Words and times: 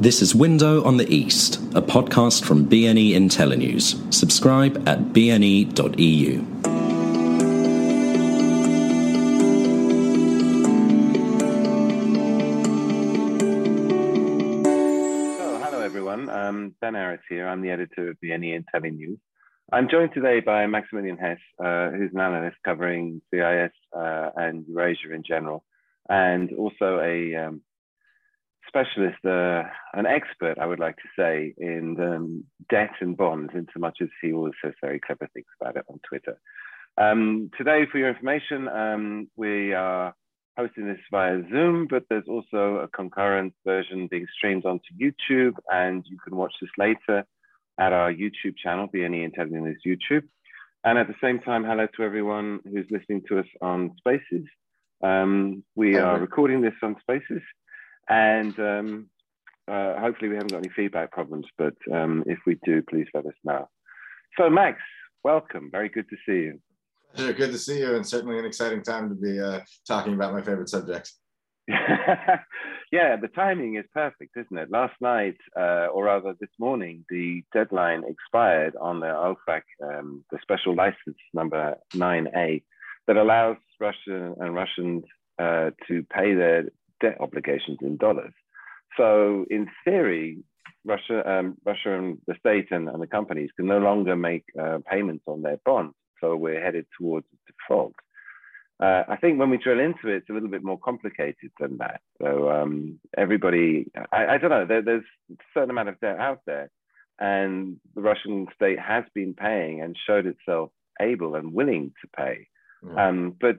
This 0.00 0.22
is 0.22 0.32
Window 0.32 0.84
on 0.84 0.96
the 0.96 1.12
East, 1.12 1.56
a 1.74 1.82
podcast 1.82 2.44
from 2.44 2.66
BNE 2.66 3.14
IntelliNews. 3.14 4.14
Subscribe 4.14 4.76
at 4.88 5.00
bne.eu. 5.12 5.74
So, 15.36 15.58
hello 15.64 15.80
everyone. 15.80 16.30
Um, 16.30 16.76
ben 16.80 16.94
Aris 16.94 17.18
here. 17.28 17.48
I'm 17.48 17.60
the 17.60 17.70
editor 17.70 18.10
of 18.10 18.18
BNE 18.24 18.62
IntelliNews. 18.62 19.18
I'm 19.72 19.88
joined 19.88 20.14
today 20.14 20.38
by 20.38 20.64
Maximilian 20.68 21.18
Hess, 21.18 21.40
uh, 21.58 21.90
who's 21.90 22.12
an 22.14 22.20
analyst 22.20 22.58
covering 22.64 23.20
CIS 23.34 23.72
uh, 23.92 24.30
and 24.36 24.64
Eurasia 24.68 25.12
in 25.12 25.24
general, 25.24 25.64
and 26.08 26.52
also 26.52 27.00
a 27.00 27.34
um, 27.34 27.62
specialist, 28.68 29.24
uh, 29.24 29.64
an 29.94 30.06
expert, 30.06 30.58
I 30.60 30.66
would 30.66 30.78
like 30.78 30.96
to 30.96 31.08
say, 31.18 31.54
in 31.58 31.96
um, 32.00 32.44
debt 32.70 32.92
and 33.00 33.16
bonds, 33.16 33.50
in 33.54 33.66
so 33.72 33.80
much 33.80 33.98
as 34.00 34.08
he 34.22 34.32
always 34.32 34.54
says 34.62 34.74
very 34.80 35.00
clever 35.00 35.28
things 35.34 35.46
about 35.60 35.76
it 35.76 35.84
on 35.88 35.98
Twitter. 36.08 36.38
Um, 36.96 37.50
today, 37.56 37.86
for 37.90 37.98
your 37.98 38.08
information, 38.08 38.68
um, 38.68 39.28
we 39.36 39.72
are 39.72 40.14
hosting 40.56 40.86
this 40.86 40.98
via 41.10 41.40
Zoom, 41.50 41.86
but 41.88 42.04
there's 42.10 42.28
also 42.28 42.80
a 42.82 42.88
concurrent 42.88 43.54
version 43.64 44.08
being 44.08 44.26
streamed 44.36 44.66
onto 44.66 44.92
YouTube, 45.00 45.54
and 45.70 46.04
you 46.06 46.18
can 46.18 46.36
watch 46.36 46.52
this 46.60 46.70
later 46.76 47.24
at 47.78 47.92
our 47.92 48.12
YouTube 48.12 48.56
channel, 48.62 48.88
BNE 48.88 49.32
IntelliNews 49.32 49.76
YouTube. 49.86 50.24
And 50.84 50.98
at 50.98 51.06
the 51.06 51.14
same 51.22 51.38
time, 51.40 51.64
hello 51.64 51.86
to 51.96 52.02
everyone 52.02 52.60
who's 52.64 52.86
listening 52.90 53.22
to 53.28 53.38
us 53.38 53.46
on 53.60 53.94
Spaces. 53.98 54.46
Um, 55.02 55.62
we 55.76 55.96
are 55.96 56.18
recording 56.18 56.60
this 56.60 56.74
on 56.82 56.96
Spaces, 57.00 57.42
and 58.08 58.58
um, 58.58 59.10
uh, 59.70 59.98
hopefully 59.98 60.28
we 60.28 60.36
haven't 60.36 60.52
got 60.52 60.58
any 60.58 60.70
feedback 60.74 61.12
problems, 61.12 61.46
but 61.56 61.74
um, 61.92 62.24
if 62.26 62.38
we 62.46 62.58
do, 62.64 62.82
please 62.88 63.06
let 63.14 63.26
us 63.26 63.34
know. 63.44 63.68
So 64.36 64.48
Max, 64.48 64.78
welcome. 65.24 65.68
Very 65.70 65.88
good 65.88 66.06
to 66.10 66.16
see 66.26 66.44
you. 66.46 66.60
Sure, 67.16 67.32
good 67.32 67.52
to 67.52 67.58
see 67.58 67.80
you, 67.80 67.96
and 67.96 68.06
certainly 68.06 68.38
an 68.38 68.44
exciting 68.44 68.82
time 68.82 69.08
to 69.08 69.14
be 69.14 69.40
uh, 69.40 69.60
talking 69.86 70.14
about 70.14 70.32
my 70.32 70.42
favorite 70.42 70.68
subject. 70.68 71.12
yeah, 71.68 73.16
the 73.16 73.28
timing 73.34 73.76
is 73.76 73.84
perfect, 73.92 74.36
isn't 74.36 74.56
it? 74.56 74.70
Last 74.70 74.94
night, 75.00 75.36
uh, 75.56 75.88
or 75.92 76.04
rather 76.04 76.34
this 76.40 76.50
morning, 76.58 77.04
the 77.10 77.42
deadline 77.52 78.04
expired 78.08 78.74
on 78.80 79.00
the 79.00 79.06
OFAC, 79.06 79.62
um, 79.82 80.24
the 80.30 80.38
special 80.40 80.74
license 80.74 81.18
number 81.34 81.76
9A, 81.94 82.62
that 83.06 83.16
allows 83.16 83.56
Russia 83.80 84.34
and 84.40 84.54
Russians 84.54 85.04
uh, 85.38 85.70
to 85.88 86.04
pay 86.10 86.34
their 86.34 86.64
debt 87.00 87.16
obligations 87.20 87.78
in 87.80 87.96
dollars. 87.96 88.32
So, 88.96 89.44
in 89.50 89.68
theory, 89.84 90.38
Russia, 90.84 91.28
um, 91.30 91.56
Russia 91.64 91.96
and 91.96 92.18
the 92.26 92.34
state 92.38 92.68
and, 92.70 92.88
and, 92.88 93.02
the 93.02 93.06
companies 93.06 93.50
can 93.56 93.66
no 93.66 93.78
longer 93.78 94.16
make 94.16 94.44
uh, 94.60 94.78
payments 94.90 95.24
on 95.26 95.42
their 95.42 95.58
bonds. 95.64 95.94
So 96.20 96.34
we're 96.36 96.62
headed 96.62 96.86
towards 96.98 97.26
default. 97.46 97.94
Uh, 98.80 99.02
I 99.08 99.16
think 99.16 99.38
when 99.38 99.50
we 99.50 99.58
drill 99.58 99.80
into 99.80 100.08
it, 100.08 100.18
it's 100.18 100.30
a 100.30 100.32
little 100.32 100.48
bit 100.48 100.62
more 100.62 100.78
complicated 100.78 101.50
than 101.58 101.78
that. 101.78 102.00
So 102.22 102.48
um, 102.48 103.00
everybody, 103.16 103.90
I, 104.12 104.26
I 104.26 104.38
don't 104.38 104.50
know, 104.50 104.66
there, 104.66 104.82
there's 104.82 105.04
a 105.32 105.34
certain 105.52 105.70
amount 105.70 105.88
of 105.88 106.00
debt 106.00 106.18
out 106.18 106.42
there, 106.46 106.70
and 107.18 107.78
the 107.96 108.02
Russian 108.02 108.46
state 108.54 108.78
has 108.78 109.04
been 109.14 109.34
paying 109.34 109.80
and 109.80 109.96
showed 110.06 110.26
itself 110.26 110.70
able 111.00 111.34
and 111.34 111.52
willing 111.52 111.92
to 112.02 112.08
pay. 112.16 112.46
Yeah. 112.86 113.08
Um, 113.08 113.36
but 113.40 113.58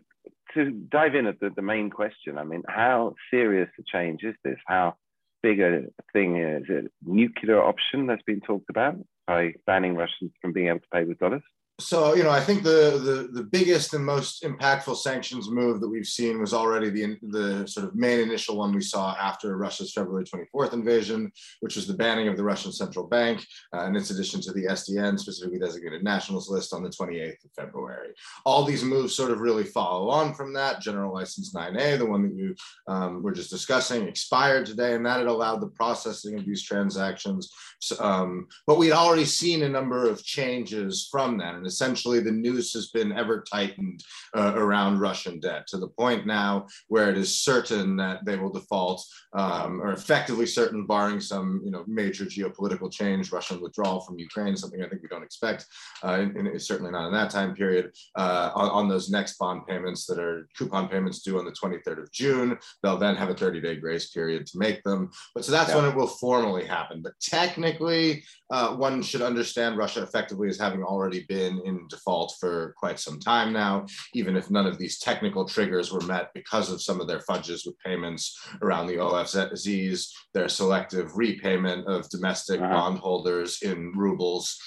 to 0.54 0.72
dive 0.72 1.16
in 1.16 1.28
at 1.28 1.40
the, 1.40 1.50
the 1.56 1.62
main 1.62 1.90
question, 1.90 2.38
I 2.38 2.44
mean, 2.44 2.64
how 2.68 3.16
serious 3.32 3.70
a 3.80 3.84
change 3.84 4.24
is 4.24 4.36
this? 4.44 4.58
How 4.66 4.96
big 5.42 5.60
a 5.60 5.84
thing 6.14 6.38
is 6.38 6.66
it? 6.70 6.92
Nuclear 7.06 7.62
option 7.62 8.08
that's 8.08 8.24
been 8.24 8.42
talked 8.42 8.70
about 8.70 8.96
by 9.28 9.54
banning 9.66 9.96
Russians 9.96 10.32
from 10.42 10.54
being 10.54 10.68
able 10.68 10.80
to 10.80 10.88
pay 10.94 11.04
with 11.04 11.20
dollars? 11.20 11.44
So 11.80 12.14
you 12.14 12.24
know 12.24 12.30
i 12.30 12.40
think 12.40 12.64
the, 12.64 13.00
the 13.04 13.30
the 13.32 13.44
biggest 13.44 13.94
and 13.94 14.06
most 14.06 14.44
impactful 14.44 14.96
sanctions 14.96 15.50
move 15.50 15.80
that 15.80 15.88
we've 15.88 16.06
seen 16.06 16.40
was 16.40 16.54
already 16.54 16.90
the 16.90 17.18
the 17.30 17.66
sort 17.68 17.88
of 17.88 17.96
main 17.96 18.20
initial 18.20 18.58
one 18.58 18.74
we 18.74 18.82
saw 18.82 19.16
after 19.16 19.58
russia's 19.58 19.94
february 19.94 20.26
24th 20.26 20.74
invasion 20.74 21.32
which 21.62 21.76
was 21.76 21.88
the 21.88 21.94
banning 21.94 22.28
of 22.28 22.38
the 22.38 22.44
russian 22.44 22.72
central 22.72 23.08
bank 23.08 23.44
uh, 23.76 23.86
in 23.86 23.96
its 23.96 24.10
addition 24.10 24.42
to 24.42 24.52
the 24.52 24.66
sdn 24.66 25.18
specifically 25.18 25.60
designated 25.60 26.04
nationals 26.04 26.50
list 26.50 26.74
on 26.74 26.84
the 26.84 26.90
28th 26.90 27.46
of 27.46 27.52
february. 27.56 28.10
All 28.46 28.64
these 28.64 28.84
moves 28.84 29.16
sort 29.16 29.32
of 29.32 29.42
really 29.42 29.64
follow 29.64 30.10
on 30.10 30.34
from 30.34 30.54
that. 30.54 30.82
General 30.82 31.14
license 31.14 31.54
9a 31.54 31.98
the 31.98 32.06
one 32.06 32.24
that 32.24 32.36
you 32.36 32.56
um, 32.88 33.22
were 33.24 33.32
just 33.32 33.50
discussing 33.50 34.08
expired 34.08 34.66
today 34.66 34.94
and 34.94 35.06
that 35.06 35.20
had 35.20 35.28
allowed 35.28 35.62
the 35.62 35.68
processing 35.68 36.38
of 36.38 36.46
these 36.46 36.64
transactions. 36.64 37.52
Um, 38.00 38.48
but 38.68 38.78
we'd 38.78 38.92
already 38.92 39.26
seen 39.26 39.64
a 39.64 39.70
number 39.70 40.10
of 40.10 40.24
changes 40.24 41.08
from 41.12 41.38
that 41.38 41.56
and 41.56 41.66
essentially 41.70 42.20
the 42.20 42.32
noose 42.32 42.74
has 42.74 42.88
been 42.90 43.12
ever 43.14 43.44
tightened 43.50 44.04
uh, 44.36 44.54
around 44.56 45.00
Russian 45.00 45.40
debt 45.40 45.68
to 45.68 45.78
the 45.78 45.88
point 45.88 46.26
now 46.26 46.68
where 46.88 47.10
it 47.10 47.18
is 47.18 47.42
certain 47.42 47.96
that 47.98 48.26
they 48.26 48.36
will 48.36 48.52
default, 48.52 49.06
um, 49.34 49.82
or 49.82 49.94
effectively 49.94 50.46
certain, 50.46 50.86
barring 50.86 51.22
some 51.22 51.62
you 51.64 51.72
know 51.72 51.84
major 51.88 52.26
geopolitical 52.26 52.92
change, 52.92 53.32
Russian 53.32 53.62
withdrawal 53.62 54.02
from 54.02 54.20
Ukraine, 54.20 54.58
something 54.58 54.82
I 54.84 54.90
think 54.90 55.02
we 55.02 55.08
don't 55.08 55.24
expect, 55.24 55.66
uh, 56.04 56.18
and, 56.20 56.36
and 56.36 56.62
certainly 56.62 56.92
not 56.92 57.08
in 57.08 57.14
that 57.14 57.30
time 57.30 57.54
period. 57.56 57.92
Uh, 58.16 58.52
on, 58.56 58.70
on, 58.70 58.90
those 58.90 59.10
next 59.10 59.38
bond 59.38 59.68
payments 59.68 60.08
that 60.08 60.18
are 60.18 60.48
coupon 60.58 60.90
payments 60.90 61.22
due 61.22 61.38
on 61.38 61.46
the 61.46 61.52
23rd 61.52 62.02
of 62.02 62.12
June, 62.12 62.58
they'll 62.82 62.98
then 62.98 63.16
have 63.16 63.30
a 63.30 63.36
30-day 63.36 63.76
grace 63.76 64.10
period 64.10 64.48
to 64.48 64.58
make 64.58 64.82
them. 64.84 65.12
But 65.36 65.46
so 65.46 65.52
that's 65.52 65.70
yeah. 65.70 65.76
when 65.76 65.86
it 65.86 65.96
will 65.96 66.08
formally 66.08 66.66
happen. 66.66 67.02
But 67.04 67.14
technically, 67.22 68.24
uh, 68.50 68.76
one 68.76 69.04
should 69.04 69.22
understand 69.22 69.78
Russia 69.78 70.02
effectively 70.02 70.50
as 70.50 70.60
having 70.60 70.84
already 70.84 71.26
been 71.30 71.59
in 71.66 71.88
default 71.88 72.36
for 72.40 72.74
quite 72.78 73.00
some 73.00 73.20
time 73.20 73.54
now, 73.54 73.86
even 74.14 74.36
if 74.36 74.50
none 74.50 74.66
of 74.66 74.78
these 74.78 75.00
technical 75.00 75.46
triggers 75.46 75.92
were 75.92 76.02
met 76.02 76.30
because 76.34 76.72
of 76.72 76.82
some 76.82 77.00
of 77.02 77.08
their 77.08 77.22
fudges 77.22 77.66
with 77.66 77.80
payments 77.80 78.40
around 78.62 78.88
the 78.88 78.98
OFZs, 78.98 80.10
their 80.34 80.50
selective 80.50 81.16
repayment 81.16 81.88
of 81.88 82.10
domestic 82.10 82.60
uh-huh. 82.60 82.72
bondholders 82.72 83.62
in 83.62 83.92
rubles, 83.96 84.58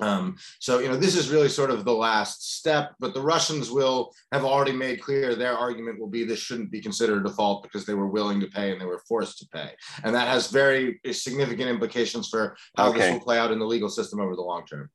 um, 0.00 0.36
so, 0.60 0.78
you 0.78 0.88
know, 0.88 0.96
this 0.96 1.16
is 1.16 1.30
really 1.30 1.48
sort 1.48 1.70
of 1.70 1.84
the 1.84 1.92
last 1.92 2.56
step, 2.56 2.94
but 3.00 3.14
the 3.14 3.20
Russians 3.20 3.70
will 3.70 4.12
have 4.32 4.44
already 4.44 4.72
made 4.72 5.00
clear 5.00 5.34
their 5.34 5.56
argument 5.56 5.98
will 5.98 6.08
be 6.08 6.24
this 6.24 6.38
shouldn't 6.38 6.70
be 6.70 6.80
considered 6.80 7.20
a 7.24 7.28
default 7.28 7.62
because 7.62 7.86
they 7.86 7.94
were 7.94 8.08
willing 8.08 8.40
to 8.40 8.46
pay 8.46 8.72
and 8.72 8.80
they 8.80 8.86
were 8.86 9.02
forced 9.08 9.38
to 9.38 9.48
pay. 9.48 9.70
And 10.04 10.14
that 10.14 10.28
has 10.28 10.50
very 10.50 11.00
significant 11.10 11.68
implications 11.68 12.28
for 12.28 12.56
how 12.76 12.90
okay. 12.90 12.98
this 12.98 13.12
will 13.12 13.20
play 13.20 13.38
out 13.38 13.52
in 13.52 13.58
the 13.58 13.66
legal 13.66 13.88
system 13.88 14.20
over 14.20 14.36
the 14.36 14.42
long 14.42 14.66
term. 14.66 14.90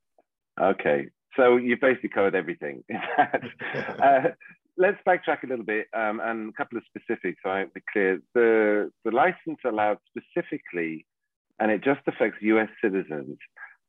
Okay. 0.59 1.07
So 1.35 1.57
you've 1.57 1.79
basically 1.79 2.09
covered 2.09 2.35
everything. 2.35 2.83
uh, 4.03 4.29
let's 4.77 4.97
backtrack 5.07 5.43
a 5.43 5.47
little 5.47 5.65
bit 5.65 5.87
um, 5.93 6.19
and 6.19 6.49
a 6.49 6.53
couple 6.53 6.77
of 6.77 6.83
specifics. 6.87 7.39
So 7.43 7.49
I 7.49 7.65
be 7.65 7.81
clear. 7.91 8.21
The 8.33 8.91
the 9.05 9.11
license 9.11 9.59
allowed 9.65 9.99
specifically, 10.09 11.05
and 11.59 11.71
it 11.71 11.83
just 11.83 12.01
affects 12.07 12.37
U.S. 12.41 12.69
citizens, 12.83 13.37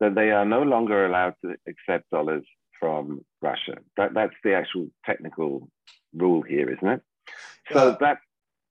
that 0.00 0.14
they 0.14 0.30
are 0.30 0.44
no 0.44 0.62
longer 0.62 1.06
allowed 1.06 1.34
to 1.44 1.54
accept 1.68 2.10
dollars 2.10 2.44
from 2.78 3.24
Russia. 3.40 3.78
That 3.96 4.14
that's 4.14 4.34
the 4.44 4.54
actual 4.54 4.88
technical 5.06 5.68
rule 6.14 6.42
here, 6.42 6.70
isn't 6.70 6.88
it? 6.88 7.02
So 7.72 7.90
uh, 7.90 7.98
that 8.00 8.18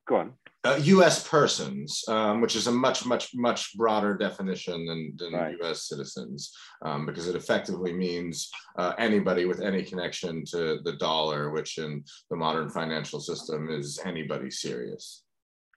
go 0.07 0.17
on 0.17 0.33
uh, 0.63 0.77
U.S. 0.83 1.27
persons, 1.27 2.03
um, 2.07 2.39
which 2.39 2.55
is 2.55 2.67
a 2.67 2.71
much, 2.71 3.05
much, 3.05 3.31
much 3.33 3.75
broader 3.75 4.15
definition 4.15 4.85
than, 4.85 5.13
than 5.17 5.33
right. 5.33 5.55
U.S. 5.61 5.87
citizens, 5.87 6.55
um, 6.83 7.05
because 7.05 7.27
it 7.27 7.35
effectively 7.35 7.93
means 7.93 8.49
uh, 8.77 8.93
anybody 8.97 9.45
with 9.45 9.61
any 9.61 9.81
connection 9.83 10.45
to 10.45 10.79
the 10.83 10.93
dollar, 10.99 11.49
which 11.49 11.77
in 11.77 12.03
the 12.29 12.35
modern 12.35 12.69
financial 12.69 13.19
system 13.19 13.69
is 13.69 13.99
anybody 14.05 14.51
serious. 14.51 15.23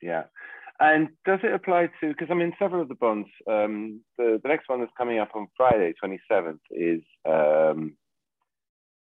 Yeah. 0.03 0.25
And 0.81 1.09
does 1.25 1.39
it 1.43 1.55
apply 1.55 1.89
to, 2.01 2.09
because 2.09 2.29
I 2.31 2.35
mean, 2.35 2.53
several 2.59 2.83
of 2.83 2.89
the 2.89 2.97
bonds, 2.97 3.29
um, 3.49 4.01
the, 4.19 4.41
the 4.43 4.49
next 4.49 4.69
one 4.69 4.81
that's 4.81 4.93
coming 4.99 5.19
up 5.19 5.31
on 5.35 5.47
Friday, 5.57 5.95
27th, 6.03 6.59
is 6.71 7.01
um, 7.27 7.97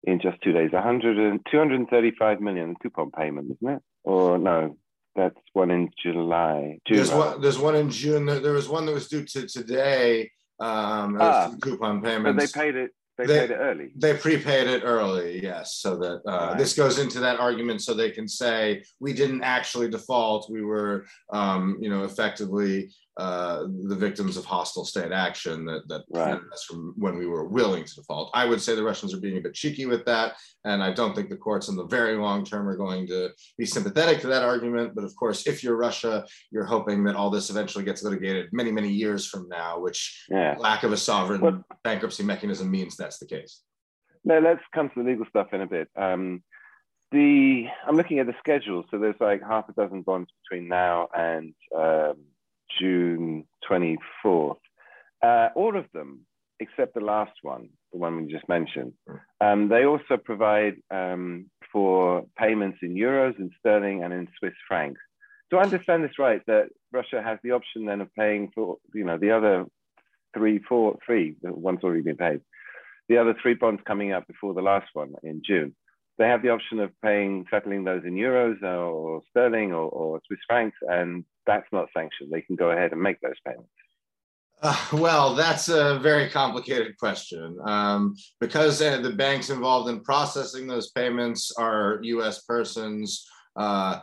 in 0.05 0.20
just 0.20 0.41
two 0.43 0.53
days, 0.53 0.70
100 0.73 1.19
and, 1.19 1.41
235 1.50 2.41
million 2.41 2.75
coupon 2.81 3.11
payment, 3.11 3.50
isn't 3.50 3.75
it? 3.76 3.82
Or 4.05 4.38
no, 4.38 4.76
that's 5.16 5.38
one 5.52 5.70
in 5.70 5.90
July. 6.00 6.78
June, 6.87 6.96
there's 6.96 7.12
one. 7.12 7.40
There's 7.40 7.58
one 7.58 7.76
in 7.76 7.90
June. 7.90 8.26
There 8.26 8.52
was 8.52 8.69
one 8.69 8.87
that 8.87 8.93
was 8.93 9.08
due 9.08 9.25
to 9.25 9.46
today. 9.46 10.31
Um, 10.61 11.19
ah, 11.20 11.52
coupon 11.62 12.02
payments. 12.02 12.52
they 12.52 12.61
paid 12.61 12.76
it. 12.76 12.90
They, 13.16 13.26
they, 13.26 13.38
paid 13.38 13.50
it 13.52 13.56
early. 13.56 13.93
They 13.94 14.14
prepaid 14.14 14.66
it 14.66 14.82
early, 14.84 15.40
yes. 15.40 15.76
So 15.76 15.96
that 15.99 16.22
uh, 16.26 16.49
right. 16.49 16.58
this 16.58 16.75
goes 16.75 16.99
into 16.99 17.20
that 17.20 17.38
argument, 17.38 17.82
so 17.82 17.94
they 17.94 18.11
can 18.11 18.26
say 18.26 18.82
we 18.99 19.12
didn't 19.12 19.43
actually 19.43 19.88
default. 19.88 20.50
We 20.50 20.62
were, 20.62 21.06
um, 21.32 21.76
you 21.81 21.90
know, 21.90 22.02
effectively 22.05 22.90
uh, 23.16 23.64
the 23.84 23.94
victims 23.94 24.37
of 24.37 24.44
hostile 24.44 24.84
state 24.84 25.12
action 25.12 25.64
that 25.64 25.87
that 25.88 26.02
right. 26.11 26.40
us 26.52 26.64
from 26.64 26.94
when 26.96 27.16
we 27.16 27.26
were 27.26 27.46
willing 27.46 27.84
to 27.84 27.94
default. 27.94 28.31
I 28.34 28.44
would 28.44 28.61
say 28.61 28.75
the 28.75 28.82
Russians 28.82 29.14
are 29.14 29.20
being 29.20 29.38
a 29.38 29.40
bit 29.40 29.55
cheeky 29.55 29.87
with 29.87 30.05
that, 30.06 30.34
and 30.64 30.82
I 30.82 30.93
don't 30.93 31.14
think 31.14 31.28
the 31.28 31.37
courts 31.37 31.69
in 31.69 31.76
the 31.76 31.87
very 31.87 32.16
long 32.16 32.44
term 32.44 32.69
are 32.69 32.76
going 32.76 33.06
to 33.08 33.31
be 33.56 33.66
sympathetic 33.66 34.20
to 34.22 34.26
that 34.28 34.43
argument. 34.43 34.94
But 34.96 35.05
of 35.05 35.14
course, 35.14 35.46
if 35.46 35.62
you're 35.62 35.76
Russia, 35.76 36.26
you're 36.50 36.64
hoping 36.64 37.05
that 37.05 37.14
all 37.14 37.31
this 37.31 37.50
eventually 37.50 37.84
gets 37.84 38.02
litigated 38.02 38.52
many 38.52 38.72
many 38.72 38.90
years 38.90 39.26
from 39.26 39.49
now, 39.49 39.78
which 39.78 40.26
yeah. 40.28 40.56
lack 40.58 40.82
of 40.82 40.93
a 40.93 40.96
sovereign 40.96 41.64
bankruptcy 41.84 42.25
mechanism 42.25 42.70
means 42.70 42.96
that's 42.96 43.19
the 43.19 43.26
case. 43.26 43.62
Now 44.25 44.40
let's 44.40 44.62
come 44.75 44.88
to 44.88 45.02
the 45.02 45.08
legal 45.08 45.26
stuff 45.28 45.52
in 45.52 45.61
a 45.61 45.66
bit. 45.66 45.88
Um, 45.96 46.43
the 47.12 47.66
I'm 47.87 47.96
looking 47.96 48.19
at 48.19 48.26
the 48.26 48.34
schedule, 48.40 48.84
so 48.90 48.99
there's 48.99 49.14
like 49.20 49.40
half 49.40 49.69
a 49.69 49.72
dozen 49.72 50.02
bonds 50.02 50.31
between 50.43 50.69
now 50.69 51.08
and 51.14 51.55
um, 51.76 52.16
June 52.79 53.44
24th. 53.69 54.56
Uh, 55.23 55.49
all 55.55 55.76
of 55.76 55.87
them, 55.93 56.26
except 56.61 56.94
the 56.94 57.00
last 57.00 57.32
one, 57.43 57.69
the 57.93 57.99
one 57.99 58.17
we 58.17 58.32
just 58.32 58.49
mentioned, 58.49 58.93
um, 59.41 59.69
they 59.69 59.85
also 59.85 60.17
provide 60.23 60.75
um, 60.91 61.47
for 61.73 62.25
payments 62.38 62.79
in 62.82 62.94
euros, 62.94 63.38
in 63.38 63.50
sterling, 63.59 64.03
and 64.03 64.12
in 64.12 64.29
Swiss 64.38 64.55
francs. 64.69 65.00
Do 65.50 65.59
I 65.59 65.62
understand 65.62 66.05
this 66.05 66.19
right? 66.19 66.43
That 66.47 66.69
Russia 66.93 67.23
has 67.23 67.38
the 67.43 67.53
option 67.53 67.87
then 67.87 68.00
of 68.00 68.15
paying 68.15 68.50
for, 68.55 68.76
you 68.93 69.05
know, 69.05 69.19
the 69.19 69.31
other 69.31 69.67
three, 70.37 70.59
four, 70.59 70.99
three, 71.05 71.37
the 71.43 71.53
one's 71.53 71.85
already 71.85 72.03
been 72.03 72.17
paid, 72.17 72.41
the 73.09 73.19
other 73.19 73.35
three 73.41 73.55
bonds 73.55 73.82
coming 73.87 74.12
up 74.12 74.26
before 74.26 74.55
the 74.55 74.62
last 74.62 74.88
one 74.94 75.15
in 75.23 75.43
June. 75.44 75.75
They 76.19 76.28
have 76.28 76.43
the 76.43 76.50
option 76.50 76.78
of 76.81 76.90
paying, 77.02 77.44
settling 77.50 77.84
those 77.84 78.05
in 78.05 78.14
euros 78.14 78.62
or 78.62 79.22
sterling 79.31 79.72
or, 79.72 79.88
or 79.88 80.20
Swiss 80.26 80.38
francs, 80.46 80.76
and 80.88 81.25
that's 81.46 81.66
not 81.72 81.88
sanctioned. 81.96 82.31
They 82.32 82.43
can 82.43 82.56
go 82.56 82.70
ahead 82.70 82.93
and 82.93 83.02
make 83.02 83.20
those 83.20 83.40
payments. 83.44 83.69
Uh, 84.62 84.87
well, 84.93 85.34
that's 85.34 85.69
a 85.69 85.99
very 85.99 86.31
complicated 86.31 86.96
question. 86.96 87.58
Um, 87.64 88.14
because 88.40 88.81
uh, 88.81 89.00
the 89.00 89.12
banks 89.12 89.50
involved 89.50 89.90
in 89.90 90.00
processing 90.00 90.66
those 90.66 90.90
payments 90.90 91.52
are 91.58 91.99
US 92.02 92.44
persons, 92.44 93.26
uh, 93.56 94.00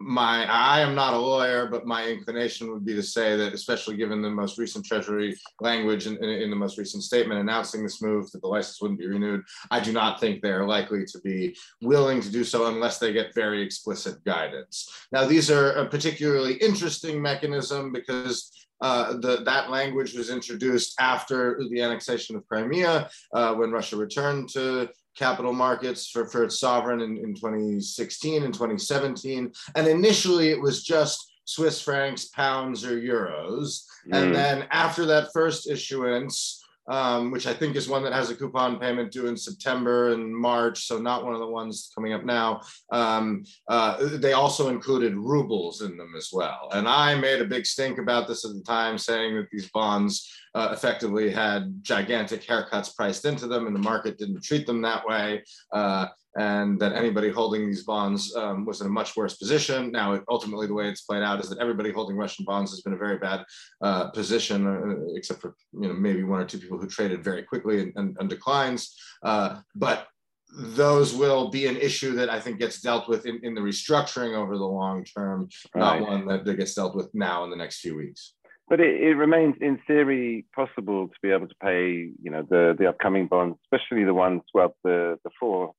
my 0.00 0.46
I 0.50 0.80
am 0.80 0.94
not 0.94 1.14
a 1.14 1.18
lawyer, 1.18 1.66
but 1.66 1.86
my 1.86 2.06
inclination 2.06 2.72
would 2.72 2.84
be 2.84 2.94
to 2.94 3.02
say 3.02 3.36
that, 3.36 3.52
especially 3.52 3.96
given 3.96 4.22
the 4.22 4.30
most 4.30 4.58
recent 4.58 4.84
Treasury 4.84 5.38
language 5.60 6.06
in, 6.06 6.16
in, 6.24 6.30
in, 6.30 6.50
the 6.50 6.56
most 6.56 6.78
recent 6.78 7.02
statement 7.02 7.40
announcing 7.40 7.82
this 7.82 8.00
move, 8.00 8.30
that 8.30 8.40
the 8.40 8.48
license 8.48 8.80
wouldn't 8.80 8.98
be 8.98 9.06
renewed. 9.06 9.42
I 9.70 9.80
do 9.80 9.92
not 9.92 10.18
think 10.18 10.40
they 10.40 10.52
are 10.52 10.66
likely 10.66 11.04
to 11.04 11.20
be 11.20 11.54
willing 11.82 12.22
to 12.22 12.32
do 12.32 12.44
so 12.44 12.66
unless 12.66 12.98
they 12.98 13.12
get 13.12 13.34
very 13.34 13.62
explicit 13.62 14.24
guidance. 14.24 15.06
Now, 15.12 15.26
these 15.26 15.50
are 15.50 15.72
a 15.72 15.88
particularly 15.88 16.54
interesting 16.54 17.20
mechanism 17.20 17.92
because 17.92 18.50
uh, 18.80 19.14
the, 19.18 19.42
that 19.44 19.70
language 19.70 20.14
was 20.14 20.30
introduced 20.30 20.94
after 20.98 21.60
the 21.70 21.82
annexation 21.82 22.36
of 22.36 22.46
Crimea, 22.48 23.10
uh, 23.34 23.54
when 23.54 23.70
Russia 23.70 23.96
returned 23.96 24.48
to 24.50 24.88
capital 25.20 25.52
markets 25.52 26.08
for, 26.08 26.26
for 26.26 26.42
its 26.42 26.58
sovereign 26.58 27.02
in, 27.02 27.18
in 27.18 27.34
2016 27.34 28.42
and 28.42 28.54
2017. 28.54 29.52
And 29.76 29.86
initially 29.86 30.48
it 30.48 30.60
was 30.60 30.82
just 30.82 31.32
Swiss 31.44 31.80
francs, 31.82 32.26
pounds, 32.26 32.84
or 32.86 32.98
euros. 32.98 33.84
Mm. 34.08 34.16
And 34.16 34.34
then 34.34 34.66
after 34.70 35.04
that 35.06 35.28
first 35.34 35.70
issuance, 35.70 36.64
um, 36.88 37.30
which 37.30 37.46
I 37.46 37.52
think 37.52 37.76
is 37.76 37.88
one 37.88 38.02
that 38.04 38.12
has 38.12 38.30
a 38.30 38.34
coupon 38.34 38.80
payment 38.80 39.12
due 39.12 39.26
in 39.26 39.36
September 39.36 40.12
and 40.12 40.34
March, 40.34 40.86
so 40.86 40.98
not 40.98 41.24
one 41.24 41.34
of 41.34 41.40
the 41.40 41.46
ones 41.46 41.92
coming 41.94 42.14
up 42.14 42.24
now. 42.24 42.62
Um, 42.90 43.44
uh, 43.68 44.16
they 44.18 44.32
also 44.32 44.68
included 44.68 45.14
rubles 45.14 45.82
in 45.82 45.96
them 45.96 46.14
as 46.16 46.30
well. 46.32 46.68
And 46.72 46.88
I 46.88 47.14
made 47.14 47.40
a 47.40 47.44
big 47.44 47.66
stink 47.66 47.98
about 47.98 48.26
this 48.26 48.44
at 48.44 48.54
the 48.54 48.62
time, 48.62 48.98
saying 48.98 49.36
that 49.36 49.48
these 49.52 49.70
bonds 49.70 50.28
uh, 50.54 50.70
effectively 50.72 51.30
had 51.30 51.72
gigantic 51.82 52.42
haircuts 52.42 52.94
priced 52.94 53.24
into 53.24 53.46
them, 53.46 53.66
and 53.66 53.74
the 53.74 53.80
market 53.80 54.18
didn't 54.18 54.42
treat 54.42 54.66
them 54.66 54.82
that 54.82 55.06
way. 55.06 55.42
Uh, 55.72 56.06
and 56.36 56.78
that 56.78 56.92
anybody 56.92 57.28
holding 57.28 57.66
these 57.66 57.82
bonds 57.82 58.34
um, 58.36 58.64
was 58.64 58.80
in 58.80 58.86
a 58.86 58.90
much 58.90 59.16
worse 59.16 59.36
position. 59.36 59.90
Now, 59.90 60.12
it, 60.12 60.22
ultimately, 60.28 60.68
the 60.68 60.74
way 60.74 60.88
it's 60.88 61.00
played 61.00 61.24
out 61.24 61.40
is 61.40 61.48
that 61.50 61.58
everybody 61.58 61.90
holding 61.90 62.16
Russian 62.16 62.44
bonds 62.44 62.70
has 62.70 62.82
been 62.82 62.92
a 62.92 62.98
very 62.98 63.18
bad 63.18 63.44
uh, 63.80 64.10
position, 64.10 64.66
uh, 64.66 65.16
except 65.16 65.40
for 65.40 65.56
you 65.72 65.88
know 65.88 65.94
maybe 65.94 66.22
one 66.22 66.40
or 66.40 66.44
two 66.44 66.58
people 66.58 66.78
who 66.78 66.86
traded 66.86 67.24
very 67.24 67.42
quickly 67.42 67.80
and, 67.80 67.92
and, 67.96 68.16
and 68.20 68.30
declines. 68.30 68.96
Uh, 69.24 69.60
but 69.74 70.06
those 70.52 71.14
will 71.14 71.48
be 71.48 71.66
an 71.66 71.76
issue 71.76 72.12
that 72.16 72.28
I 72.28 72.40
think 72.40 72.58
gets 72.58 72.80
dealt 72.80 73.08
with 73.08 73.26
in, 73.26 73.40
in 73.44 73.54
the 73.54 73.60
restructuring 73.60 74.36
over 74.36 74.56
the 74.56 74.64
long 74.64 75.04
term, 75.04 75.48
right. 75.74 76.00
not 76.00 76.08
one 76.08 76.26
that, 76.26 76.44
that 76.44 76.54
gets 76.56 76.74
dealt 76.74 76.96
with 76.96 77.08
now 77.12 77.44
in 77.44 77.50
the 77.50 77.56
next 77.56 77.80
few 77.80 77.96
weeks 77.96 78.34
but 78.70 78.80
it, 78.80 79.02
it, 79.02 79.14
remains 79.16 79.56
in 79.60 79.78
theory 79.86 80.46
possible 80.54 81.08
to 81.08 81.14
be 81.22 81.30
able 81.30 81.48
to 81.48 81.54
pay 81.62 82.10
you 82.22 82.30
know 82.30 82.46
the 82.48 82.74
the 82.78 82.88
upcoming 82.88 83.26
bonds 83.26 83.58
especially 83.64 84.04
the 84.04 84.14
ones 84.14 84.40
well 84.54 84.74
the 84.84 85.18
the 85.24 85.30
four 85.38 85.74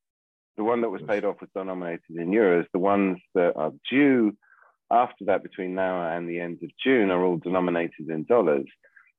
the 0.56 0.64
one 0.64 0.82
that 0.82 0.90
was 0.90 1.02
paid 1.02 1.24
off 1.24 1.40
was 1.40 1.50
denominated 1.56 2.10
in 2.10 2.30
euros. 2.30 2.66
The 2.72 2.78
ones 2.78 3.18
that 3.34 3.56
are 3.56 3.72
due 3.90 4.36
after 4.90 5.24
that, 5.24 5.42
between 5.42 5.74
now 5.74 6.14
and 6.14 6.28
the 6.28 6.40
end 6.40 6.58
of 6.62 6.70
June, 6.82 7.10
are 7.10 7.24
all 7.24 7.38
denominated 7.38 8.10
in 8.10 8.24
dollars. 8.24 8.66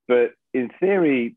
But 0.08 0.34
in 0.54 0.70
theory, 0.80 1.36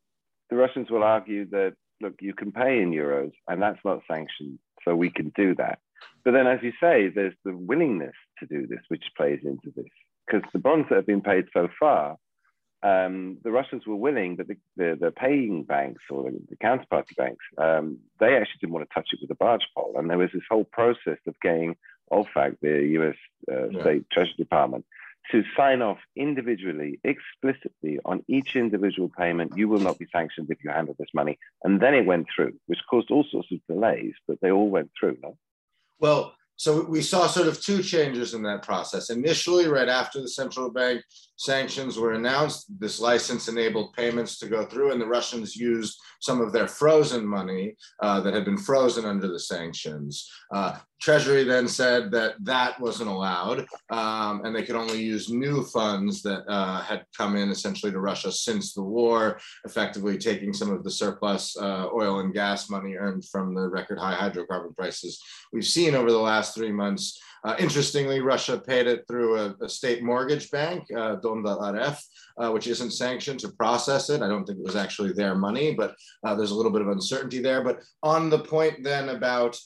the 0.51 0.57
Russians 0.57 0.91
will 0.91 1.03
argue 1.03 1.49
that, 1.51 1.75
look, 2.03 2.15
you 2.21 2.35
can 2.35 2.53
pay 2.53 2.81
in 2.83 2.91
euros 2.91 3.33
and 3.49 3.63
that's 3.63 3.81
not 3.85 4.03
sanctioned. 4.11 4.59
So 4.85 4.95
we 4.95 5.11
can 5.11 5.33
do 5.35 5.55
that. 5.57 5.79
But 6.25 6.33
then, 6.33 6.47
as 6.47 6.61
you 6.63 6.73
say, 6.81 7.09
there's 7.09 7.35
the 7.45 7.57
willingness 7.57 8.15
to 8.41 8.47
do 8.47 8.67
this, 8.67 8.81
which 8.89 9.05
plays 9.17 9.41
into 9.43 9.73
this. 9.75 9.87
Because 10.27 10.49
the 10.53 10.59
bonds 10.59 10.89
that 10.91 10.97
have 10.97 11.07
been 11.07 11.23
paid 11.23 11.47
so 11.53 11.69
far 11.81 12.17
um, 12.87 13.39
the 13.43 13.51
Russians 13.51 13.87
were 13.87 13.97
willing, 13.97 14.37
but 14.37 14.47
the, 14.47 14.57
the, 14.77 14.97
the 15.01 15.11
paying 15.11 15.65
banks 15.65 16.03
or 16.09 16.31
the, 16.31 16.39
the 16.49 16.57
counterparty 16.57 17.17
banks, 17.17 17.45
um, 17.59 17.99
they 18.21 18.37
actually 18.37 18.59
didn't 18.61 18.75
want 18.75 18.89
to 18.89 18.95
touch 18.95 19.09
it 19.13 19.19
with 19.21 19.31
a 19.31 19.35
barge 19.35 19.67
pole. 19.75 19.95
And 19.97 20.09
there 20.09 20.19
was 20.19 20.31
this 20.33 20.43
whole 20.49 20.65
process 20.65 21.19
of 21.27 21.35
getting 21.43 21.77
OFAC, 22.13 22.59
the 22.61 22.83
US 23.01 23.17
uh, 23.51 23.69
yeah. 23.71 23.81
State 23.81 24.11
Treasury 24.13 24.35
Department, 24.39 24.85
to 25.33 25.43
sign 25.57 25.83
off 25.83 25.99
individually, 26.15 27.01
explicitly 27.03 27.99
on 28.05 28.23
each 28.29 28.55
individual 28.55 29.11
payment. 29.19 29.57
You 29.57 29.69
will 29.69 29.81
not 29.81 29.99
be 29.99 30.07
sanctioned 30.13 30.49
if 30.51 30.63
you 30.63 30.71
handle 30.71 30.95
this 30.97 31.09
money. 31.13 31.39
And 31.65 31.81
then 31.81 31.95
it 31.95 32.07
went 32.07 32.29
through, 32.33 32.55
which 32.67 32.79
caused 32.89 33.11
all 33.11 33.27
sorts 33.29 33.49
of 33.51 33.59
delays, 33.69 34.15
but 34.29 34.41
they 34.41 34.53
all 34.53 34.71
went 34.71 34.93
through. 34.99 35.19
No? 35.21 35.37
Well, 35.99 36.36
so 36.57 36.85
we 36.85 37.03
saw 37.03 37.27
sort 37.27 37.49
of 37.49 37.61
two 37.61 37.83
changes 37.83 38.33
in 38.33 38.43
that 38.45 38.63
process. 38.63 39.11
Initially, 39.11 39.67
right 39.69 39.89
after 39.89 40.23
the 40.23 40.29
central 40.29 40.71
bank 40.71 41.03
sanctions 41.37 41.99
were 41.99 42.15
announced, 42.15 42.67
this 42.81 42.99
license 42.99 43.49
enabled 43.49 43.93
payments 43.93 44.39
to 44.39 44.49
go 44.49 44.65
through, 44.65 44.93
and 44.93 45.01
the 45.01 45.07
Russians 45.07 45.55
used 45.55 45.99
some 46.21 46.41
of 46.41 46.53
their 46.53 46.67
frozen 46.67 47.27
money 47.27 47.77
uh, 48.03 48.21
that 48.21 48.33
had 48.33 48.47
been 48.47 48.57
frozen 48.57 49.05
under 49.05 49.29
the 49.29 49.39
sanctions. 49.39 50.31
Uh, 50.55 50.79
Treasury 51.01 51.45
then 51.45 51.69
said 51.69 52.11
that 52.13 52.35
that 52.45 52.81
wasn't 52.81 53.11
allowed, 53.11 53.67
um, 53.91 54.45
and 54.45 54.55
they 54.55 54.63
could 54.63 54.77
only 54.77 55.01
use 55.01 55.31
new 55.31 55.63
funds 55.65 56.23
that 56.23 56.45
uh, 56.49 56.81
had 56.81 57.05
come 57.17 57.37
in 57.37 57.51
essentially 57.51 57.93
to 57.93 58.01
Russia 58.01 58.33
since 58.33 58.73
the 58.73 58.83
war, 58.83 59.39
effectively 59.65 60.17
taking 60.17 60.53
some 60.53 60.71
of 60.71 60.83
the 60.85 60.91
surplus 60.91 61.57
uh, 61.59 61.89
oil 61.95 62.21
and 62.21 62.33
gas 62.33 62.71
money 62.71 62.97
earned 62.97 63.25
from 63.27 63.55
the 63.55 63.69
record 63.69 63.99
high 63.99 64.15
hydrocarbon 64.15 64.75
prices 64.75 65.23
we've 65.53 65.67
seen 65.67 65.95
over 65.95 66.11
the 66.11 66.19
last 66.19 66.55
three 66.55 66.73
months. 66.73 67.21
Uh, 67.45 67.55
interestingly, 67.59 68.21
Russia 68.21 68.59
paid 68.59 68.87
it 68.87 69.05
through 69.07 69.39
a, 69.39 69.55
a 69.63 69.69
state 69.69 70.03
mortgage 70.03 70.51
bank, 70.51 70.85
uh, 70.97 71.17
Dom.rf, 71.17 72.03
uh, 72.39 72.51
which 72.51 72.67
isn't 72.67 72.91
sanctioned 72.91 73.39
to 73.39 73.51
process 73.51 74.11
it. 74.11 74.23
I 74.23 74.29
don't 74.29 74.45
think 74.45 74.59
it 74.59 74.65
was 74.65 74.75
actually 74.75 75.13
their 75.13 75.37
money, 75.37 75.73
but 75.73 75.95
uh, 76.25 76.35
there's 76.35 76.51
a 76.51 76.55
little 76.57 76.73
bit 76.73 76.83
of 76.83 76.89
uncertainty 76.89 77.41
there. 77.41 77.63
But 77.63 77.83
on 78.03 78.31
the 78.31 78.41
point 78.41 78.83
then 78.83 79.11
about 79.11 79.57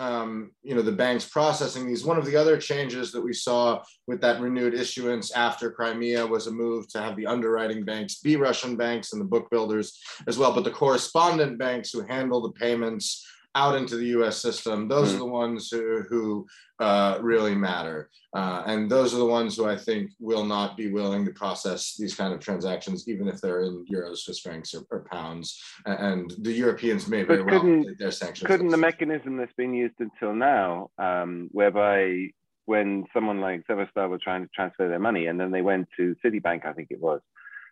um, 0.00 0.50
you 0.62 0.74
know, 0.74 0.80
the 0.80 0.90
banks 0.90 1.26
processing 1.26 1.86
these. 1.86 2.06
One 2.06 2.16
of 2.16 2.24
the 2.24 2.34
other 2.34 2.56
changes 2.56 3.12
that 3.12 3.20
we 3.20 3.34
saw 3.34 3.82
with 4.06 4.22
that 4.22 4.40
renewed 4.40 4.72
issuance 4.72 5.30
after 5.30 5.70
Crimea 5.70 6.26
was 6.26 6.46
a 6.46 6.50
move 6.50 6.88
to 6.88 7.02
have 7.02 7.16
the 7.16 7.26
underwriting 7.26 7.84
banks 7.84 8.20
be 8.20 8.36
Russian 8.36 8.76
banks 8.76 9.12
and 9.12 9.20
the 9.20 9.26
book 9.26 9.50
builders 9.50 10.00
as 10.26 10.38
well, 10.38 10.54
but 10.54 10.64
the 10.64 10.70
correspondent 10.70 11.58
banks 11.58 11.90
who 11.90 12.00
handle 12.06 12.40
the 12.40 12.52
payments 12.52 13.26
out 13.54 13.76
into 13.76 13.96
the 13.96 14.06
U.S. 14.06 14.36
system. 14.36 14.88
Those 14.88 15.08
mm-hmm. 15.08 15.16
are 15.16 15.18
the 15.18 15.24
ones 15.26 15.70
who, 15.70 16.02
who 16.08 16.46
uh, 16.78 17.18
really 17.20 17.54
matter, 17.54 18.10
uh, 18.34 18.62
and 18.66 18.90
those 18.90 19.12
are 19.12 19.18
the 19.18 19.26
ones 19.26 19.56
who 19.56 19.66
I 19.66 19.76
think 19.76 20.12
will 20.20 20.44
not 20.44 20.76
be 20.76 20.90
willing 20.90 21.24
to 21.24 21.32
process 21.32 21.96
these 21.98 22.14
kind 22.14 22.32
of 22.32 22.40
transactions, 22.40 23.08
even 23.08 23.28
if 23.28 23.40
they're 23.40 23.62
in 23.62 23.84
euros, 23.92 24.18
Swiss 24.18 24.40
francs, 24.40 24.74
or, 24.74 24.82
or 24.90 25.04
pounds. 25.10 25.60
And 25.84 26.32
the 26.38 26.52
Europeans 26.52 27.08
may 27.08 27.22
very 27.22 27.42
well 27.42 27.84
their 27.98 28.12
sanctions. 28.12 28.46
Couldn't 28.46 28.68
the 28.68 28.76
mechanism 28.76 29.36
that's 29.36 29.52
been 29.56 29.74
used 29.74 29.96
until 29.98 30.34
now, 30.34 30.90
um, 30.98 31.48
whereby 31.52 32.30
when 32.66 33.04
someone 33.12 33.40
like 33.40 33.66
Severstal 33.66 34.08
were 34.08 34.18
trying 34.18 34.42
to 34.42 34.50
transfer 34.54 34.88
their 34.88 35.00
money, 35.00 35.26
and 35.26 35.40
then 35.40 35.50
they 35.50 35.62
went 35.62 35.88
to 35.96 36.14
Citibank, 36.24 36.64
I 36.64 36.72
think 36.72 36.88
it 36.90 37.00
was, 37.00 37.20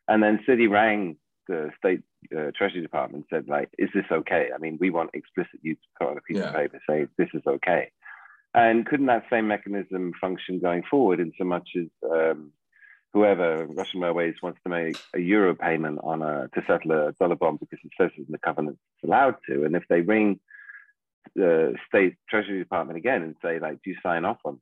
and 0.08 0.22
then 0.22 0.40
Citi 0.48 0.68
rang 0.68 1.16
the 1.48 1.70
state 1.76 2.02
uh, 2.36 2.50
treasury 2.56 2.82
department 2.82 3.26
said 3.30 3.48
like 3.48 3.70
is 3.78 3.88
this 3.94 4.04
okay 4.10 4.50
i 4.54 4.58
mean 4.58 4.76
we 4.80 4.90
want 4.90 5.10
explicit 5.14 5.58
use 5.62 5.78
to 5.78 5.88
put 5.98 6.10
on 6.10 6.18
a 6.18 6.20
piece 6.20 6.36
yeah. 6.36 6.44
of 6.44 6.54
paper 6.54 6.78
say 6.88 7.06
this 7.16 7.28
is 7.34 7.42
okay 7.46 7.90
and 8.54 8.86
couldn't 8.86 9.06
that 9.06 9.24
same 9.30 9.48
mechanism 9.48 10.12
function 10.20 10.58
going 10.58 10.82
forward 10.90 11.20
in 11.20 11.32
so 11.38 11.44
much 11.44 11.68
as 11.76 11.86
um, 12.10 12.52
whoever 13.12 13.66
Russian 13.66 14.00
Railways 14.00 14.34
wants 14.42 14.60
to 14.64 14.70
make 14.70 14.96
a 15.14 15.20
euro 15.20 15.54
payment 15.54 16.00
on 16.02 16.22
a 16.22 16.48
to 16.54 16.62
settle 16.66 16.92
a 16.92 17.12
dollar 17.12 17.36
bond 17.36 17.60
because 17.60 17.78
it 17.84 17.92
says 17.98 18.10
in 18.16 18.26
the 18.28 18.38
covenant 18.38 18.78
it's 18.94 19.08
allowed 19.08 19.36
to, 19.48 19.64
and 19.64 19.74
if 19.74 19.84
they 19.88 20.00
ring 20.00 20.40
the 21.34 21.74
state 21.86 22.16
treasury 22.28 22.58
department 22.58 22.98
again 22.98 23.22
and 23.22 23.36
say 23.42 23.58
like, 23.58 23.82
do 23.82 23.90
you 23.90 23.96
sign 24.02 24.24
off 24.24 24.38
on? 24.44 24.60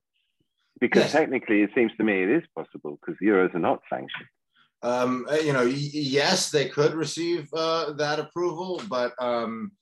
Because 0.79 1.05
yes. 1.05 1.13
technically, 1.13 1.63
it 1.63 1.71
seems 1.75 1.93
to 1.97 2.05
me 2.05 2.23
it 2.23 2.29
is 2.29 2.43
possible 2.55 2.99
because 3.01 3.19
euros 3.23 3.55
are 3.55 3.59
not 3.59 3.83
sanctioned. 3.89 4.29
Um, 4.87 5.27
you 5.43 5.53
know, 5.53 5.65
yes, 5.65 6.51
they 6.51 6.69
could 6.69 6.95
receive 6.95 7.49
uh, 7.53 7.93
that 7.95 8.21
approval, 8.21 8.81
but 8.89 9.15
um, 9.19 9.73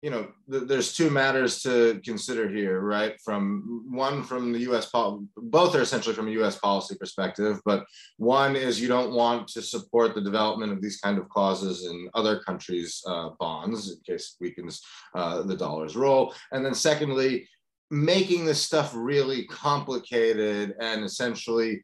you 0.00 0.08
know, 0.08 0.28
th- 0.50 0.64
there's 0.64 0.96
two 0.96 1.10
matters 1.10 1.60
to 1.62 2.00
consider 2.02 2.48
here, 2.48 2.80
right? 2.80 3.20
From 3.22 3.84
one 3.90 4.22
from 4.22 4.52
the 4.52 4.60
U.S. 4.70 4.86
Pol- 4.86 5.26
both 5.36 5.74
are 5.74 5.82
essentially 5.82 6.14
from 6.14 6.28
a 6.28 6.36
U.S. 6.40 6.56
policy 6.58 6.94
perspective, 6.94 7.60
but 7.66 7.84
one 8.16 8.56
is 8.56 8.80
you 8.80 8.88
don't 8.88 9.12
want 9.12 9.48
to 9.48 9.60
support 9.60 10.14
the 10.14 10.22
development 10.22 10.72
of 10.72 10.80
these 10.80 10.98
kind 10.98 11.18
of 11.18 11.28
clauses 11.28 11.84
in 11.84 12.08
other 12.14 12.40
countries' 12.40 13.02
uh, 13.06 13.30
bonds 13.38 13.90
in 13.90 13.98
case 14.06 14.34
it 14.40 14.44
weakens 14.44 14.80
uh, 15.14 15.42
the 15.42 15.56
dollar's 15.56 15.94
role, 15.94 16.34
and 16.52 16.64
then 16.64 16.74
secondly, 16.74 17.46
making 17.90 18.46
this 18.46 18.62
stuff 18.62 18.92
really 18.94 19.44
complicated 19.44 20.74
and 20.80 21.04
essentially 21.04 21.82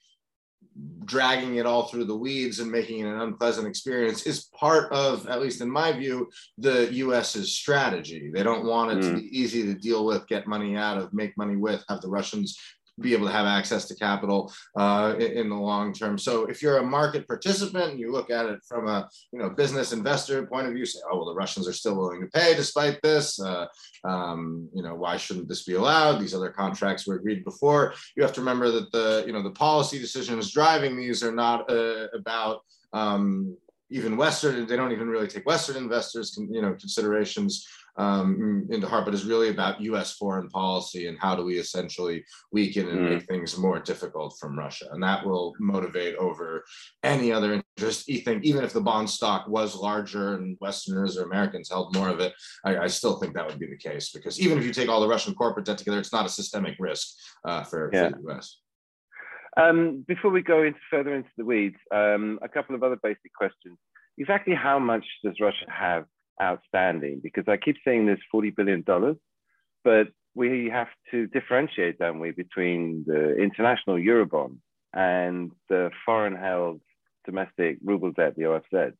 dragging 1.04 1.56
it 1.56 1.66
all 1.66 1.88
through 1.88 2.04
the 2.04 2.16
weeds 2.16 2.60
and 2.60 2.70
making 2.70 3.00
it 3.00 3.08
an 3.08 3.20
unpleasant 3.20 3.66
experience 3.66 4.22
is 4.22 4.44
part 4.54 4.92
of, 4.92 5.26
at 5.26 5.40
least 5.40 5.60
in 5.60 5.70
my 5.70 5.92
view, 5.92 6.30
the 6.58 6.88
US's 6.92 7.52
strategy. 7.52 8.30
They 8.32 8.42
don't 8.42 8.64
want 8.64 8.92
it 8.92 8.98
mm. 8.98 9.10
to 9.10 9.20
be 9.20 9.38
easy 9.38 9.64
to 9.64 9.74
deal 9.74 10.06
with, 10.06 10.28
get 10.28 10.46
money 10.46 10.76
out 10.76 10.98
of, 10.98 11.12
make 11.12 11.36
money 11.36 11.56
with, 11.56 11.84
have 11.88 12.00
the 12.00 12.08
Russians 12.08 12.56
be 12.98 13.12
able 13.14 13.26
to 13.26 13.32
have 13.32 13.46
access 13.46 13.86
to 13.86 13.94
capital 13.94 14.52
uh, 14.76 15.14
in, 15.18 15.48
the 15.48 15.54
long 15.54 15.92
term. 15.92 16.18
So 16.18 16.46
if 16.46 16.62
you're 16.62 16.78
a 16.78 16.82
market 16.82 17.26
participant 17.26 17.92
and 17.92 18.00
you 18.00 18.12
look 18.12 18.30
at 18.30 18.46
it 18.46 18.60
from 18.66 18.88
a 18.88 19.08
you 19.32 19.38
know 19.38 19.50
business 19.50 19.92
investor 19.92 20.46
point 20.46 20.66
of 20.66 20.74
view, 20.74 20.86
say, 20.86 21.00
oh 21.10 21.18
well, 21.18 21.26
the 21.26 21.34
Russians 21.34 21.68
are 21.68 21.72
still 21.72 21.96
willing 21.96 22.20
to 22.20 22.26
pay 22.26 22.54
despite 22.54 23.00
this. 23.02 23.40
Uh, 23.40 23.66
um, 24.04 24.68
you 24.74 24.82
know 24.82 24.94
why 24.94 25.16
shouldn't 25.16 25.48
this 25.48 25.64
be 25.64 25.74
allowed? 25.74 26.20
These 26.20 26.34
other 26.34 26.50
contracts 26.50 27.06
were 27.06 27.16
agreed 27.16 27.44
before. 27.44 27.94
You 28.16 28.22
have 28.22 28.32
to 28.34 28.40
remember 28.40 28.70
that 28.70 28.92
the 28.92 29.24
you 29.26 29.32
know 29.32 29.42
the 29.42 29.50
policy 29.50 29.98
decisions 29.98 30.52
driving 30.52 30.96
these 30.96 31.22
are 31.22 31.32
not 31.32 31.70
uh, 31.70 32.08
about 32.14 32.60
um, 32.92 33.56
even 33.90 34.16
Western. 34.16 34.66
They 34.66 34.76
don't 34.76 34.92
even 34.92 35.08
really 35.08 35.28
take 35.28 35.46
Western 35.46 35.76
investors 35.76 36.38
you 36.38 36.62
know 36.62 36.74
considerations 36.74 37.66
um, 37.96 38.66
into 38.70 38.86
heart, 38.86 39.04
but 39.04 39.14
is 39.14 39.24
really 39.24 39.48
about 39.48 39.80
U.S. 39.80 40.14
foreign 40.14 40.48
policy 40.48 41.06
and 41.06 41.18
how 41.18 41.34
do 41.34 41.44
we 41.44 41.58
essentially 41.58 42.24
weaken 42.52 42.88
and 42.88 43.00
mm. 43.00 43.10
make 43.10 43.24
things 43.24 43.58
more 43.58 43.78
difficult 43.78 44.36
from 44.38 44.58
Russia, 44.58 44.86
and 44.92 45.02
that 45.02 45.24
will 45.24 45.54
motivate 45.58 46.16
over 46.16 46.64
any 47.02 47.32
other 47.32 47.54
interest. 47.54 48.06
Think 48.06 48.44
even 48.44 48.64
if 48.64 48.72
the 48.72 48.80
bond 48.80 49.08
stock 49.08 49.48
was 49.48 49.74
larger 49.74 50.34
and 50.34 50.56
Westerners 50.60 51.16
or 51.16 51.24
Americans 51.24 51.70
held 51.70 51.94
more 51.94 52.08
of 52.08 52.20
it, 52.20 52.34
I, 52.64 52.78
I, 52.78 52.86
still 52.86 53.18
think 53.18 53.34
that 53.34 53.46
would 53.46 53.58
be 53.58 53.66
the 53.66 53.76
case 53.76 54.10
because 54.10 54.40
even 54.40 54.58
if 54.58 54.64
you 54.64 54.72
take 54.72 54.88
all 54.88 55.00
the 55.00 55.08
Russian 55.08 55.34
corporate 55.34 55.66
debt 55.66 55.78
together, 55.78 55.98
it's 55.98 56.12
not 56.12 56.26
a 56.26 56.28
systemic 56.28 56.76
risk 56.78 57.08
uh, 57.44 57.62
for, 57.64 57.90
yeah. 57.92 58.10
for, 58.10 58.16
the 58.16 58.22
U.S. 58.24 58.58
Um, 59.56 60.04
before 60.06 60.30
we 60.30 60.42
go 60.42 60.62
into 60.62 60.78
further 60.90 61.14
into 61.14 61.30
the 61.36 61.44
weeds, 61.44 61.76
um, 61.94 62.38
a 62.42 62.48
couple 62.48 62.74
of 62.74 62.82
other 62.82 62.98
basic 63.02 63.32
questions. 63.34 63.78
Exactly 64.18 64.54
how 64.54 64.78
much 64.78 65.04
does 65.24 65.34
Russia 65.40 65.66
have 65.68 66.04
outstanding 66.40 67.20
because 67.22 67.44
I 67.48 67.56
keep 67.56 67.76
saying 67.84 68.06
there's 68.06 68.20
$40 68.32 68.56
billion, 68.56 68.84
but 69.84 70.08
we 70.34 70.70
have 70.70 70.88
to 71.10 71.26
differentiate, 71.26 71.98
don't 71.98 72.20
we, 72.20 72.30
between 72.30 73.04
the 73.06 73.36
international 73.36 73.96
Eurobond 73.96 74.56
and 74.94 75.52
the 75.68 75.90
foreign 76.04 76.36
held 76.36 76.80
domestic 77.24 77.78
ruble 77.84 78.12
debt, 78.12 78.34
the 78.36 78.44
OFZs. 78.44 78.94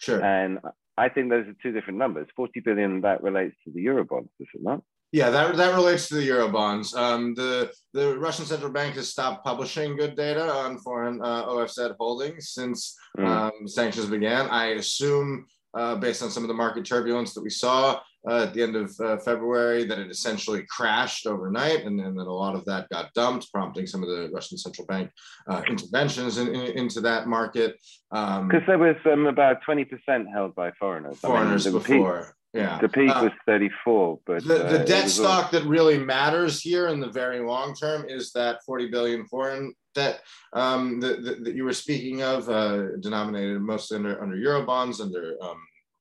Sure. 0.00 0.22
And 0.22 0.58
I 0.96 1.08
think 1.08 1.30
those 1.30 1.46
are 1.46 1.54
two 1.62 1.72
different 1.72 1.98
numbers. 1.98 2.28
40 2.36 2.60
billion 2.60 3.00
that 3.02 3.22
relates 3.22 3.56
to 3.64 3.72
the 3.72 3.84
Eurobonds, 3.84 4.28
does 4.38 4.48
it 4.54 4.62
not? 4.62 4.82
Yeah, 5.10 5.30
that, 5.30 5.56
that 5.56 5.74
relates 5.74 6.08
to 6.08 6.16
the 6.16 6.28
Eurobonds. 6.28 6.94
Um, 6.94 7.34
the, 7.34 7.72
the 7.94 8.18
Russian 8.18 8.44
central 8.44 8.70
bank 8.70 8.96
has 8.96 9.08
stopped 9.08 9.44
publishing 9.44 9.96
good 9.96 10.16
data 10.16 10.52
on 10.52 10.78
foreign 10.78 11.22
uh, 11.22 11.46
OFZ 11.46 11.96
holdings 11.98 12.50
since 12.50 12.94
mm. 13.18 13.26
um, 13.26 13.66
sanctions 13.66 14.06
began. 14.06 14.48
I 14.50 14.72
assume 14.72 15.46
uh, 15.78 15.94
based 15.94 16.22
on 16.24 16.30
some 16.30 16.42
of 16.42 16.48
the 16.48 16.54
market 16.54 16.84
turbulence 16.84 17.34
that 17.34 17.42
we 17.42 17.50
saw 17.50 18.00
uh, 18.28 18.42
at 18.42 18.52
the 18.52 18.60
end 18.60 18.74
of 18.74 18.92
uh, 19.00 19.16
February, 19.18 19.84
that 19.84 19.98
it 20.00 20.10
essentially 20.10 20.64
crashed 20.68 21.24
overnight, 21.24 21.84
and, 21.84 22.00
and 22.00 22.18
that 22.18 22.26
a 22.26 22.32
lot 22.32 22.56
of 22.56 22.64
that 22.64 22.88
got 22.88 23.12
dumped, 23.14 23.50
prompting 23.52 23.86
some 23.86 24.02
of 24.02 24.08
the 24.08 24.28
Russian 24.32 24.58
central 24.58 24.86
bank 24.86 25.08
uh, 25.48 25.62
interventions 25.68 26.36
in, 26.38 26.48
in, 26.48 26.76
into 26.76 27.00
that 27.00 27.28
market. 27.28 27.76
Because 28.10 28.40
um, 28.40 28.64
there 28.66 28.78
was 28.78 28.96
um, 29.06 29.26
about 29.26 29.58
20% 29.66 29.86
held 30.32 30.52
by 30.56 30.72
foreigners. 30.72 31.18
Foreigners 31.18 31.66
I 31.66 31.70
mean, 31.70 31.78
before. 31.78 32.18
Peak, 32.22 32.34
yeah. 32.54 32.78
The 32.80 32.88
peak 32.88 33.10
uh, 33.10 33.20
was 33.24 33.32
34, 33.46 34.20
but 34.26 34.42
the, 34.42 34.54
the 34.54 34.80
uh, 34.80 34.84
debt 34.84 35.08
stock 35.10 35.44
all... 35.44 35.60
that 35.60 35.68
really 35.68 35.98
matters 35.98 36.60
here 36.60 36.88
in 36.88 36.98
the 36.98 37.10
very 37.10 37.40
long 37.40 37.74
term 37.74 38.06
is 38.08 38.32
that 38.32 38.64
40 38.64 38.88
billion 38.88 39.26
foreign 39.26 39.74
debt 39.94 40.22
um, 40.54 40.98
that, 41.00 41.22
that, 41.24 41.44
that, 41.44 41.54
you 41.54 41.64
were 41.64 41.72
speaking 41.74 42.22
of, 42.22 42.48
uh, 42.48 42.96
denominated 43.00 43.60
mostly 43.60 43.96
under 43.96 44.22
under 44.22 44.36
euro 44.36 44.64
bonds, 44.64 45.00
under 45.00 45.36
um, 45.42 45.58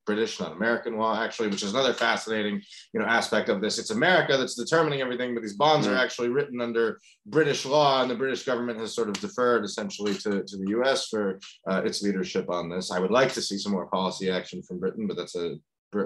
British, 0.08 0.40
not 0.40 0.54
American 0.54 0.98
law, 0.98 1.22
actually, 1.22 1.50
which 1.50 1.62
is 1.62 1.74
another 1.74 1.94
fascinating, 1.94 2.60
you 2.94 3.00
know, 3.00 3.06
aspect 3.06 3.50
of 3.50 3.62
this. 3.62 3.78
It's 3.78 3.92
America 3.92 4.38
that's 4.38 4.56
determining 4.56 5.02
everything, 5.02 5.36
but 5.36 5.44
these 5.44 5.58
bonds 5.58 5.86
mm-hmm. 5.86 5.96
are 5.96 6.00
actually 6.00 6.30
written 6.30 6.62
under 6.62 7.00
British 7.28 7.66
law, 7.66 8.02
and 8.02 8.10
the 8.10 8.16
British 8.16 8.44
government 8.44 8.80
has 8.80 8.96
sort 8.96 9.10
of 9.10 9.20
deferred 9.20 9.66
essentially 9.66 10.16
to, 10.16 10.44
to 10.44 10.58
the 10.58 10.70
U.S. 10.70 11.10
for 11.10 11.40
uh, 11.70 11.84
its 11.86 12.02
leadership 12.02 12.50
on 12.50 12.70
this. 12.70 12.90
I 12.90 13.00
would 13.00 13.12
like 13.12 13.34
to 13.34 13.42
see 13.42 13.58
some 13.60 13.74
more 13.74 13.88
policy 13.88 14.32
action 14.32 14.64
from 14.64 14.80
Britain, 14.80 15.06
but 15.06 15.18
that's 15.18 15.36
a 15.36 15.58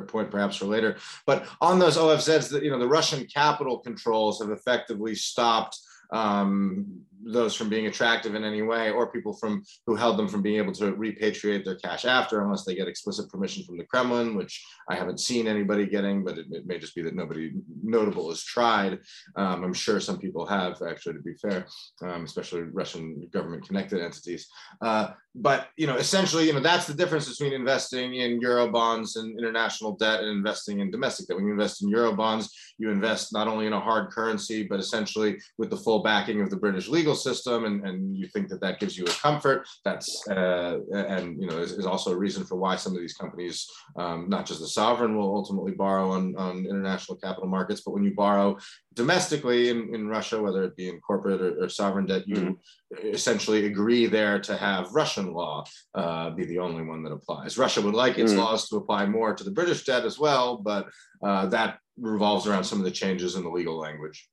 point 0.07 0.29
perhaps 0.29 0.57
for 0.57 0.65
later. 0.65 0.97
But 1.25 1.47
on 1.61 1.79
those 1.79 1.97
OFZs, 1.97 2.49
that 2.51 2.63
you 2.63 2.71
know, 2.71 2.79
the 2.79 2.87
Russian 2.87 3.25
capital 3.25 3.79
controls 3.79 4.41
have 4.41 4.51
effectively 4.51 5.15
stopped 5.15 5.77
um, 6.11 7.01
those 7.25 7.55
from 7.55 7.69
being 7.69 7.87
attractive 7.87 8.35
in 8.35 8.43
any 8.43 8.61
way 8.61 8.91
or 8.91 9.11
people 9.11 9.33
from 9.33 9.63
who 9.85 9.95
held 9.95 10.17
them 10.17 10.27
from 10.27 10.41
being 10.41 10.57
able 10.57 10.73
to 10.73 10.93
repatriate 10.93 11.63
their 11.63 11.75
cash 11.75 12.05
after 12.05 12.41
unless 12.41 12.65
they 12.65 12.75
get 12.75 12.87
explicit 12.87 13.29
permission 13.29 13.63
from 13.63 13.77
the 13.77 13.83
kremlin 13.85 14.35
which 14.35 14.63
i 14.89 14.95
haven't 14.95 15.19
seen 15.19 15.47
anybody 15.47 15.85
getting 15.85 16.23
but 16.23 16.37
it, 16.37 16.45
it 16.51 16.65
may 16.65 16.77
just 16.77 16.95
be 16.95 17.01
that 17.01 17.15
nobody 17.15 17.51
notable 17.83 18.29
has 18.29 18.43
tried. 18.43 18.99
Um, 19.35 19.63
i'm 19.63 19.73
sure 19.73 19.99
some 19.99 20.17
people 20.17 20.45
have 20.45 20.81
actually 20.81 21.13
to 21.13 21.21
be 21.21 21.33
fair 21.35 21.65
um, 22.01 22.23
especially 22.23 22.61
russian 22.61 23.29
government 23.31 23.67
connected 23.67 24.01
entities. 24.01 24.47
Uh, 24.81 25.09
but 25.35 25.69
you 25.77 25.87
know 25.87 25.95
essentially 25.95 26.47
you 26.47 26.53
know 26.53 26.59
that's 26.59 26.87
the 26.87 26.93
difference 26.93 27.29
between 27.29 27.53
investing 27.53 28.15
in 28.15 28.41
euro 28.41 28.69
bonds 28.69 29.15
and 29.15 29.37
international 29.39 29.95
debt 29.95 30.19
and 30.19 30.29
investing 30.29 30.79
in 30.79 30.91
domestic 30.91 31.27
debt. 31.27 31.37
When 31.37 31.45
you 31.45 31.53
invest 31.53 31.83
in 31.83 31.89
euro 31.89 32.13
bonds 32.13 32.53
you 32.77 32.89
invest 32.89 33.31
not 33.33 33.47
only 33.47 33.67
in 33.67 33.73
a 33.73 33.79
hard 33.79 34.11
currency 34.11 34.63
but 34.63 34.79
essentially 34.79 35.37
with 35.57 35.69
the 35.69 35.77
full 35.77 36.03
backing 36.03 36.41
of 36.41 36.49
the 36.49 36.57
british 36.57 36.87
legal 36.87 37.10
legal 37.11 37.33
system 37.33 37.65
and, 37.65 37.85
and 37.85 38.15
you 38.15 38.27
think 38.27 38.47
that 38.49 38.61
that 38.61 38.79
gives 38.79 38.97
you 38.97 39.05
a 39.05 39.09
comfort 39.09 39.67
that's 39.83 40.27
uh, 40.29 40.79
and 40.93 41.41
you 41.41 41.47
know 41.47 41.57
is, 41.57 41.71
is, 41.73 41.85
also 41.85 42.11
a 42.11 42.15
reason 42.15 42.45
for 42.45 42.55
why 42.55 42.75
some 42.75 42.93
of 42.93 43.01
these 43.01 43.13
companies 43.13 43.67
um, 43.97 44.29
not 44.29 44.45
just 44.45 44.59
the 44.59 44.67
sovereign 44.67 45.17
will 45.17 45.35
ultimately 45.35 45.73
borrow 45.73 46.11
on, 46.11 46.35
on 46.37 46.65
international 46.65 47.17
capital 47.17 47.49
markets 47.49 47.81
but 47.81 47.91
when 47.93 48.03
you 48.03 48.13
borrow 48.15 48.57
domestically 48.93 49.69
in, 49.69 49.93
in 49.93 50.07
russia 50.07 50.41
whether 50.41 50.63
it 50.63 50.75
be 50.75 50.87
in 50.87 50.99
corporate 51.01 51.41
or, 51.41 51.63
or 51.63 51.69
sovereign 51.69 52.05
debt 52.05 52.27
you 52.27 52.35
mm-hmm. 52.35 53.07
essentially 53.07 53.65
agree 53.65 54.05
there 54.05 54.39
to 54.39 54.55
have 54.55 54.93
russian 54.93 55.33
law 55.33 55.63
uh, 55.95 56.29
be 56.29 56.45
the 56.45 56.59
only 56.59 56.83
one 56.83 57.03
that 57.03 57.11
applies 57.11 57.57
russia 57.57 57.81
would 57.81 57.93
like 57.93 58.17
its 58.17 58.31
mm-hmm. 58.31 58.41
laws 58.41 58.69
to 58.69 58.77
apply 58.77 59.05
more 59.05 59.33
to 59.33 59.43
the 59.43 59.51
british 59.51 59.83
debt 59.83 60.05
as 60.05 60.17
well 60.17 60.57
but 60.57 60.87
uh, 61.23 61.45
that 61.47 61.77
revolves 61.97 62.47
around 62.47 62.63
some 62.63 62.79
of 62.79 62.85
the 62.85 62.91
changes 62.91 63.35
in 63.35 63.43
the 63.43 63.49
legal 63.49 63.77
language 63.77 64.29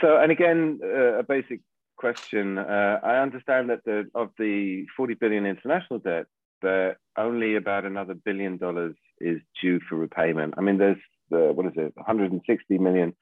so, 0.00 0.18
and 0.18 0.32
again, 0.32 0.80
uh, 0.82 1.18
a 1.18 1.22
basic 1.22 1.60
question. 2.02 2.58
Uh, 2.58 2.98
I 3.02 3.14
understand 3.26 3.70
that 3.70 3.84
the, 3.84 3.98
of 4.14 4.28
the 4.38 4.84
40 4.96 5.14
billion 5.14 5.46
international 5.46 6.00
debt, 6.00 6.26
that 6.62 6.96
only 7.16 7.56
about 7.56 7.84
another 7.84 8.14
billion 8.14 8.56
dollars 8.56 8.96
is 9.20 9.38
due 9.62 9.78
for 9.88 9.96
repayment. 9.96 10.54
I 10.58 10.60
mean, 10.62 10.78
there's 10.78 11.02
the, 11.30 11.52
what 11.56 11.66
is 11.66 11.72
it, 11.76 11.92
160 11.94 12.78
million 12.78 13.14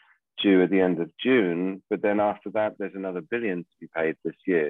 due 0.42 0.62
at 0.62 0.70
the 0.70 0.80
end 0.80 1.00
of 1.00 1.10
June, 1.22 1.82
but 1.90 2.00
then 2.02 2.20
after 2.20 2.50
that, 2.50 2.72
there's 2.78 2.94
another 2.94 3.20
billion 3.20 3.58
to 3.58 3.76
be 3.80 3.88
paid 3.94 4.16
this 4.24 4.38
year. 4.46 4.68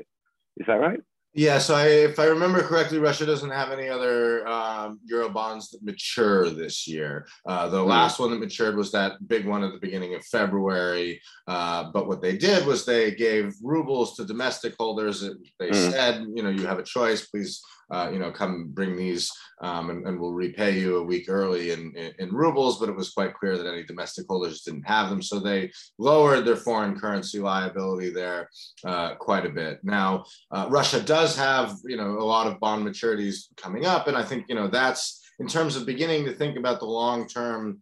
Is 0.56 0.66
that 0.66 0.74
right? 0.74 1.00
Yeah, 1.32 1.58
so 1.58 1.76
I, 1.76 1.86
if 1.86 2.18
I 2.18 2.24
remember 2.24 2.60
correctly, 2.60 2.98
Russia 2.98 3.24
doesn't 3.24 3.50
have 3.50 3.70
any 3.70 3.88
other 3.88 4.46
um, 4.48 4.98
euro 5.04 5.28
bonds 5.28 5.70
that 5.70 5.82
mature 5.84 6.50
this 6.50 6.88
year. 6.88 7.28
Uh, 7.46 7.68
the 7.68 7.78
mm. 7.78 7.86
last 7.86 8.18
one 8.18 8.32
that 8.32 8.40
matured 8.40 8.76
was 8.76 8.90
that 8.92 9.12
big 9.28 9.46
one 9.46 9.62
at 9.62 9.72
the 9.72 9.78
beginning 9.78 10.14
of 10.14 10.24
February. 10.24 11.20
Uh, 11.46 11.90
but 11.92 12.08
what 12.08 12.20
they 12.20 12.36
did 12.36 12.66
was 12.66 12.84
they 12.84 13.12
gave 13.12 13.54
rubles 13.62 14.16
to 14.16 14.24
domestic 14.24 14.74
holders. 14.76 15.20
They 15.60 15.70
mm. 15.70 15.90
said, 15.92 16.26
you 16.34 16.42
know, 16.42 16.50
you 16.50 16.66
have 16.66 16.80
a 16.80 16.84
choice. 16.84 17.28
Please 17.28 17.62
uh, 17.90 18.10
you 18.12 18.18
know, 18.18 18.30
come 18.30 18.70
bring 18.72 18.96
these 18.96 19.30
um, 19.62 19.90
and, 19.90 20.06
and, 20.06 20.18
we'll 20.18 20.32
repay 20.32 20.78
you 20.78 20.96
a 20.96 21.02
week 21.02 21.26
early 21.28 21.70
in, 21.70 21.92
in, 21.94 22.12
in, 22.18 22.32
rubles, 22.32 22.78
but 22.78 22.88
it 22.88 22.96
was 22.96 23.10
quite 23.10 23.34
clear 23.34 23.58
that 23.58 23.70
any 23.70 23.82
domestic 23.82 24.26
holders 24.26 24.62
didn't 24.62 24.84
have 24.84 25.10
them. 25.10 25.20
So 25.20 25.38
they 25.38 25.70
lowered 25.98 26.46
their 26.46 26.56
foreign 26.56 26.98
currency 26.98 27.40
liability 27.40 28.08
there 28.08 28.48
uh, 28.86 29.16
quite 29.16 29.44
a 29.44 29.50
bit. 29.50 29.80
Now, 29.82 30.24
uh, 30.50 30.66
Russia 30.70 31.00
does 31.02 31.36
have, 31.36 31.76
you 31.84 31.98
know, 31.98 32.12
a 32.18 32.24
lot 32.24 32.46
of 32.46 32.58
bond 32.58 32.86
maturities 32.86 33.48
coming 33.56 33.84
up. 33.84 34.08
And 34.08 34.16
I 34.16 34.22
think, 34.22 34.46
you 34.48 34.54
know, 34.54 34.68
that's 34.68 35.20
in 35.40 35.46
terms 35.46 35.76
of 35.76 35.84
beginning 35.84 36.24
to 36.24 36.32
think 36.32 36.56
about 36.56 36.80
the 36.80 36.86
long-term 36.86 37.80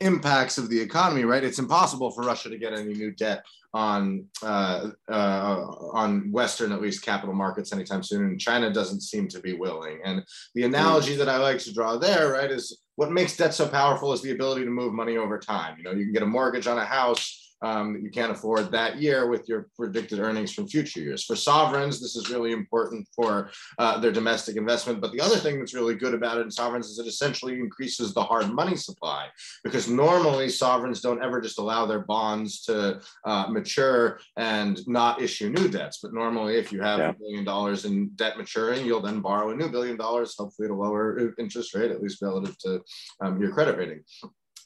impacts 0.00 0.58
of 0.58 0.70
the 0.70 0.80
economy, 0.80 1.24
right? 1.24 1.44
It's 1.44 1.58
impossible 1.58 2.10
for 2.12 2.22
Russia 2.22 2.48
to 2.48 2.58
get 2.58 2.72
any 2.72 2.94
new 2.94 3.10
debt 3.10 3.44
on 3.74 4.26
uh, 4.42 4.90
uh, 5.10 5.66
on 5.92 6.32
Western, 6.32 6.72
at 6.72 6.80
least, 6.80 7.04
capital 7.04 7.34
markets 7.34 7.72
anytime 7.72 8.02
soon. 8.02 8.24
And 8.24 8.40
China 8.40 8.72
doesn't 8.72 9.02
seem 9.02 9.28
to 9.28 9.40
be 9.40 9.52
willing. 9.52 10.00
And 10.04 10.22
the 10.54 10.64
analogy 10.64 11.16
that 11.16 11.28
I 11.28 11.36
like 11.36 11.58
to 11.60 11.74
draw 11.74 11.96
there, 11.96 12.32
right, 12.32 12.50
is 12.50 12.80
what 12.96 13.12
makes 13.12 13.36
debt 13.36 13.54
so 13.54 13.68
powerful 13.68 14.12
is 14.12 14.22
the 14.22 14.32
ability 14.32 14.64
to 14.64 14.70
move 14.70 14.92
money 14.92 15.16
over 15.16 15.38
time. 15.38 15.76
You 15.78 15.84
know, 15.84 15.92
you 15.92 16.04
can 16.04 16.12
get 16.12 16.22
a 16.22 16.26
mortgage 16.26 16.66
on 16.66 16.78
a 16.78 16.84
house 16.84 17.47
um, 17.62 18.00
you 18.02 18.10
can't 18.10 18.32
afford 18.32 18.70
that 18.72 19.00
year 19.00 19.28
with 19.28 19.48
your 19.48 19.68
predicted 19.76 20.18
earnings 20.18 20.52
from 20.52 20.68
future 20.68 21.00
years. 21.00 21.24
For 21.24 21.36
sovereigns, 21.36 22.00
this 22.00 22.16
is 22.16 22.30
really 22.30 22.52
important 22.52 23.08
for 23.14 23.50
uh, 23.78 23.98
their 23.98 24.12
domestic 24.12 24.56
investment. 24.56 25.00
But 25.00 25.12
the 25.12 25.20
other 25.20 25.36
thing 25.36 25.58
that's 25.58 25.74
really 25.74 25.94
good 25.94 26.14
about 26.14 26.38
it 26.38 26.42
in 26.42 26.50
sovereigns 26.50 26.88
is 26.88 26.98
it 26.98 27.06
essentially 27.06 27.54
increases 27.54 28.14
the 28.14 28.22
hard 28.22 28.52
money 28.52 28.76
supply 28.76 29.28
because 29.64 29.88
normally 29.88 30.48
sovereigns 30.48 31.00
don't 31.00 31.22
ever 31.22 31.40
just 31.40 31.58
allow 31.58 31.86
their 31.86 32.00
bonds 32.00 32.62
to 32.62 33.00
uh, 33.24 33.46
mature 33.48 34.20
and 34.36 34.86
not 34.86 35.20
issue 35.20 35.50
new 35.50 35.68
debts. 35.68 35.98
But 36.02 36.14
normally, 36.14 36.56
if 36.56 36.72
you 36.72 36.80
have 36.80 37.00
a 37.00 37.02
yeah. 37.02 37.12
billion 37.12 37.44
dollars 37.44 37.84
in 37.84 38.08
debt 38.10 38.36
maturing, 38.38 38.86
you'll 38.86 39.02
then 39.02 39.20
borrow 39.20 39.50
a 39.50 39.56
new 39.56 39.68
billion 39.68 39.96
dollars, 39.96 40.34
hopefully 40.38 40.66
at 40.66 40.72
a 40.72 40.74
lower 40.74 41.34
interest 41.38 41.74
rate, 41.74 41.90
at 41.90 42.02
least 42.02 42.22
relative 42.22 42.56
to 42.58 42.80
um, 43.20 43.40
your 43.40 43.52
credit 43.52 43.76
rating 43.76 44.02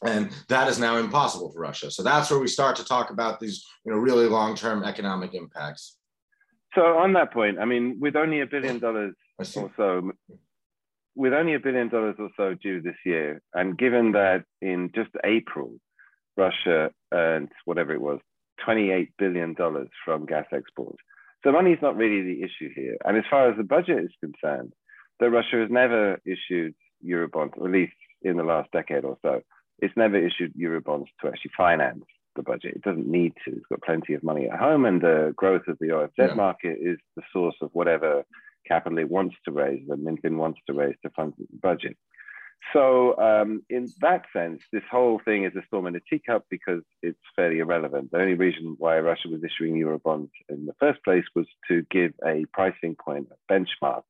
and 0.04 0.30
that 0.48 0.68
is 0.68 0.78
now 0.78 0.96
impossible 0.96 1.52
for 1.52 1.60
Russia. 1.60 1.90
So 1.90 2.02
that's 2.02 2.30
where 2.30 2.40
we 2.40 2.48
start 2.48 2.76
to 2.76 2.84
talk 2.84 3.10
about 3.10 3.40
these, 3.40 3.64
you 3.84 3.92
know, 3.92 3.98
really 3.98 4.26
long-term 4.26 4.84
economic 4.84 5.34
impacts. 5.34 5.96
So 6.74 6.82
on 6.98 7.12
that 7.14 7.32
point, 7.32 7.58
I 7.58 7.64
mean, 7.64 7.98
with 8.00 8.16
only 8.16 8.40
a 8.40 8.46
billion 8.46 8.78
dollars 8.78 9.14
or 9.38 9.44
so, 9.44 10.12
with 11.14 11.34
only 11.34 11.54
a 11.54 11.60
billion 11.60 11.88
dollars 11.88 12.16
or 12.18 12.30
so 12.36 12.54
due 12.54 12.80
this 12.80 12.96
year, 13.04 13.42
and 13.52 13.76
given 13.76 14.12
that 14.12 14.44
in 14.60 14.90
just 14.94 15.10
April, 15.24 15.74
Russia 16.36 16.90
earned 17.12 17.50
whatever 17.66 17.92
it 17.92 18.00
was, 18.00 18.20
$28 18.66 19.08
billion 19.18 19.54
from 20.04 20.26
gas 20.26 20.46
exports. 20.52 20.98
So 21.44 21.52
money 21.52 21.72
is 21.72 21.82
not 21.82 21.96
really 21.96 22.22
the 22.22 22.42
issue 22.42 22.72
here. 22.74 22.96
And 23.04 23.16
as 23.16 23.24
far 23.28 23.50
as 23.50 23.56
the 23.56 23.64
budget 23.64 24.04
is 24.04 24.10
concerned, 24.20 24.72
that 25.20 25.30
Russia 25.30 25.56
has 25.60 25.70
never 25.70 26.20
issued 26.24 26.74
Eurobonds, 27.04 27.56
at 27.56 27.70
least 27.70 27.92
in 28.22 28.36
the 28.36 28.44
last 28.44 28.70
decade 28.72 29.04
or 29.04 29.18
so, 29.22 29.42
it's 29.82 29.96
never 29.96 30.16
issued 30.16 30.54
Eurobonds 30.54 31.08
to 31.20 31.28
actually 31.28 31.50
finance 31.56 32.04
the 32.36 32.42
budget. 32.42 32.76
It 32.76 32.82
doesn't 32.82 33.06
need 33.06 33.34
to. 33.44 33.50
It's 33.56 33.66
got 33.68 33.82
plenty 33.82 34.14
of 34.14 34.22
money 34.22 34.48
at 34.48 34.58
home, 34.58 34.86
and 34.86 35.02
the 35.02 35.34
growth 35.36 35.68
of 35.68 35.76
the 35.80 35.88
OFZ 35.88 36.10
yeah. 36.16 36.34
market 36.34 36.78
is 36.80 36.98
the 37.16 37.22
source 37.32 37.56
of 37.60 37.70
whatever 37.72 38.24
capital 38.66 38.98
it 38.98 39.10
wants 39.10 39.34
to 39.44 39.52
raise, 39.52 39.86
that 39.88 40.02
Minfin 40.02 40.36
wants 40.36 40.60
to 40.68 40.72
raise 40.72 40.94
to 41.02 41.10
fund 41.10 41.34
the 41.36 41.46
budget. 41.60 41.96
So, 42.72 43.18
um, 43.18 43.64
in 43.68 43.92
that 44.00 44.22
sense, 44.32 44.62
this 44.72 44.84
whole 44.88 45.20
thing 45.24 45.44
is 45.44 45.52
a 45.56 45.66
storm 45.66 45.88
in 45.88 45.96
a 45.96 46.00
teacup 46.08 46.46
because 46.48 46.82
it's 47.02 47.18
fairly 47.34 47.58
irrelevant. 47.58 48.12
The 48.12 48.20
only 48.20 48.34
reason 48.34 48.76
why 48.78 49.00
Russia 49.00 49.28
was 49.28 49.42
issuing 49.42 49.74
Eurobonds 49.74 50.30
in 50.48 50.66
the 50.66 50.74
first 50.78 51.02
place 51.02 51.24
was 51.34 51.46
to 51.66 51.84
give 51.90 52.12
a 52.24 52.44
pricing 52.52 52.94
point, 52.94 53.26
a 53.32 53.52
benchmark, 53.52 54.04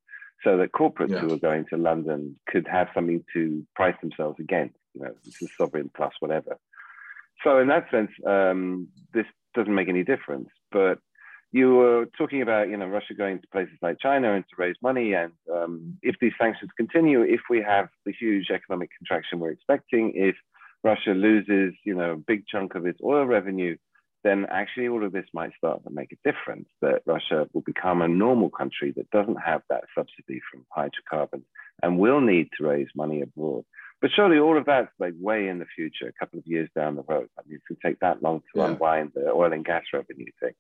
so 0.44 0.58
that 0.58 0.72
corporates 0.72 1.12
yeah. 1.12 1.20
who 1.20 1.32
are 1.32 1.38
going 1.38 1.64
to 1.70 1.78
London 1.78 2.38
could 2.46 2.68
have 2.68 2.88
something 2.94 3.24
to 3.32 3.66
price 3.74 3.96
themselves 4.02 4.38
against 4.38 4.76
you 4.94 5.02
know, 5.02 5.14
this 5.24 5.42
is 5.42 5.50
sovereign 5.56 5.90
plus 5.94 6.12
whatever. 6.20 6.58
So 7.44 7.58
in 7.58 7.68
that 7.68 7.90
sense, 7.90 8.10
um, 8.26 8.88
this 9.12 9.26
doesn't 9.54 9.74
make 9.74 9.88
any 9.88 10.04
difference. 10.04 10.48
But 10.70 10.98
you 11.52 11.74
were 11.74 12.06
talking 12.16 12.40
about, 12.40 12.70
you 12.70 12.76
know, 12.76 12.86
Russia 12.86 13.14
going 13.14 13.40
to 13.40 13.48
places 13.48 13.76
like 13.82 13.98
China 14.00 14.34
and 14.34 14.44
to 14.44 14.56
raise 14.56 14.76
money. 14.82 15.12
And 15.12 15.32
um, 15.52 15.98
if 16.02 16.16
these 16.20 16.32
sanctions 16.40 16.70
continue, 16.76 17.22
if 17.22 17.40
we 17.50 17.60
have 17.62 17.88
the 18.06 18.12
huge 18.12 18.50
economic 18.50 18.90
contraction 18.96 19.38
we're 19.38 19.50
expecting, 19.50 20.12
if 20.14 20.36
Russia 20.82 21.10
loses, 21.10 21.74
you 21.84 21.94
know, 21.94 22.12
a 22.12 22.16
big 22.16 22.46
chunk 22.46 22.74
of 22.74 22.86
its 22.86 23.00
oil 23.04 23.26
revenue, 23.26 23.76
then 24.24 24.46
actually 24.50 24.88
all 24.88 25.04
of 25.04 25.12
this 25.12 25.26
might 25.34 25.52
start 25.56 25.82
to 25.84 25.90
make 25.90 26.12
a 26.12 26.30
difference. 26.30 26.68
That 26.80 27.02
Russia 27.06 27.48
will 27.52 27.62
become 27.62 28.00
a 28.00 28.08
normal 28.08 28.50
country 28.50 28.92
that 28.96 29.10
doesn't 29.10 29.40
have 29.44 29.62
that 29.68 29.84
subsidy 29.96 30.40
from 30.50 30.64
hydrocarbons 30.70 31.44
and 31.82 31.98
will 31.98 32.20
need 32.20 32.48
to 32.56 32.66
raise 32.66 32.88
money 32.94 33.20
abroad. 33.20 33.64
But 34.02 34.10
surely 34.16 34.38
all 34.40 34.58
of 34.58 34.66
that's 34.66 34.90
like 34.98 35.14
way 35.18 35.46
in 35.46 35.60
the 35.60 35.66
future, 35.76 36.08
a 36.08 36.12
couple 36.12 36.40
of 36.40 36.46
years 36.46 36.68
down 36.74 36.96
the 36.96 37.04
road. 37.04 37.28
I 37.38 37.42
mean, 37.46 37.56
it 37.56 37.62
can 37.68 37.76
take 37.82 38.00
that 38.00 38.20
long 38.20 38.40
to 38.40 38.60
yeah. 38.60 38.66
unwind 38.66 39.12
the 39.14 39.30
oil 39.30 39.52
and 39.52 39.64
gas 39.64 39.84
revenue 39.92 40.26
thing. 40.40 40.54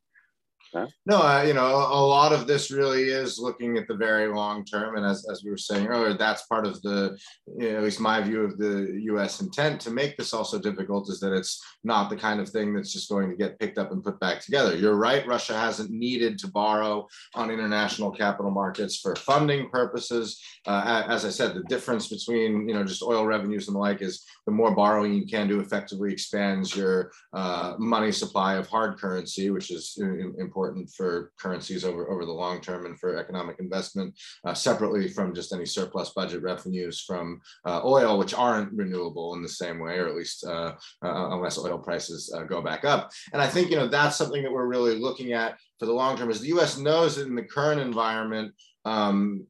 No, 1.04 1.18
uh, 1.18 1.42
you 1.42 1.52
know, 1.52 1.66
a, 1.66 2.00
a, 2.00 2.02
lot 2.12 2.32
of 2.32 2.46
this 2.46 2.70
really 2.70 3.02
is 3.02 3.38
looking 3.38 3.76
at 3.76 3.86
the 3.88 3.96
very 3.96 4.28
long 4.28 4.64
term. 4.64 4.96
And 4.96 5.04
as, 5.04 5.26
as 5.30 5.44
we 5.44 5.50
were 5.50 5.58
saying 5.58 5.86
earlier, 5.86 6.14
that's 6.14 6.46
part 6.46 6.66
of 6.66 6.80
the, 6.82 7.18
you 7.58 7.72
know, 7.72 7.78
at 7.78 7.82
least 7.82 8.00
my 8.00 8.22
view 8.22 8.42
of 8.42 8.56
the 8.56 9.00
US 9.04 9.40
intent 9.40 9.80
to 9.82 9.90
make 9.90 10.16
this 10.16 10.32
also 10.32 10.58
difficult 10.58 11.10
is 11.10 11.20
that 11.20 11.34
it's 11.34 11.62
not 11.84 12.08
the 12.08 12.16
kind 12.16 12.40
of 12.40 12.48
thing 12.48 12.72
that's 12.72 12.92
just 12.92 13.10
going 13.10 13.28
to 13.28 13.36
get 13.36 13.58
picked 13.58 13.76
up 13.76 13.92
and 13.92 14.04
put 14.04 14.18
back 14.20 14.40
together. 14.40 14.74
You're 14.76 14.96
right. 14.96 15.26
Russia 15.26 15.54
hasn't 15.54 15.90
needed 15.90 16.38
to 16.38 16.48
borrow 16.48 17.06
on 17.34 17.50
international 17.50 18.10
capital 18.10 18.50
markets 18.50 18.98
for 18.98 19.14
funding 19.16 19.68
purposes. 19.68 20.40
Uh, 20.66 21.04
as 21.08 21.24
I 21.24 21.30
said, 21.30 21.54
the 21.54 21.64
difference 21.64 22.08
between, 22.08 22.68
you 22.68 22.74
know, 22.74 22.84
just 22.84 23.02
oil 23.02 23.26
revenues 23.26 23.68
and 23.68 23.74
the 23.74 23.80
like 23.80 24.00
is 24.00 24.24
the 24.46 24.52
more 24.52 24.74
borrowing 24.74 25.12
you 25.12 25.26
can 25.26 25.48
do 25.48 25.60
effectively 25.60 26.12
expands 26.12 26.74
your 26.74 27.12
uh, 27.34 27.74
money 27.78 28.12
supply 28.12 28.54
of 28.54 28.68
hard 28.68 28.98
currency, 28.98 29.50
which 29.50 29.70
is 29.70 29.98
important 29.98 30.51
important 30.52 30.90
for 30.90 31.32
currencies 31.40 31.82
over, 31.82 32.10
over 32.10 32.26
the 32.26 32.32
long 32.32 32.60
term 32.60 32.84
and 32.84 32.98
for 33.00 33.16
economic 33.16 33.56
investment, 33.58 34.14
uh, 34.44 34.52
separately 34.52 35.08
from 35.08 35.34
just 35.34 35.54
any 35.54 35.64
surplus 35.64 36.10
budget 36.10 36.42
revenues 36.42 37.00
from 37.00 37.40
uh, 37.64 37.80
oil, 37.84 38.18
which 38.18 38.34
aren't 38.34 38.70
renewable 38.74 39.34
in 39.34 39.42
the 39.42 39.48
same 39.48 39.78
way, 39.78 39.96
or 39.96 40.08
at 40.08 40.14
least 40.14 40.44
uh, 40.44 40.72
uh 41.02 41.30
unless 41.30 41.58
oil 41.58 41.78
prices 41.78 42.32
uh, 42.36 42.42
go 42.42 42.60
back 42.60 42.84
up. 42.84 43.10
And 43.32 43.40
I 43.40 43.46
think 43.46 43.70
you 43.70 43.76
know 43.76 43.88
that's 43.88 44.16
something 44.16 44.42
that 44.42 44.52
we're 44.52 44.66
really 44.66 44.98
looking 44.98 45.32
at 45.32 45.56
for 45.78 45.86
the 45.86 45.92
long 45.92 46.18
term. 46.18 46.30
Is 46.30 46.40
the 46.40 46.48
U.S. 46.48 46.76
knows 46.76 47.16
that 47.16 47.26
in 47.26 47.34
the 47.34 47.44
current 47.44 47.80
environment. 47.80 48.52
Um, 48.84 49.46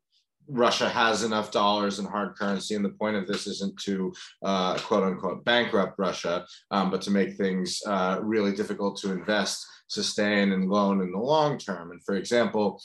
Russia 0.49 0.89
has 0.89 1.23
enough 1.23 1.51
dollars 1.51 1.99
in 1.99 2.05
hard 2.05 2.37
currency, 2.37 2.75
and 2.75 2.85
the 2.85 2.91
point 2.91 3.17
of 3.17 3.27
this 3.27 3.47
isn't 3.47 3.79
to 3.81 4.13
uh, 4.43 4.79
quote 4.79 5.05
unquote 5.05 5.45
bankrupt 5.45 5.99
Russia, 5.99 6.47
um, 6.71 6.91
but 6.91 7.03
to 7.03 7.11
make 7.11 7.37
things 7.37 7.81
uh, 7.87 8.19
really 8.23 8.53
difficult 8.53 8.97
to 8.99 9.13
invest 9.13 9.67
sustain 9.89 10.53
and 10.53 10.69
loan 10.69 11.03
in 11.03 11.13
the 11.13 11.19
long 11.19 11.59
term. 11.59 11.91
And 11.91 12.03
for 12.03 12.17
example, 12.17 12.81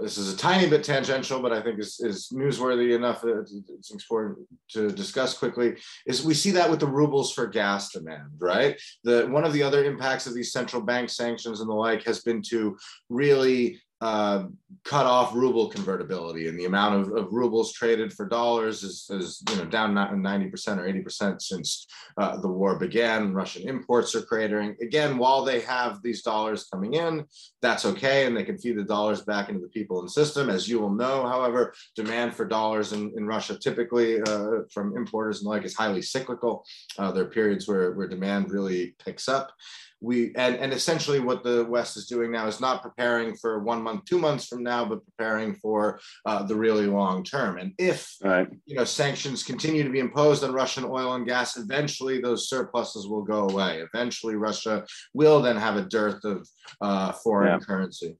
this 0.00 0.18
is 0.18 0.32
a 0.32 0.36
tiny 0.36 0.68
bit 0.68 0.82
tangential, 0.82 1.40
but 1.40 1.52
I 1.52 1.62
think 1.62 1.78
is, 1.78 2.00
is 2.00 2.30
newsworthy 2.32 2.94
enough. 2.94 3.24
It's 3.24 3.90
important 3.92 4.38
to 4.70 4.90
discuss 4.90 5.36
quickly. 5.38 5.76
Is 6.06 6.24
we 6.24 6.34
see 6.34 6.50
that 6.52 6.70
with 6.70 6.80
the 6.80 6.86
rubles 6.86 7.32
for 7.32 7.46
gas 7.46 7.92
demand, 7.92 8.32
right? 8.38 8.80
The 9.04 9.26
one 9.28 9.44
of 9.44 9.52
the 9.52 9.62
other 9.62 9.84
impacts 9.84 10.26
of 10.26 10.34
these 10.34 10.52
central 10.52 10.82
bank 10.82 11.10
sanctions 11.10 11.60
and 11.60 11.68
the 11.68 11.74
like 11.74 12.04
has 12.04 12.20
been 12.20 12.42
to 12.48 12.76
really 13.08 13.80
uh, 14.00 14.44
cut 14.84 15.04
off 15.04 15.34
ruble 15.34 15.68
convertibility 15.68 16.48
and 16.48 16.58
the 16.58 16.64
amount 16.64 16.94
of, 16.94 17.14
of 17.14 17.32
rubles 17.32 17.72
traded 17.72 18.12
for 18.12 18.26
dollars 18.26 18.82
is, 18.82 19.06
is 19.10 19.42
you 19.50 19.56
know 19.56 19.64
down 19.66 19.94
90% 19.94 20.78
or 20.78 21.10
80% 21.10 21.42
since 21.42 21.86
uh, 22.16 22.38
the 22.38 22.48
war 22.48 22.78
began. 22.78 23.34
Russian 23.34 23.68
imports 23.68 24.14
are 24.14 24.22
cratering. 24.22 24.80
Again 24.80 25.18
while 25.18 25.44
they 25.44 25.60
have 25.60 26.02
these 26.02 26.22
dollars 26.22 26.64
coming 26.64 26.94
in 26.94 27.24
that's 27.60 27.84
okay 27.84 28.24
and 28.24 28.34
they 28.34 28.44
can 28.44 28.56
feed 28.56 28.78
the 28.78 28.84
dollars 28.84 29.20
back 29.22 29.50
into 29.50 29.60
the 29.60 29.68
people 29.68 30.00
and 30.00 30.10
system. 30.10 30.48
As 30.48 30.66
you 30.66 30.80
will 30.80 30.94
know 30.94 31.26
however 31.26 31.74
demand 31.94 32.34
for 32.34 32.46
dollars 32.46 32.92
in, 32.94 33.12
in 33.16 33.26
russia 33.26 33.58
typically 33.58 34.22
uh, 34.22 34.60
from 34.72 34.96
importers 34.96 35.38
and 35.38 35.46
the 35.46 35.50
like 35.50 35.64
is 35.64 35.76
highly 35.76 36.00
cyclical. 36.02 36.64
Uh, 36.98 37.12
there 37.12 37.24
are 37.24 37.28
periods 37.28 37.68
where, 37.68 37.92
where 37.92 38.08
demand 38.08 38.50
really 38.50 38.94
picks 39.04 39.28
up 39.28 39.52
we 40.00 40.32
and, 40.36 40.56
and 40.56 40.72
essentially 40.72 41.20
what 41.20 41.42
the 41.42 41.64
west 41.64 41.96
is 41.96 42.06
doing 42.06 42.32
now 42.32 42.46
is 42.46 42.60
not 42.60 42.82
preparing 42.82 43.34
for 43.36 43.60
one 43.60 43.82
month 43.82 44.04
two 44.04 44.18
months 44.18 44.46
from 44.46 44.62
now 44.62 44.84
but 44.84 45.04
preparing 45.04 45.54
for 45.54 46.00
uh, 46.26 46.42
the 46.42 46.54
really 46.54 46.86
long 46.86 47.22
term 47.22 47.58
and 47.58 47.72
if 47.78 48.16
right. 48.22 48.48
you 48.66 48.74
know 48.74 48.84
sanctions 48.84 49.42
continue 49.42 49.82
to 49.82 49.90
be 49.90 49.98
imposed 49.98 50.42
on 50.42 50.52
russian 50.52 50.84
oil 50.84 51.14
and 51.14 51.26
gas 51.26 51.56
eventually 51.56 52.20
those 52.20 52.48
surpluses 52.48 53.06
will 53.06 53.22
go 53.22 53.48
away 53.48 53.82
eventually 53.92 54.36
russia 54.36 54.84
will 55.14 55.40
then 55.40 55.56
have 55.56 55.76
a 55.76 55.82
dearth 55.82 56.24
of 56.24 56.48
uh, 56.80 57.12
foreign 57.12 57.58
yeah. 57.60 57.66
currency 57.66 58.16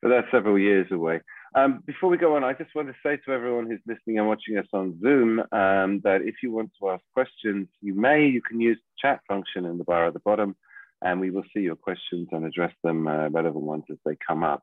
but 0.00 0.08
that's 0.08 0.30
several 0.30 0.58
years 0.58 0.86
away 0.90 1.20
um, 1.54 1.82
before 1.84 2.08
we 2.08 2.16
go 2.16 2.34
on, 2.34 2.44
I 2.44 2.54
just 2.54 2.74
want 2.74 2.88
to 2.88 2.94
say 3.02 3.18
to 3.26 3.30
everyone 3.30 3.66
who's 3.66 3.80
listening 3.86 4.18
and 4.18 4.26
watching 4.26 4.56
us 4.56 4.66
on 4.72 4.98
Zoom 5.02 5.40
um, 5.52 6.00
that 6.02 6.20
if 6.24 6.36
you 6.42 6.50
want 6.50 6.70
to 6.80 6.88
ask 6.88 7.02
questions, 7.12 7.68
you 7.82 7.94
may. 7.94 8.26
You 8.26 8.40
can 8.40 8.58
use 8.58 8.78
the 8.78 9.08
chat 9.08 9.20
function 9.28 9.66
in 9.66 9.76
the 9.76 9.84
bar 9.84 10.06
at 10.06 10.14
the 10.14 10.20
bottom 10.20 10.56
and 11.04 11.20
we 11.20 11.30
will 11.30 11.44
see 11.54 11.60
your 11.60 11.76
questions 11.76 12.28
and 12.32 12.44
address 12.44 12.72
them, 12.82 13.06
uh, 13.06 13.28
relevant 13.28 13.64
ones 13.64 13.84
as 13.90 13.98
they 14.04 14.16
come 14.26 14.42
up. 14.42 14.62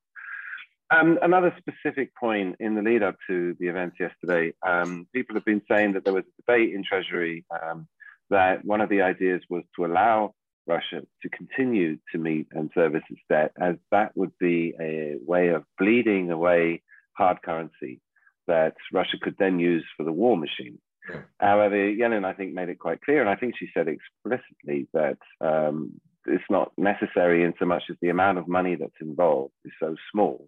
Um, 0.91 1.19
another 1.21 1.53
specific 1.59 2.15
point 2.15 2.55
in 2.59 2.73
the 2.73 2.81
lead 2.81 3.03
up 3.03 3.15
to 3.27 3.55
the 3.59 3.67
events 3.67 3.97
yesterday, 3.99 4.53
um, 4.65 5.07
people 5.13 5.35
have 5.35 5.45
been 5.45 5.61
saying 5.69 5.93
that 5.93 6.03
there 6.03 6.13
was 6.13 6.23
a 6.23 6.41
debate 6.41 6.73
in 6.73 6.83
Treasury 6.83 7.45
um, 7.51 7.87
that 8.31 8.65
one 8.65 8.81
of 8.81 8.89
the 8.89 9.01
ideas 9.01 9.41
was 9.49 9.63
to 9.75 9.85
allow 9.85 10.33
Russia 10.65 11.01
to 11.21 11.29
continue 11.29 11.97
to 12.11 12.17
meet 12.17 12.47
and 12.51 12.71
service 12.73 13.03
its 13.09 13.21
debt, 13.29 13.51
as 13.59 13.75
that 13.91 14.15
would 14.15 14.31
be 14.39 14.73
a 14.79 15.15
way 15.25 15.49
of 15.49 15.63
bleeding 15.77 16.31
away 16.31 16.81
hard 17.13 17.41
currency 17.43 17.99
that 18.47 18.75
Russia 18.91 19.17
could 19.21 19.35
then 19.37 19.59
use 19.59 19.85
for 19.95 20.03
the 20.03 20.11
war 20.11 20.37
machine. 20.37 20.79
However, 21.39 21.75
Yellen, 21.75 22.25
I 22.25 22.33
think, 22.33 22.53
made 22.53 22.69
it 22.69 22.79
quite 22.79 23.01
clear, 23.01 23.21
and 23.21 23.29
I 23.29 23.35
think 23.35 23.55
she 23.57 23.69
said 23.73 23.87
explicitly 23.87 24.87
that 24.93 25.17
um, 25.41 25.99
it's 26.29 26.49
not 26.49 26.71
necessary 26.77 27.43
in 27.43 27.53
so 27.59 27.65
much 27.65 27.83
as 27.89 27.97
the 28.01 28.09
amount 28.09 28.37
of 28.37 28.47
money 28.47 28.75
that's 28.75 29.01
involved 29.01 29.53
is 29.65 29.71
so 29.79 29.95
small 30.11 30.47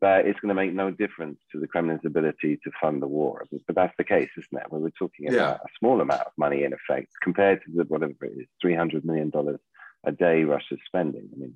that 0.00 0.26
it's 0.26 0.40
going 0.40 0.48
to 0.48 0.54
make 0.54 0.74
no 0.74 0.90
difference 0.90 1.38
to 1.52 1.60
the 1.60 1.68
Kremlin's 1.68 2.04
ability 2.04 2.58
to 2.64 2.70
fund 2.80 3.00
the 3.00 3.06
war. 3.06 3.44
But 3.66 3.76
that's 3.76 3.94
the 3.96 4.04
case, 4.04 4.28
isn't 4.36 4.60
it? 4.60 4.70
When 4.70 4.82
we're 4.82 4.90
talking 4.90 5.28
about 5.28 5.36
yeah. 5.36 5.54
a 5.54 5.78
small 5.78 6.00
amount 6.00 6.22
of 6.22 6.32
money 6.36 6.64
in 6.64 6.72
effect 6.72 7.08
compared 7.22 7.62
to 7.62 7.70
the, 7.74 7.84
whatever 7.84 8.12
it 8.22 8.32
is, 8.36 8.46
$300 8.62 9.04
million 9.04 9.32
a 10.04 10.12
day 10.12 10.44
Russia's 10.44 10.80
spending. 10.86 11.28
I 11.32 11.38
mean, 11.38 11.54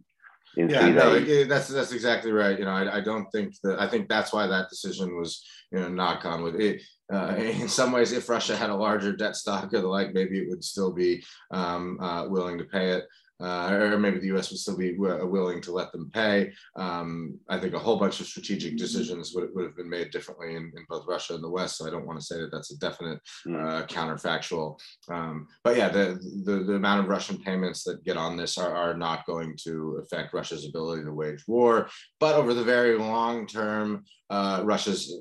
yeah, 0.56 0.88
no, 0.88 1.44
that's 1.44 1.68
that's 1.68 1.92
exactly 1.92 2.32
right. 2.32 2.58
You 2.58 2.64
know, 2.64 2.70
I, 2.70 2.96
I 2.96 3.00
don't 3.00 3.30
think 3.30 3.54
that 3.62 3.78
I 3.78 3.86
think 3.86 4.08
that's 4.08 4.32
why 4.32 4.46
that 4.46 4.70
decision 4.70 5.16
was 5.16 5.44
you 5.70 5.78
know 5.78 5.88
knock 5.88 6.24
on 6.24 6.42
with 6.42 6.58
it. 6.58 6.82
Uh, 7.12 7.34
in 7.36 7.68
some 7.68 7.92
ways, 7.92 8.12
if 8.12 8.28
Russia 8.28 8.56
had 8.56 8.70
a 8.70 8.74
larger 8.74 9.14
debt 9.14 9.36
stock 9.36 9.72
or 9.74 9.80
the 9.82 9.86
like, 9.86 10.14
maybe 10.14 10.38
it 10.38 10.48
would 10.48 10.64
still 10.64 10.90
be 10.90 11.22
um, 11.50 12.00
uh, 12.00 12.26
willing 12.28 12.56
to 12.58 12.64
pay 12.64 12.92
it 12.92 13.04
uh, 13.40 13.70
or 13.72 13.98
maybe 13.98 14.18
the 14.18 14.26
U.S. 14.28 14.50
would 14.50 14.58
still 14.58 14.76
be 14.76 14.92
w- 14.92 15.26
willing 15.26 15.60
to 15.62 15.72
let 15.72 15.92
them 15.92 16.10
pay. 16.12 16.52
Um, 16.76 17.38
I 17.48 17.58
think 17.58 17.74
a 17.74 17.78
whole 17.78 17.96
bunch 17.96 18.20
of 18.20 18.26
strategic 18.26 18.76
decisions 18.76 19.32
would, 19.34 19.54
would 19.54 19.64
have 19.64 19.76
been 19.76 19.88
made 19.88 20.10
differently 20.10 20.56
in, 20.56 20.72
in 20.76 20.84
both 20.88 21.06
Russia 21.06 21.34
and 21.34 21.44
the 21.44 21.50
West. 21.50 21.78
So 21.78 21.86
I 21.86 21.90
don't 21.90 22.06
want 22.06 22.18
to 22.18 22.24
say 22.24 22.38
that 22.40 22.50
that's 22.50 22.72
a 22.72 22.78
definite 22.78 23.20
hmm. 23.44 23.56
uh, 23.56 23.82
counterfactual. 23.86 24.78
Um, 25.08 25.46
but 25.62 25.76
yeah, 25.76 25.88
the, 25.88 26.18
the, 26.44 26.64
the 26.64 26.74
amount 26.74 27.04
of 27.04 27.08
Russian 27.08 27.38
payments 27.38 27.84
that 27.84 28.04
get 28.04 28.16
on 28.16 28.36
this 28.36 28.58
are, 28.58 28.74
are 28.74 28.96
not 28.96 29.26
going 29.26 29.56
to 29.64 30.00
affect 30.02 30.34
Russia's 30.34 30.66
ability 30.66 31.04
to 31.04 31.12
wage 31.12 31.44
war. 31.46 31.88
But 32.20 32.34
over 32.34 32.54
the 32.54 32.64
very 32.64 32.98
long 32.98 33.46
term, 33.46 34.04
uh, 34.30 34.62
Russia's 34.64 35.14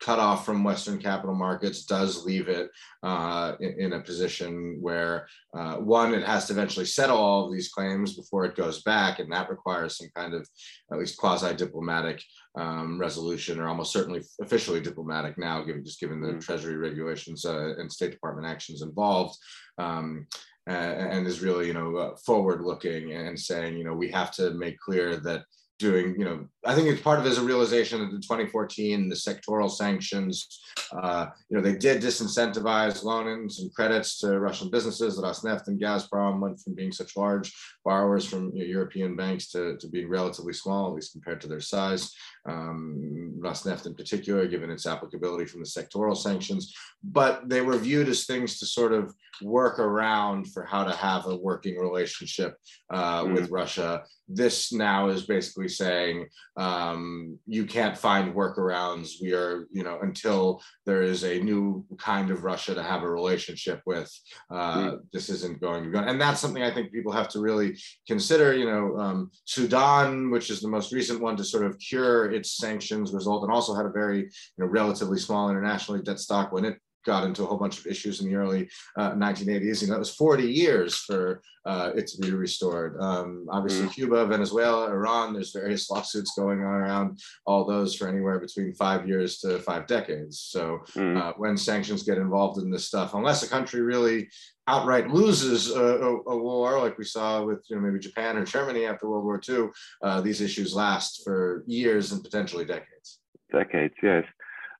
cut 0.00 0.18
off 0.18 0.46
from 0.46 0.64
Western 0.64 0.98
capital 0.98 1.34
markets 1.34 1.84
does 1.84 2.24
leave 2.24 2.48
it 2.48 2.70
uh, 3.02 3.52
in, 3.60 3.74
in, 3.78 3.92
a 3.92 4.00
position 4.00 4.78
where, 4.80 5.28
uh, 5.54 5.76
one, 5.76 6.14
it 6.14 6.24
has 6.24 6.46
to 6.46 6.52
eventually 6.52 6.86
settle 6.86 7.18
all 7.18 7.44
of 7.44 7.52
these 7.52 7.68
claims 7.68 8.16
before 8.16 8.44
it 8.44 8.56
goes 8.56 8.82
back, 8.82 9.18
and 9.18 9.30
that 9.30 9.50
requires 9.50 9.98
some 9.98 10.08
kind 10.14 10.34
of 10.34 10.48
at 10.90 10.98
least 10.98 11.18
quasi 11.18 11.54
diplomatic 11.54 12.22
um, 12.58 12.98
resolution, 12.98 13.60
or 13.60 13.68
almost 13.68 13.92
certainly 13.92 14.22
officially 14.40 14.80
diplomatic 14.80 15.36
now, 15.38 15.62
given 15.62 15.84
just 15.84 16.00
given 16.00 16.20
the 16.20 16.28
mm-hmm. 16.28 16.38
Treasury 16.38 16.76
regulations 16.76 17.44
uh, 17.44 17.74
and 17.78 17.92
State 17.92 18.10
Department 18.10 18.46
actions 18.46 18.82
involved. 18.82 19.36
Um, 19.78 20.26
and 20.66 21.26
is 21.26 21.40
really, 21.40 21.66
you 21.66 21.72
know, 21.72 21.96
uh, 21.96 22.16
forward-looking 22.24 23.12
and 23.12 23.38
saying, 23.38 23.76
you 23.76 23.82
know, 23.82 23.94
we 23.94 24.08
have 24.08 24.30
to 24.30 24.52
make 24.52 24.78
clear 24.78 25.16
that 25.16 25.42
doing, 25.80 26.14
you 26.18 26.24
know, 26.24 26.46
I 26.66 26.74
think 26.74 26.88
it's 26.88 27.00
part 27.00 27.18
of 27.18 27.24
it 27.24 27.30
is 27.30 27.38
a 27.38 27.42
realization 27.42 28.00
that 28.00 28.14
in 28.14 28.20
2014, 28.20 29.08
the 29.08 29.14
sectoral 29.14 29.70
sanctions, 29.70 30.60
uh, 30.92 31.26
you 31.48 31.56
know, 31.56 31.62
they 31.62 31.76
did 31.76 32.02
disincentivize 32.02 33.02
loans 33.02 33.60
and 33.60 33.74
credits 33.74 34.18
to 34.20 34.38
Russian 34.38 34.70
businesses. 34.70 35.18
Rosneft 35.18 35.68
and 35.68 35.80
Gazprom 35.80 36.40
went 36.40 36.60
from 36.60 36.74
being 36.74 36.92
such 36.92 37.16
large 37.16 37.50
borrowers 37.82 38.26
from 38.26 38.50
you 38.54 38.60
know, 38.60 38.66
European 38.66 39.16
banks 39.16 39.50
to, 39.52 39.78
to 39.78 39.88
being 39.88 40.08
relatively 40.08 40.52
small, 40.52 40.88
at 40.88 40.94
least 40.94 41.12
compared 41.12 41.40
to 41.40 41.48
their 41.48 41.60
size. 41.60 42.14
Um, 42.46 43.34
Rosneft 43.38 43.86
in 43.86 43.94
particular, 43.94 44.46
given 44.46 44.70
its 44.70 44.86
applicability 44.86 45.46
from 45.46 45.60
the 45.60 45.66
sectoral 45.66 46.16
sanctions, 46.16 46.74
but 47.02 47.48
they 47.48 47.62
were 47.62 47.78
viewed 47.78 48.08
as 48.08 48.26
things 48.26 48.58
to 48.58 48.66
sort 48.66 48.92
of 48.92 49.14
work 49.42 49.78
around 49.78 50.52
for 50.52 50.64
how 50.64 50.84
to 50.84 50.94
have 50.94 51.26
a 51.26 51.36
working 51.36 51.78
relationship 51.78 52.56
uh, 52.92 53.24
mm. 53.24 53.34
with 53.34 53.50
Russia. 53.50 54.02
This 54.28 54.72
now 54.72 55.08
is 55.08 55.26
basically 55.26 55.68
saying 55.68 56.26
um, 56.60 57.38
you 57.46 57.64
can't 57.64 57.96
find 57.96 58.34
workarounds. 58.34 59.12
We 59.22 59.32
are, 59.32 59.66
you 59.72 59.82
know, 59.82 59.98
until 60.02 60.60
there 60.84 61.02
is 61.02 61.24
a 61.24 61.40
new 61.40 61.86
kind 61.96 62.30
of 62.30 62.44
Russia 62.44 62.74
to 62.74 62.82
have 62.82 63.02
a 63.02 63.10
relationship 63.10 63.80
with, 63.86 64.12
uh, 64.50 64.90
mm. 64.90 64.98
this 65.10 65.30
isn't 65.30 65.62
going 65.62 65.84
to 65.84 65.90
go. 65.90 66.00
And 66.00 66.20
that's 66.20 66.38
something 66.38 66.62
I 66.62 66.72
think 66.74 66.92
people 66.92 67.12
have 67.12 67.30
to 67.30 67.40
really 67.40 67.78
consider. 68.06 68.52
You 68.54 68.66
know, 68.66 68.98
um, 68.98 69.30
Sudan, 69.46 70.30
which 70.30 70.50
is 70.50 70.60
the 70.60 70.68
most 70.68 70.92
recent 70.92 71.22
one 71.22 71.34
to 71.38 71.44
sort 71.44 71.64
of 71.64 71.78
cure 71.78 72.30
its 72.30 72.58
sanctions 72.58 73.14
result, 73.14 73.42
and 73.42 73.50
also 73.50 73.74
had 73.74 73.86
a 73.86 73.90
very, 73.90 74.18
you 74.18 74.58
know, 74.58 74.66
relatively 74.66 75.18
small 75.18 75.48
internationally 75.48 76.02
debt 76.02 76.18
stock 76.18 76.52
when 76.52 76.66
it 76.66 76.76
got 77.04 77.24
into 77.24 77.42
a 77.42 77.46
whole 77.46 77.58
bunch 77.58 77.78
of 77.78 77.86
issues 77.86 78.20
in 78.20 78.28
the 78.28 78.34
early 78.34 78.68
uh, 78.96 79.12
1980s. 79.12 79.82
You 79.82 79.88
know, 79.88 79.96
it 79.96 79.98
was 79.98 80.14
40 80.14 80.44
years 80.44 80.96
for 80.96 81.42
uh, 81.66 81.90
it 81.94 82.06
to 82.08 82.18
be 82.18 82.32
restored. 82.32 82.96
Um, 83.00 83.46
obviously, 83.50 83.86
mm. 83.86 83.92
Cuba, 83.92 84.26
Venezuela, 84.26 84.86
Iran, 84.86 85.32
there's 85.32 85.52
various 85.52 85.90
lawsuits 85.90 86.32
going 86.36 86.60
on 86.60 86.74
around 86.74 87.20
all 87.46 87.64
those 87.64 87.94
for 87.94 88.08
anywhere 88.08 88.38
between 88.38 88.72
five 88.74 89.06
years 89.06 89.38
to 89.40 89.58
five 89.58 89.86
decades. 89.86 90.40
So 90.40 90.80
mm. 90.94 91.20
uh, 91.20 91.34
when 91.36 91.56
sanctions 91.56 92.02
get 92.02 92.18
involved 92.18 92.62
in 92.62 92.70
this 92.70 92.86
stuff, 92.86 93.14
unless 93.14 93.42
a 93.42 93.48
country 93.48 93.82
really 93.82 94.28
outright 94.66 95.10
loses 95.10 95.70
a, 95.70 95.82
a, 95.82 96.16
a, 96.28 96.36
war, 96.36 96.78
like 96.80 96.96
we 96.96 97.04
saw 97.04 97.44
with 97.44 97.64
you 97.68 97.76
know 97.76 97.82
maybe 97.82 97.98
Japan 97.98 98.36
or 98.36 98.44
Germany 98.44 98.86
after 98.86 99.08
World 99.08 99.24
War 99.24 99.40
II, 99.46 99.68
uh, 100.02 100.20
these 100.20 100.40
issues 100.40 100.74
last 100.74 101.22
for 101.24 101.64
years 101.66 102.12
and 102.12 102.22
potentially 102.22 102.64
decades. 102.64 103.18
Decades, 103.52 103.94
yes. 104.02 104.24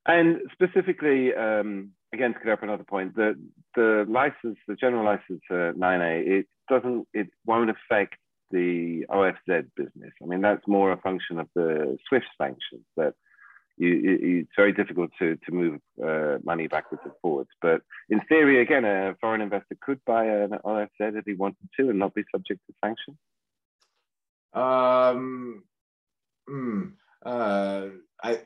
And 0.06 0.40
specifically, 0.52 1.34
um, 1.34 1.90
again, 2.12 2.34
to 2.34 2.40
clear 2.40 2.54
up 2.54 2.62
another 2.62 2.84
point, 2.84 3.14
the 3.14 3.34
the 3.74 4.04
license, 4.08 4.58
the 4.66 4.74
general 4.74 5.04
license 5.04 5.42
uh, 5.50 5.72
9A, 5.78 6.26
it 6.26 6.46
doesn't, 6.68 7.06
it 7.14 7.28
won't 7.46 7.70
affect 7.70 8.16
the 8.50 9.06
OFZ 9.10 9.66
business. 9.76 10.12
I 10.22 10.26
mean, 10.26 10.40
that's 10.40 10.66
more 10.66 10.92
a 10.92 10.96
function 10.96 11.38
of 11.38 11.48
the 11.54 11.96
SWIFT 12.08 12.26
sanctions 12.36 12.84
that 12.96 13.14
you, 13.76 14.18
it's 14.40 14.50
very 14.56 14.72
difficult 14.72 15.10
to, 15.18 15.36
to 15.36 15.52
move 15.52 15.80
uh, 16.04 16.38
money 16.44 16.66
backwards 16.66 17.02
and 17.04 17.14
forwards. 17.22 17.50
But 17.62 17.82
in 18.08 18.20
theory, 18.28 18.60
again, 18.60 18.84
a 18.84 19.14
foreign 19.20 19.40
investor 19.40 19.76
could 19.80 20.00
buy 20.04 20.24
an 20.26 20.50
OFZ 20.50 20.88
if 20.98 21.24
he 21.24 21.34
wanted 21.34 21.68
to 21.78 21.90
and 21.90 21.98
not 21.98 22.14
be 22.14 22.24
subject 22.30 22.60
to 22.66 22.74
sanctions. 22.84 23.16
Um, 24.52 25.62
hmm, 26.46 26.88
uh, 27.24 27.86
I, 28.22 28.40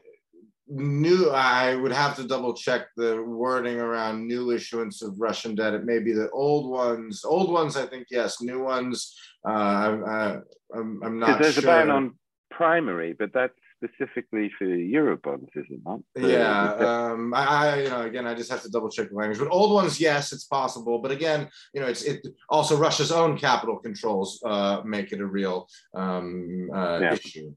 new 0.66 1.30
i 1.30 1.74
would 1.74 1.92
have 1.92 2.16
to 2.16 2.24
double 2.24 2.54
check 2.54 2.86
the 2.96 3.22
wording 3.22 3.78
around 3.78 4.26
new 4.26 4.50
issuance 4.50 5.02
of 5.02 5.20
russian 5.20 5.54
debt. 5.54 5.74
It 5.74 5.84
may 5.84 5.98
be 5.98 6.12
the 6.12 6.30
old 6.30 6.70
ones. 6.70 7.24
Old 7.24 7.52
ones 7.52 7.76
i 7.76 7.86
think 7.86 8.06
yes. 8.10 8.40
New 8.40 8.62
ones 8.62 9.14
uh, 9.46 9.50
I, 9.50 10.38
am 10.74 11.00
I'm 11.04 11.18
not 11.18 11.40
there's 11.40 11.54
sure. 11.54 11.64
a 11.64 11.66
ban 11.66 11.90
on 11.90 12.14
primary 12.50 13.12
but 13.12 13.30
that's 13.34 13.52
specifically 13.84 14.50
for 14.58 14.64
eurobonds 14.64 15.48
is 15.54 15.66
it 15.68 15.80
not? 15.84 16.00
Yeah 16.16 16.74
um, 16.74 17.34
I, 17.34 17.44
I, 17.44 17.82
you 17.82 17.90
know 17.90 18.02
again 18.02 18.26
i 18.26 18.34
just 18.34 18.50
have 18.50 18.62
to 18.62 18.70
double 18.70 18.88
check 18.88 19.10
the 19.10 19.16
language. 19.16 19.38
But 19.38 19.50
old 19.50 19.74
ones 19.74 20.00
yes 20.00 20.32
it's 20.32 20.44
possible. 20.44 20.98
But 20.98 21.10
again 21.10 21.48
you 21.74 21.82
know 21.82 21.88
it's 21.88 22.02
it 22.02 22.26
also 22.48 22.78
russia's 22.78 23.12
own 23.12 23.36
capital 23.36 23.76
controls 23.76 24.40
uh, 24.46 24.80
make 24.84 25.12
it 25.12 25.20
a 25.20 25.26
real 25.26 25.68
um, 25.94 26.70
uh, 26.72 27.00
yeah. 27.00 27.12
issue. 27.12 27.54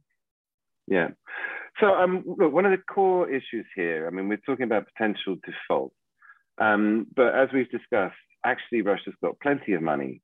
Yeah 0.87 1.09
so, 1.79 1.93
um, 1.93 2.23
look, 2.25 2.51
one 2.51 2.65
of 2.65 2.71
the 2.71 2.77
core 2.77 3.29
issues 3.29 3.65
here, 3.75 4.07
I 4.07 4.09
mean, 4.09 4.27
we're 4.27 4.37
talking 4.37 4.63
about 4.63 4.87
potential 4.93 5.35
default, 5.45 5.93
um, 6.59 7.07
but 7.15 7.35
as 7.35 7.49
we've 7.53 7.69
discussed, 7.69 8.15
actually, 8.45 8.81
Russia's 8.81 9.15
got 9.21 9.39
plenty 9.39 9.73
of 9.73 9.81
money, 9.81 10.21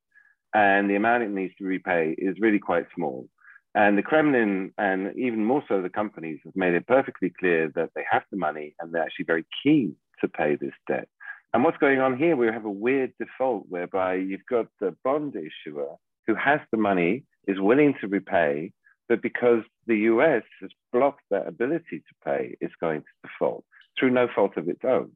and 0.53 0.89
the 0.89 0.95
amount 0.95 1.23
it 1.23 1.31
needs 1.31 1.53
to 1.57 1.65
repay 1.65 2.15
is 2.17 2.35
really 2.39 2.59
quite 2.59 2.85
small. 2.95 3.27
And 3.75 3.97
the 3.97 4.03
Kremlin, 4.03 4.71
and 4.77 5.17
even 5.17 5.43
more 5.43 5.63
so 5.67 5.81
the 5.81 5.89
companies, 5.89 6.39
have 6.45 6.55
made 6.55 6.75
it 6.75 6.85
perfectly 6.85 7.33
clear 7.39 7.71
that 7.75 7.89
they 7.95 8.03
have 8.09 8.21
the 8.29 8.37
money 8.37 8.75
and 8.79 8.93
they're 8.93 9.01
actually 9.01 9.25
very 9.25 9.45
keen 9.63 9.95
to 10.21 10.27
pay 10.27 10.55
this 10.55 10.73
debt. 10.87 11.07
And 11.53 11.63
what's 11.63 11.77
going 11.77 11.99
on 11.99 12.17
here? 12.17 12.35
We 12.35 12.47
have 12.47 12.65
a 12.65 12.69
weird 12.69 13.13
default 13.19 13.65
whereby 13.69 14.15
you've 14.15 14.45
got 14.49 14.67
the 14.79 14.95
bond 15.03 15.35
issuer 15.35 15.95
who 16.27 16.35
has 16.35 16.59
the 16.71 16.77
money, 16.77 17.23
is 17.47 17.59
willing 17.59 17.95
to 17.99 18.07
repay, 18.07 18.71
but 19.13 19.21
because 19.21 19.61
the 19.85 19.97
US 20.11 20.41
has 20.59 20.71
blocked 20.91 21.21
that 21.29 21.47
ability 21.47 21.99
to 21.99 22.15
pay, 22.25 22.57
it's 22.59 22.73
going 22.81 23.01
to 23.01 23.07
default 23.21 23.63
through 23.99 24.09
no 24.09 24.27
fault 24.33 24.57
of 24.57 24.67
its 24.67 24.83
own. 24.83 25.11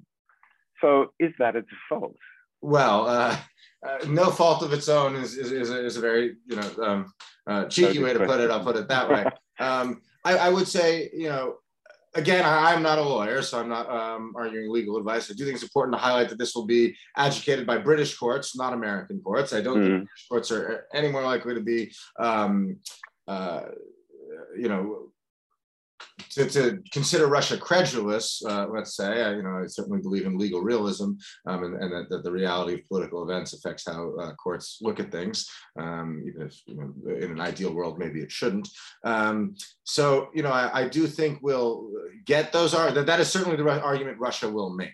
So 0.82 1.14
is 1.20 1.34
that 1.40 1.56
a 1.56 1.64
default? 1.64 2.16
Well, 2.62 3.08
uh, 3.08 3.36
uh, 3.84 4.06
no 4.08 4.30
fault 4.30 4.62
of 4.62 4.72
its 4.72 4.88
own 4.88 5.16
is, 5.16 5.36
is, 5.36 5.52
is, 5.52 5.72
a, 5.72 5.84
is 5.84 5.98
a 5.98 6.00
very 6.00 6.36
you 6.46 6.58
know 6.58 6.70
um, 6.84 7.14
uh, 7.48 7.66
cheeky 7.66 7.98
way 7.98 8.14
to 8.14 8.20
put 8.20 8.40
it. 8.40 8.52
I'll 8.52 8.64
put 8.64 8.76
it 8.76 8.88
that 8.88 9.10
way. 9.10 9.26
um, 9.60 10.00
I, 10.24 10.38
I, 10.38 10.50
would 10.50 10.68
say 10.68 11.10
you 11.12 11.30
know 11.30 11.56
again 12.14 12.46
I, 12.46 12.74
am 12.76 12.84
not 12.84 13.00
a 13.00 13.02
lawyer, 13.02 13.42
so 13.42 13.60
I'm 13.60 13.70
not 13.70 13.90
um, 13.90 14.34
arguing 14.36 14.72
legal 14.72 14.98
advice. 14.98 15.32
I 15.32 15.34
do 15.34 15.44
think 15.44 15.56
it's 15.56 15.64
important 15.64 15.96
to 15.96 16.00
highlight 16.00 16.30
that 16.30 16.38
this 16.38 16.54
will 16.54 16.68
be 16.68 16.96
adjudicated 17.16 17.66
by 17.66 17.80
British 17.80 18.16
courts, 18.16 18.56
not 18.56 18.74
American 18.74 19.22
courts. 19.22 19.54
I 19.54 19.62
don't 19.62 19.80
mm. 19.80 19.86
think 19.86 19.98
British 20.06 20.28
courts 20.30 20.52
are 20.52 20.86
any 20.94 21.10
more 21.10 21.24
likely 21.24 21.56
to 21.56 21.62
be 21.62 21.92
um, 22.20 22.78
uh, 23.28 23.62
you 24.56 24.70
know, 24.70 25.12
to, 26.32 26.46
to, 26.50 26.84
consider 26.92 27.28
Russia 27.28 27.58
credulous, 27.58 28.44
uh, 28.46 28.68
let's 28.68 28.96
say, 28.96 29.24
I, 29.24 29.36
you 29.36 29.44
know, 29.44 29.62
I 29.64 29.68
certainly 29.68 30.02
believe 30.02 30.26
in 30.26 30.38
legal 30.38 30.62
realism 30.62 31.12
um, 31.46 31.64
and, 31.64 31.82
and 31.82 31.92
that, 31.92 32.10
that, 32.10 32.24
the 32.24 32.32
reality 32.32 32.76
of 32.76 32.88
political 32.88 33.24
events 33.24 33.54
affects 33.54 33.86
how 33.88 34.16
uh, 34.18 34.34
courts 34.34 34.80
look 34.82 35.00
at 35.00 35.12
things, 35.12 35.48
um, 35.80 36.24
even 36.28 36.44
if, 36.44 36.62
you 36.66 36.76
know, 36.76 37.16
in 37.16 37.32
an 37.32 37.42
ideal 37.42 37.74
world, 37.74 37.98
maybe 37.98 38.20
it 38.20 38.32
shouldn't. 38.32 38.70
Um, 39.04 39.56
so, 39.84 40.30
you 40.34 40.44
know, 40.44 40.52
I, 40.52 40.82
I, 40.82 40.88
do 40.88 41.08
think 41.08 41.40
we'll 41.42 41.90
get 42.26 42.52
those, 42.52 42.74
are 42.74 42.92
that, 42.92 43.06
that 43.06 43.20
is 43.20 43.30
certainly 43.30 43.58
the 43.58 43.68
argument 43.82 44.20
Russia 44.20 44.50
will 44.50 44.70
make. 44.70 44.90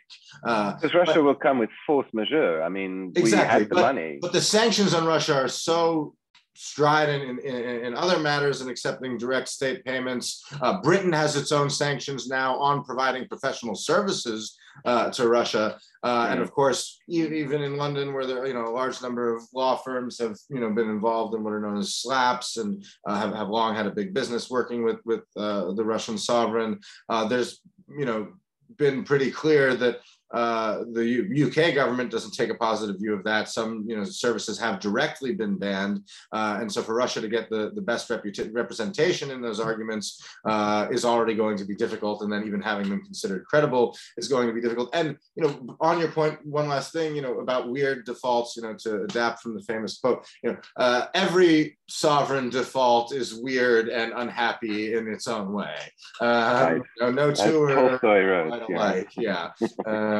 Uh, 0.45 0.75
because 0.75 0.93
Russia 0.93 1.15
but, 1.15 1.23
will 1.23 1.35
come 1.35 1.59
with 1.59 1.69
force 1.85 2.07
majeure. 2.13 2.63
I 2.63 2.69
mean, 2.69 3.11
exactly, 3.15 3.37
we 3.37 3.61
had 3.61 3.69
the 3.69 3.75
but, 3.75 3.81
money. 3.81 4.19
But 4.21 4.33
the 4.33 4.41
sanctions 4.41 4.93
on 4.93 5.05
Russia 5.05 5.35
are 5.35 5.47
so 5.47 6.15
strident 6.55 7.23
in, 7.23 7.39
in, 7.39 7.85
in, 7.85 7.95
other 7.95 8.19
matters 8.19 8.61
and 8.61 8.69
accepting 8.69 9.17
direct 9.17 9.47
state 9.47 9.83
payments. 9.85 10.43
Uh, 10.61 10.81
Britain 10.81 11.11
has 11.11 11.35
its 11.35 11.51
own 11.51 11.69
sanctions 11.69 12.27
now 12.27 12.57
on 12.59 12.83
providing 12.83 13.27
professional 13.27 13.75
services 13.75 14.57
uh, 14.85 15.09
to 15.11 15.27
Russia. 15.27 15.77
Uh, 16.03 16.27
and 16.29 16.39
of 16.39 16.51
course, 16.51 16.99
even 17.07 17.61
in 17.61 17.77
London, 17.77 18.13
where 18.13 18.25
there, 18.25 18.45
you 18.45 18.53
know, 18.53 18.65
a 18.65 18.69
large 18.69 19.01
number 19.01 19.35
of 19.35 19.43
law 19.53 19.75
firms 19.75 20.19
have, 20.19 20.37
you 20.49 20.59
know, 20.59 20.71
been 20.71 20.89
involved 20.89 21.33
in 21.35 21.43
what 21.43 21.53
are 21.53 21.61
known 21.61 21.77
as 21.77 22.01
SLAPPs 22.05 22.57
and 22.57 22.83
uh, 23.07 23.15
have, 23.15 23.33
have 23.33 23.49
long 23.49 23.75
had 23.75 23.87
a 23.87 23.91
big 23.91 24.13
business 24.13 24.49
working 24.49 24.83
with, 24.83 24.99
with 25.05 25.23
uh, 25.37 25.73
the 25.73 25.83
Russian 25.83 26.17
sovereign. 26.17 26.79
Uh, 27.09 27.27
there's, 27.27 27.61
you 27.97 28.05
know, 28.05 28.33
been 28.77 29.03
pretty 29.03 29.29
clear 29.31 29.75
that 29.75 29.99
uh, 30.33 30.83
the 30.91 31.05
U- 31.05 31.47
UK 31.47 31.75
government 31.75 32.11
doesn't 32.11 32.33
take 32.33 32.49
a 32.49 32.55
positive 32.55 32.99
view 32.99 33.13
of 33.13 33.23
that. 33.23 33.49
Some 33.49 33.85
you 33.87 33.95
know 33.95 34.03
services 34.03 34.59
have 34.59 34.79
directly 34.79 35.33
been 35.33 35.57
banned, 35.57 36.01
uh, 36.31 36.57
and 36.59 36.71
so 36.71 36.81
for 36.81 36.95
Russia 36.95 37.21
to 37.21 37.27
get 37.27 37.49
the, 37.49 37.71
the 37.75 37.81
best 37.81 38.09
reputa- 38.09 38.53
representation 38.53 39.31
in 39.31 39.41
those 39.41 39.59
arguments 39.59 40.23
uh, 40.45 40.87
is 40.91 41.05
already 41.05 41.35
going 41.35 41.57
to 41.57 41.65
be 41.65 41.75
difficult, 41.75 42.21
and 42.23 42.31
then 42.31 42.45
even 42.45 42.61
having 42.61 42.89
them 42.89 43.03
considered 43.03 43.45
credible 43.45 43.95
is 44.17 44.27
going 44.27 44.47
to 44.47 44.53
be 44.53 44.61
difficult. 44.61 44.89
And 44.93 45.17
you 45.35 45.43
know, 45.43 45.77
on 45.79 45.99
your 45.99 46.09
point, 46.09 46.43
one 46.45 46.67
last 46.67 46.91
thing, 46.91 47.15
you 47.15 47.21
know, 47.21 47.39
about 47.39 47.69
weird 47.69 48.05
defaults, 48.05 48.55
you 48.57 48.63
know, 48.63 48.73
to 48.79 49.03
adapt 49.03 49.41
from 49.41 49.55
the 49.55 49.61
famous 49.61 49.99
quote, 49.99 50.25
you 50.43 50.51
know, 50.51 50.57
uh, 50.77 51.05
every 51.13 51.77
sovereign 51.87 52.49
default 52.49 53.13
is 53.13 53.35
weird 53.35 53.89
and 53.89 54.13
unhappy 54.15 54.95
in 54.95 55.07
its 55.07 55.27
own 55.27 55.53
way. 55.53 55.75
Um, 56.21 56.29
right. 56.29 56.75
you 56.75 57.05
know, 57.05 57.11
no 57.11 57.31
two 57.31 57.63
are 57.63 57.99
quite 57.99 58.23
alike. 58.23 59.09
Yeah. 59.15 59.51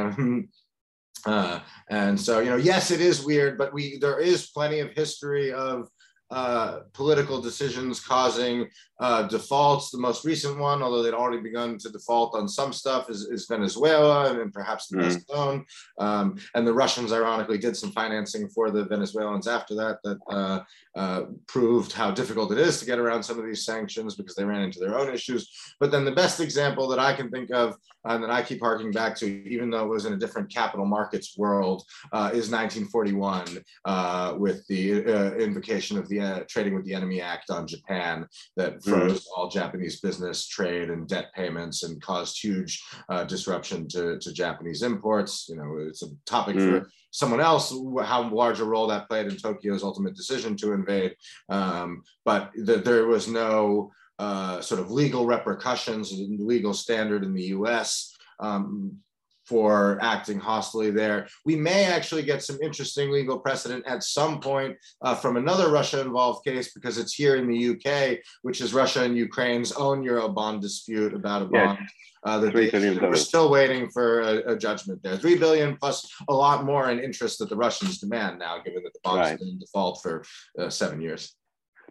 Um, 0.04 0.50
uh, 1.26 1.60
and 1.90 2.20
so, 2.20 2.40
you 2.40 2.50
know, 2.50 2.58
yes, 2.58 2.92
it 2.92 3.02
is 3.02 3.24
weird, 3.24 3.58
but 3.58 3.74
we 3.74 3.98
there 3.98 4.20
is 4.20 4.50
plenty 4.52 4.80
of 4.80 4.92
history 4.92 5.52
of 5.54 5.90
uh, 6.32 6.80
political 6.94 7.42
decisions 7.42 8.00
causing 8.00 8.68
uh, 9.00 9.24
defaults. 9.24 9.92
The 9.92 9.98
most 9.98 10.26
recent 10.26 10.60
one, 10.60 10.82
although 10.82 11.04
they'd 11.04 11.14
already 11.14 11.42
begun 11.42 11.78
to 11.80 11.90
default 11.90 12.36
on 12.36 12.48
some 12.48 12.74
stuff, 12.74 13.10
is, 13.10 13.26
is 13.26 13.48
Venezuela 13.48 14.40
and 14.40 14.54
perhaps 14.54 14.88
the 14.88 14.98
mm. 14.98 15.02
best 15.02 15.30
known. 15.32 15.66
Um, 16.00 16.38
and 16.56 16.66
the 16.66 16.74
Russians, 16.74 17.12
ironically, 17.12 17.58
did 17.58 17.76
some 17.76 17.92
financing 17.92 18.48
for 18.50 18.72
the 18.72 18.86
Venezuelans 18.86 19.48
after 19.48 19.76
that 19.76 19.98
that 20.04 20.20
uh, 20.30 20.60
uh, 20.96 21.24
proved 21.48 21.92
how 21.92 22.12
difficult 22.12 22.52
it 22.52 22.58
is 22.58 22.80
to 22.80 22.86
get 22.86 23.00
around 23.00 23.24
some 23.24 23.40
of 23.40 23.46
these 23.46 23.66
sanctions 23.66 24.16
because 24.16 24.36
they 24.36 24.46
ran 24.46 24.62
into 24.62 24.80
their 24.80 24.98
own 24.98 25.14
issues. 25.14 25.50
But 25.80 25.92
then 25.92 26.06
the 26.06 26.12
best 26.12 26.40
example 26.40 26.88
that 26.90 27.00
I 27.00 27.14
can 27.14 27.30
think 27.30 27.52
of 27.52 27.76
and 28.06 28.24
that 28.24 28.30
I 28.30 28.42
keep 28.42 28.60
harking 28.60 28.92
back 28.92 29.16
to, 29.18 29.26
even 29.50 29.70
though 29.70 29.86
it 29.86 29.90
was 29.90 30.06
in 30.06 30.14
a 30.14 30.18
different 30.18 30.54
capital 30.54 30.86
markets 30.86 31.38
world, 31.38 31.84
uh, 32.12 32.30
is 32.34 32.52
1941 32.52 33.60
uh, 33.86 34.36
with 34.38 34.66
the 34.68 35.06
uh, 35.06 35.34
invocation 35.36 35.98
of 35.98 36.10
the 36.10 36.20
uh, 36.20 36.40
Trading 36.50 36.76
with 36.76 36.86
the 36.86 36.94
Enemy 36.94 37.22
Act 37.22 37.50
on 37.50 37.66
Japan 37.66 38.28
that 38.58 38.80
mm-hmm. 38.80 38.93
Froze 38.94 39.28
all 39.36 39.50
Japanese 39.50 40.00
business, 40.00 40.48
trade, 40.48 40.90
and 40.90 41.08
debt 41.08 41.34
payments 41.34 41.84
and 41.84 42.02
caused 42.02 42.42
huge 42.42 42.84
uh, 43.10 43.24
disruption 43.24 43.88
to, 43.90 44.20
to 44.20 44.34
Japanese 44.34 44.84
imports. 44.84 45.48
You 45.50 45.58
know, 45.58 45.78
it's 45.88 46.04
a 46.04 46.08
topic 46.26 46.58
for 46.60 46.90
someone 47.12 47.42
else 47.42 47.74
how 48.04 48.30
large 48.30 48.60
a 48.60 48.66
role 48.66 48.88
that 48.88 49.08
played 49.08 49.28
in 49.28 49.38
Tokyo's 49.38 49.84
ultimate 49.84 50.16
decision 50.16 50.56
to 50.58 50.74
invade. 50.74 51.16
Um, 51.50 52.04
but 52.26 52.52
the, 52.56 52.78
there 52.78 53.08
was 53.08 53.28
no 53.28 53.92
uh, 54.20 54.62
sort 54.62 54.82
of 54.82 54.92
legal 54.92 55.26
repercussions, 55.26 56.14
legal 56.40 56.74
standard 56.74 57.24
in 57.24 57.34
the 57.34 57.46
US 57.46 58.16
um, 58.40 58.98
for 59.46 60.00
acting 60.02 60.40
hostily 60.40 60.94
there. 60.94 61.28
We 61.46 61.56
may 61.56 61.86
actually 61.86 62.24
get 62.24 62.44
some 62.44 62.58
interesting 62.62 63.12
legal 63.12 63.40
precedent 63.40 63.86
at 63.86 64.04
some 64.04 64.40
point 64.40 64.78
uh, 65.02 65.16
from 65.16 65.38
another 65.38 65.70
Russia 65.70 66.02
involved 66.02 66.46
case 66.46 66.74
because 66.74 66.98
it's 66.98 67.14
here 67.14 67.36
in 67.36 67.48
the 67.48 67.70
UK, 67.72 68.20
which 68.42 68.62
is 68.62 68.74
Russia 68.74 69.04
and 69.04 69.18
Ukraine's 69.18 69.72
own 69.74 70.04
Eurobond 70.04 70.62
dispute 70.62 71.14
about 71.14 71.42
a 71.42 71.46
bond. 71.46 71.80
Uh, 72.26 72.40
that 72.40 72.54
they, 72.54 72.70
we're 73.02 73.16
still 73.18 73.52
waiting 73.52 73.90
for 73.90 74.22
a, 74.22 74.54
a, 74.54 74.58
judgment 74.58 75.04
there. 75.04 75.18
Three 75.18 75.38
billion 75.38 75.76
plus 75.76 76.10
a 76.30 76.34
lot 76.34 76.64
more 76.64 76.90
in 76.90 76.98
interest 76.98 77.38
that 77.40 77.50
the 77.50 77.58
Russians 77.58 77.98
demand 77.98 78.40
now, 78.40 78.62
given 78.64 78.82
that 78.84 78.94
the 78.94 79.00
bond 79.04 79.20
right. 79.20 79.38
been 79.38 79.50
in 79.50 79.60
default 79.60 80.02
for 80.02 80.24
uh, 80.58 80.70
seven 80.70 81.02
years. 81.02 81.36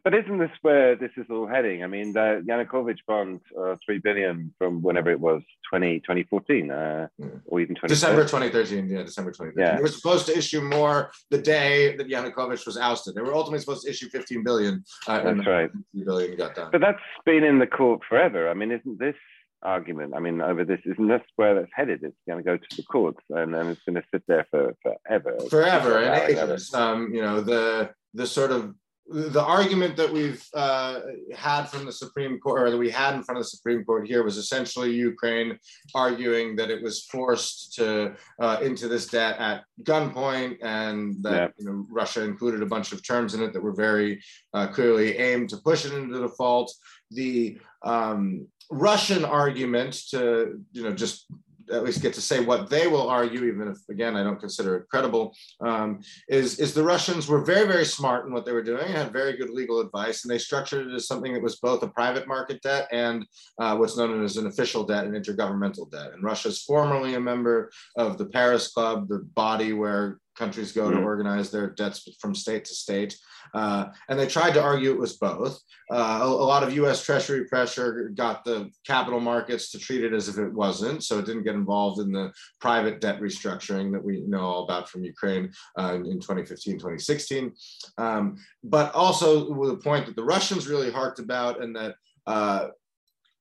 But 0.05 0.15
isn't 0.15 0.39
this 0.39 0.51
where 0.63 0.97
this 0.97 1.13
is 1.17 1.27
all 1.31 1.47
heading? 1.47 1.85
I 1.85 1.87
mean, 1.87 2.13
the 2.13 2.45
Yanukovych 2.47 2.99
bond, 3.07 3.41
uh, 3.59 3.77
three 3.85 3.99
billion 3.99 4.53
from 4.59 4.83
whenever 4.83 5.11
it 5.11 5.21
was, 5.21 5.43
20, 5.71 6.01
2014, 6.01 6.71
uh, 6.71 7.07
yeah. 7.19 7.27
or 7.47 7.61
even 7.61 7.77
2013. 7.77 7.89
December 7.89 8.23
2013. 8.23 8.89
Yeah, 8.89 9.03
December 9.05 9.31
2013. 9.31 9.65
Yeah. 9.65 9.77
They 9.77 9.83
were 9.83 9.89
supposed 9.89 10.27
to 10.27 10.37
issue 10.37 10.61
more 10.61 11.13
the 11.31 11.39
day 11.39 11.97
that 11.97 12.09
Yanukovych 12.09 12.67
was 12.67 12.77
ousted. 12.77 13.15
They 13.15 13.21
were 13.21 13.35
ultimately 13.35 13.61
supposed 13.61 13.85
to 13.85 13.91
issue 13.91 14.09
15 14.09 14.43
billion. 14.43 14.85
Uh, 15.07 15.23
that's 15.23 15.47
right. 15.47 15.71
Billion 15.95 16.37
got 16.37 16.57
done. 16.57 16.71
But 16.73 16.81
that's 16.81 16.99
been 17.25 17.45
in 17.45 17.61
the 17.61 17.69
court 17.69 18.01
forever. 18.09 18.51
I 18.51 18.55
mean, 18.55 18.73
isn't 18.73 18.99
this 18.99 19.17
argument. 19.63 20.15
I 20.15 20.19
mean, 20.19 20.41
over 20.41 20.65
this, 20.65 20.81
isn't 20.85 21.09
this 21.09 21.23
where 21.37 21.55
that's 21.55 21.71
headed? 21.75 22.03
It's 22.03 22.17
going 22.27 22.43
to 22.43 22.45
go 22.45 22.57
to 22.57 22.77
the 22.77 22.83
courts, 22.83 23.21
and 23.31 23.55
then 23.55 23.69
it's 23.69 23.81
going 23.87 23.95
to 23.95 24.03
sit 24.13 24.25
there 24.27 24.47
for 24.51 24.75
forever. 24.83 25.37
Forever, 25.49 25.99
and 25.99 26.31
ages. 26.31 26.75
Um, 26.75 27.15
you 27.15 27.23
know, 27.23 27.41
the 27.41 27.91
the 28.15 28.27
sort 28.27 28.51
of 28.51 28.75
the 29.09 29.43
argument 29.43 29.97
that 29.97 30.13
we've 30.13 30.45
uh, 30.55 31.01
had 31.35 31.65
from 31.65 31.85
the 31.85 31.93
Supreme 31.93 32.39
Court, 32.39 32.63
or 32.63 32.71
that 32.71 32.79
we 32.79 32.91
had 32.91 33.15
in 33.15 33.23
front 33.23 33.39
of 33.39 33.45
the 33.45 33.51
Supreme 33.51 33.85
Court 33.85 34.07
here, 34.07 34.23
was 34.23 34.37
essentially 34.37 34.93
Ukraine 34.93 35.59
arguing 35.95 36.57
that 36.57 36.71
it 36.71 36.83
was 36.83 37.05
forced 37.07 37.75
to 37.75 38.15
uh, 38.41 38.59
into 38.63 38.89
this 38.89 39.07
debt 39.07 39.39
at 39.39 39.65
gunpoint, 39.83 40.59
and 40.63 41.17
that 41.23 41.33
yeah. 41.33 41.49
you 41.59 41.67
know, 41.67 41.87
Russia 41.91 42.23
included 42.25 42.63
a 42.63 42.67
bunch 42.67 42.93
of 42.93 43.07
terms 43.07 43.35
in 43.35 43.43
it 43.43 43.53
that 43.53 43.63
were 43.63 43.75
very 43.75 44.23
uh, 44.55 44.69
clearly 44.69 45.19
aimed 45.19 45.49
to 45.51 45.57
push 45.59 45.85
it 45.85 45.93
into 45.93 46.21
default. 46.21 46.73
The 47.11 47.59
um, 47.85 48.47
Russian 48.71 49.25
argument 49.25 49.95
to 50.11 50.61
you 50.73 50.83
know 50.85 50.93
just 50.93 51.27
at 51.73 51.85
least 51.85 52.03
get 52.03 52.15
to 52.15 52.21
say 52.21 52.45
what 52.45 52.71
they 52.71 52.87
will 52.87 53.09
argue, 53.09 53.45
even 53.45 53.69
if 53.69 53.79
again 53.89 54.17
I 54.17 54.23
don't 54.23 54.41
consider 54.41 54.77
it 54.77 54.89
credible, 54.89 55.35
um, 55.61 56.01
is 56.29 56.59
is 56.59 56.75
the 56.75 56.83
Russians 56.83 57.29
were 57.29 57.45
very 57.45 57.67
very 57.67 57.85
smart 57.85 58.27
in 58.27 58.33
what 58.33 58.45
they 58.45 58.53
were 58.53 58.63
doing, 58.63 58.87
had 58.87 59.13
very 59.13 59.37
good 59.37 59.51
legal 59.51 59.81
advice, 59.81 60.25
and 60.25 60.31
they 60.31 60.39
structured 60.39 60.87
it 60.87 60.95
as 60.95 61.07
something 61.07 61.33
that 61.33 61.43
was 61.43 61.57
both 61.57 61.83
a 61.83 61.89
private 61.89 62.29
market 62.29 62.63
debt 62.63 62.89
and 62.93 63.27
uh, 63.59 63.77
what's 63.77 63.97
known 63.97 64.23
as 64.25 64.37
an 64.37 64.47
official 64.47 64.85
debt, 64.85 65.05
an 65.05 65.13
intergovernmental 65.13 65.91
debt. 65.91 66.13
And 66.13 66.23
Russia 66.23 66.49
is 66.49 66.63
formerly 66.63 67.15
a 67.15 67.21
member 67.21 67.71
of 67.97 68.19
the 68.19 68.27
Paris 68.27 68.73
Club, 68.73 69.09
the 69.09 69.21
body 69.35 69.73
where 69.73 70.19
countries 70.37 70.73
go 70.73 70.89
mm-hmm. 70.89 70.99
to 70.99 71.05
organize 71.05 71.51
their 71.51 71.71
debts 71.71 72.09
from 72.21 72.35
state 72.35 72.65
to 72.67 72.75
state. 72.75 73.17
Uh, 73.55 73.87
and 74.09 74.19
they 74.19 74.27
tried 74.27 74.55
to 74.55 74.63
argue 74.63 74.91
it 74.91 74.99
was 74.99 75.19
both. 75.19 75.61
Uh, 75.91 76.21
a, 76.23 76.27
a, 76.27 76.27
lot 76.27 76.63
of 76.63 76.73
US 76.75 77.05
Treasury 77.05 77.45
pressure 77.45 78.11
got 78.15 78.45
the 78.45 78.71
capital 78.87 79.21
markets 79.21 79.71
to 79.71 79.79
treat 79.79 80.05
it 80.05 80.15
as 80.15 80.29
if 80.29 80.39
it 80.39 80.53
wasn't. 80.53 81.05
So 81.05 81.19
it 81.19 81.27
didn't 81.27 81.45
get 81.45 81.55
involved 81.55 82.01
in 82.01 82.13
the 82.13 82.33
private 82.61 83.01
debt 83.01 83.21
restructuring 83.21 83.93
that 83.93 84.03
we 84.03 84.23
know 84.23 84.41
all 84.41 84.65
about 84.65 84.89
from 84.89 85.05
Ukraine 85.05 85.53
uh, 85.79 85.95
in 85.97 86.21
2015, 86.21 86.75
2016. 86.75 87.53
Um, 87.99 88.37
but 88.65 88.95
also 88.95 89.53
with 89.53 89.71
the 89.71 89.77
point 89.77 90.07
that 90.07 90.17
the 90.17 90.25
Russians 90.25 90.67
really 90.67 90.91
harked 90.91 91.19
about 91.19 91.63
and 91.63 91.77
that 91.77 91.97
uh, 92.27 92.69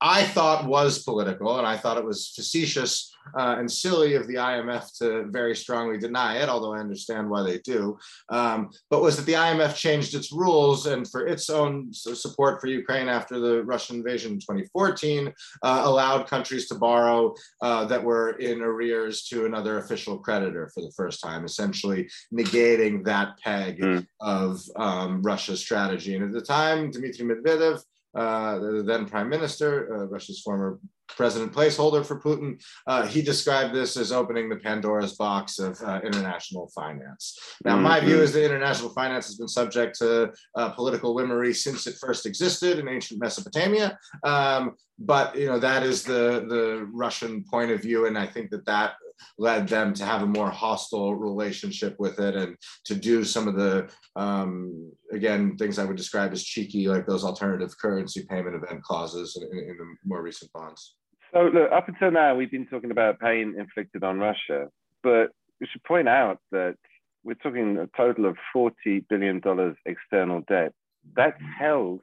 I 0.02 0.24
thought 0.24 0.66
was 0.66 1.04
political, 1.04 1.60
and 1.60 1.68
I 1.68 1.78
thought 1.78 1.98
it 1.98 2.06
was 2.06 2.34
facetious 2.36 3.12
uh, 3.38 3.56
and 3.60 3.72
silly 3.72 4.16
of 4.16 4.28
the 4.28 4.36
IMF 4.36 4.98
to 4.98 5.26
very 5.30 5.56
strongly 5.56 5.98
deny 5.98 6.38
it, 6.38 6.50
although 6.50 6.74
I 6.74 6.80
understand 6.80 7.30
why 7.30 7.44
they 7.44 7.60
do. 7.60 7.98
Um, 8.30 8.72
but 8.90 9.04
was 9.04 9.18
that 9.18 9.28
the 9.28 9.34
IMF 9.34 9.76
changed 9.76 10.16
its 10.16 10.32
rules 10.32 10.88
and 10.88 11.08
for 11.08 11.28
its 11.28 11.50
own 11.50 11.94
support 11.94 12.60
for 12.60 12.68
Ukraine 12.68 13.08
after 13.08 13.40
the 13.40 13.64
Russian 13.64 13.98
invasion 13.98 14.34
in 14.34 14.40
2014, 14.40 15.32
uh, 15.62 15.82
allowed 15.86 16.28
countries 16.28 16.68
to 16.70 16.76
borrow 16.76 17.36
uh, 17.62 17.86
that 17.86 18.04
were 18.04 18.32
in 18.40 18.62
arrears 18.62 19.24
to 19.28 19.46
another 19.46 19.78
official 19.78 20.18
creditor 20.18 20.72
for 20.74 20.82
the 20.82 20.92
first 20.98 21.22
time, 21.22 21.46
essentially 21.46 22.10
negating 22.34 23.04
that 23.06 23.38
peg 23.40 23.80
mm. 23.80 24.06
of 24.20 24.62
um, 24.78 25.22
Russia's 25.22 25.60
strategy. 25.60 26.16
And 26.16 26.26
at 26.26 26.32
the 26.32 26.42
time, 26.42 26.92
Dmitry 26.92 27.26
Medvedev 27.26 27.82
uh, 28.16 28.60
the 28.60 28.84
then 28.86 29.06
prime 29.06 29.30
minister, 29.30 29.96
uh, 29.96 30.06
Russia's 30.08 30.42
former 30.42 30.80
president 31.08 31.54
placeholder 31.54 32.06
for 32.06 32.20
Putin, 32.20 32.62
uh, 32.88 33.06
he 33.06 33.22
described 33.22 33.74
this 33.74 33.98
as 33.98 34.12
opening 34.12 34.50
the 34.50 34.56
Pandora's 34.56 35.14
box 35.14 35.60
of 35.60 35.80
uh, 35.82 36.00
international 36.04 36.72
finance. 36.74 37.38
Now, 37.66 37.74
mm-hmm. 37.74 37.84
my 37.84 38.00
view 38.00 38.16
mm-hmm. 38.16 38.24
is 38.24 38.34
that 38.34 38.46
international 38.46 38.90
finance 38.94 39.28
has 39.28 39.36
been 39.36 39.48
subject 39.48 39.98
to 40.00 40.32
uh, 40.56 40.70
political 40.70 41.14
whimmery 41.14 41.54
since 41.54 41.88
it 41.88 41.96
first 42.00 42.26
existed 42.26 42.80
in 42.80 42.88
ancient 42.88 43.20
Mesopotamia. 43.20 43.98
Um, 44.24 44.76
but 45.04 45.36
you 45.36 45.48
know 45.48 45.58
that 45.58 45.84
is 45.84 46.04
the 46.04 46.46
the 46.48 46.88
Russian 46.94 47.44
point 47.44 47.72
of 47.72 47.82
view, 47.82 48.06
and 48.06 48.18
I 48.18 48.28
think 48.28 48.52
that 48.52 48.66
that 48.66 48.94
led 49.38 49.68
them 49.68 49.94
to 49.96 50.06
have 50.06 50.22
a 50.22 50.28
more 50.28 50.50
hostile 50.50 51.16
relationship 51.16 51.96
with 52.00 52.20
it 52.20 52.36
and 52.36 52.56
to 52.86 52.96
do 52.96 53.24
some 53.24 53.48
of 53.48 53.56
the 53.56 53.90
um, 54.16 54.92
again 55.12 55.58
things 55.58 55.80
I 55.80 55.86
would 55.86 55.98
describe 55.98 56.32
as 56.32 56.44
cheeky, 56.44 56.88
like 56.88 57.06
those 57.06 57.24
alternative 57.24 57.78
currency 57.80 58.26
payment 58.30 58.56
event 58.56 58.84
clauses 58.84 59.38
in, 59.42 59.58
in, 59.58 59.78
the 59.78 59.96
more 60.06 60.22
recent 60.22 60.52
bonds. 60.54 60.96
So 61.34 61.50
look, 61.54 61.72
up 61.72 61.88
until 61.88 62.12
now, 62.12 62.36
we've 62.36 62.52
been 62.52 62.68
talking 62.68 62.92
about 62.92 63.20
pain 63.20 63.56
inflicted 63.58 64.04
on 64.04 64.20
Russia, 64.20 64.68
but 65.02 65.32
we 65.60 65.68
should 65.72 65.84
point 65.84 66.10
out 66.10 66.40
that 66.52 66.76
we're 67.24 67.36
talking 67.36 67.78
a 67.78 67.88
total 67.96 68.26
of 68.26 68.36
$40 68.56 69.06
billion 69.10 69.42
external 69.86 70.42
debt. 70.50 70.74
That's 71.16 71.40
held 71.60 72.02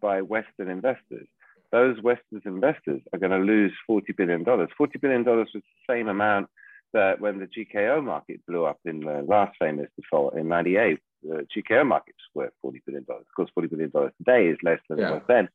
by 0.00 0.22
Western 0.22 0.70
investors. 0.70 1.26
Those 1.72 2.02
Western 2.02 2.42
investors 2.44 3.00
are 3.12 3.18
going 3.18 3.32
to 3.32 3.38
lose 3.38 3.72
$40 3.88 4.16
billion. 4.16 4.44
$40 4.44 4.68
billion 5.00 5.24
was 5.24 5.48
the 5.54 5.62
same 5.88 6.08
amount 6.08 6.48
that 6.92 7.20
when 7.20 7.38
the 7.38 7.46
GKO 7.46 8.02
market 8.02 8.44
blew 8.46 8.64
up 8.64 8.78
in 8.84 9.00
the 9.00 9.24
last 9.26 9.56
famous 9.58 9.88
default 9.96 10.36
in 10.36 10.48
98, 10.48 10.98
the 11.22 11.46
GKO 11.54 11.86
market's 11.86 12.18
worth 12.34 12.52
$40 12.64 12.80
billion. 12.86 13.04
Of 13.08 13.24
course, 13.34 13.50
$40 13.58 13.70
billion 13.70 13.90
today 14.18 14.48
is 14.48 14.58
less 14.62 14.80
than 14.88 14.98
yeah. 14.98 15.10
it 15.10 15.14
was 15.14 15.22
then. 15.28 15.48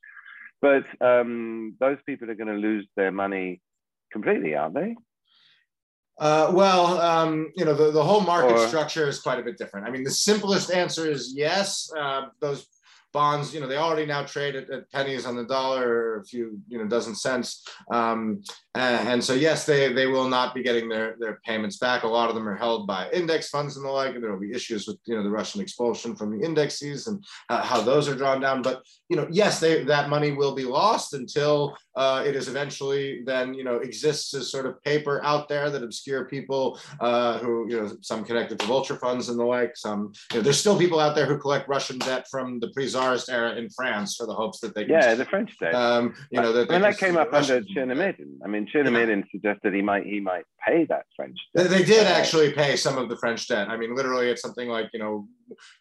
But 0.61 0.85
um, 1.05 1.75
those 1.79 1.97
people 2.05 2.29
are 2.29 2.35
going 2.35 2.47
to 2.47 2.53
lose 2.53 2.87
their 2.95 3.11
money 3.11 3.61
completely, 4.11 4.55
aren't 4.55 4.75
they? 4.75 4.95
Uh, 6.17 6.49
well, 6.53 6.99
um, 7.01 7.51
you 7.55 7.65
know, 7.65 7.73
the, 7.73 7.91
the 7.91 8.03
whole 8.03 8.21
market 8.21 8.53
or, 8.53 8.67
structure 8.67 9.07
is 9.07 9.19
quite 9.19 9.37
a 9.37 9.43
bit 9.43 9.57
different. 9.57 9.85
I 9.85 9.91
mean, 9.91 10.03
the 10.03 10.11
simplest 10.11 10.71
answer 10.71 11.09
is 11.09 11.33
yes. 11.35 11.91
Uh, 11.97 12.27
those 12.39 12.65
bonds, 13.15 13.53
you 13.53 13.61
know, 13.61 13.67
they 13.67 13.77
already 13.77 14.05
now 14.05 14.23
trade 14.25 14.55
at, 14.55 14.69
at, 14.69 14.91
pennies 14.91 15.25
on 15.25 15.37
the 15.37 15.45
dollar 15.45 15.87
or 15.87 16.19
a 16.19 16.25
few, 16.25 16.59
you 16.67 16.77
know, 16.77 16.85
dozen 16.85 17.15
cents. 17.15 17.65
Um, 17.89 18.43
and, 18.75 19.07
and, 19.07 19.23
so, 19.23 19.33
yes, 19.33 19.65
they, 19.65 19.93
they 19.93 20.05
will 20.05 20.27
not 20.27 20.53
be 20.53 20.61
getting 20.61 20.89
their, 20.89 21.15
their 21.17 21.39
payments 21.45 21.77
back. 21.77 22.03
A 22.03 22.07
lot 22.07 22.27
of 22.27 22.35
them 22.35 22.47
are 22.47 22.57
held 22.57 22.85
by 22.87 23.09
index 23.11 23.47
funds 23.47 23.77
and 23.77 23.85
the 23.85 23.89
like, 23.89 24.15
and 24.15 24.21
there 24.21 24.33
will 24.33 24.39
be 24.39 24.51
issues 24.51 24.85
with, 24.85 24.97
you 25.05 25.15
know, 25.15 25.23
the 25.23 25.29
Russian 25.29 25.61
expulsion 25.61 26.13
from 26.13 26.37
the 26.37 26.45
indexes 26.45 27.07
and 27.07 27.23
uh, 27.49 27.63
how 27.63 27.79
those 27.79 28.09
are 28.09 28.15
drawn 28.15 28.41
down. 28.41 28.61
But, 28.61 28.83
you 29.07 29.15
know, 29.15 29.27
yes, 29.31 29.61
they, 29.61 29.85
that 29.85 30.09
money 30.09 30.33
will 30.33 30.53
be 30.53 30.65
lost 30.65 31.13
until 31.13 31.77
uh, 31.95 32.21
it 32.27 32.35
is 32.35 32.49
eventually 32.49 33.23
then, 33.25 33.53
you 33.53 33.63
know, 33.63 33.77
exists 33.77 34.33
as 34.33 34.51
sort 34.51 34.65
of 34.65 34.83
paper 34.83 35.23
out 35.23 35.47
there 35.47 35.69
that 35.69 35.83
obscure 35.83 36.25
people 36.25 36.77
uh, 36.99 37.37
who, 37.39 37.65
you 37.69 37.79
know, 37.79 37.89
some 38.01 38.25
connected 38.25 38.59
to 38.59 38.65
vulture 38.65 38.97
funds 38.97 39.29
and 39.29 39.39
the 39.39 39.45
like, 39.45 39.77
some, 39.77 40.11
you 40.33 40.39
know, 40.39 40.43
there's 40.43 40.59
still 40.59 40.77
people 40.77 40.99
out 40.99 41.15
there 41.15 41.25
who 41.25 41.37
collect 41.37 41.69
Russian 41.69 41.97
debt 41.99 42.27
from 42.29 42.59
the 42.59 42.71
pre-Tsarist 43.05 43.29
era 43.29 43.55
in 43.55 43.69
France 43.69 44.15
for 44.15 44.25
the 44.25 44.33
hopes 44.33 44.59
that 44.59 44.75
they 44.75 44.85
can. 44.85 44.93
Yeah, 44.93 45.15
the 45.15 45.25
French 45.25 45.57
debt. 45.59 45.73
Um, 45.73 46.13
you 46.31 46.41
know, 46.41 46.51
that 46.53 46.69
and 46.69 46.83
that 46.83 46.97
came 46.97 47.17
up 47.17 47.33
under 47.33 47.61
Chernomyrdin. 47.61 48.39
I 48.43 48.47
mean, 48.47 48.67
Chin 48.67 48.85
yeah. 48.93 49.21
suggested 49.31 49.73
he 49.73 49.81
might 49.81 50.05
he 50.05 50.19
might 50.19 50.45
pay 50.65 50.85
that 50.85 51.05
French 51.15 51.37
debt. 51.55 51.69
They, 51.69 51.79
they 51.79 51.83
did 51.83 52.07
actually 52.07 52.51
pay 52.51 52.75
some 52.75 52.97
of 52.97 53.09
the 53.09 53.17
French 53.17 53.47
debt. 53.47 53.69
I 53.69 53.77
mean, 53.77 53.95
literally, 53.95 54.29
it's 54.29 54.41
something 54.41 54.69
like 54.69 54.89
you 54.93 54.99
know 54.99 55.27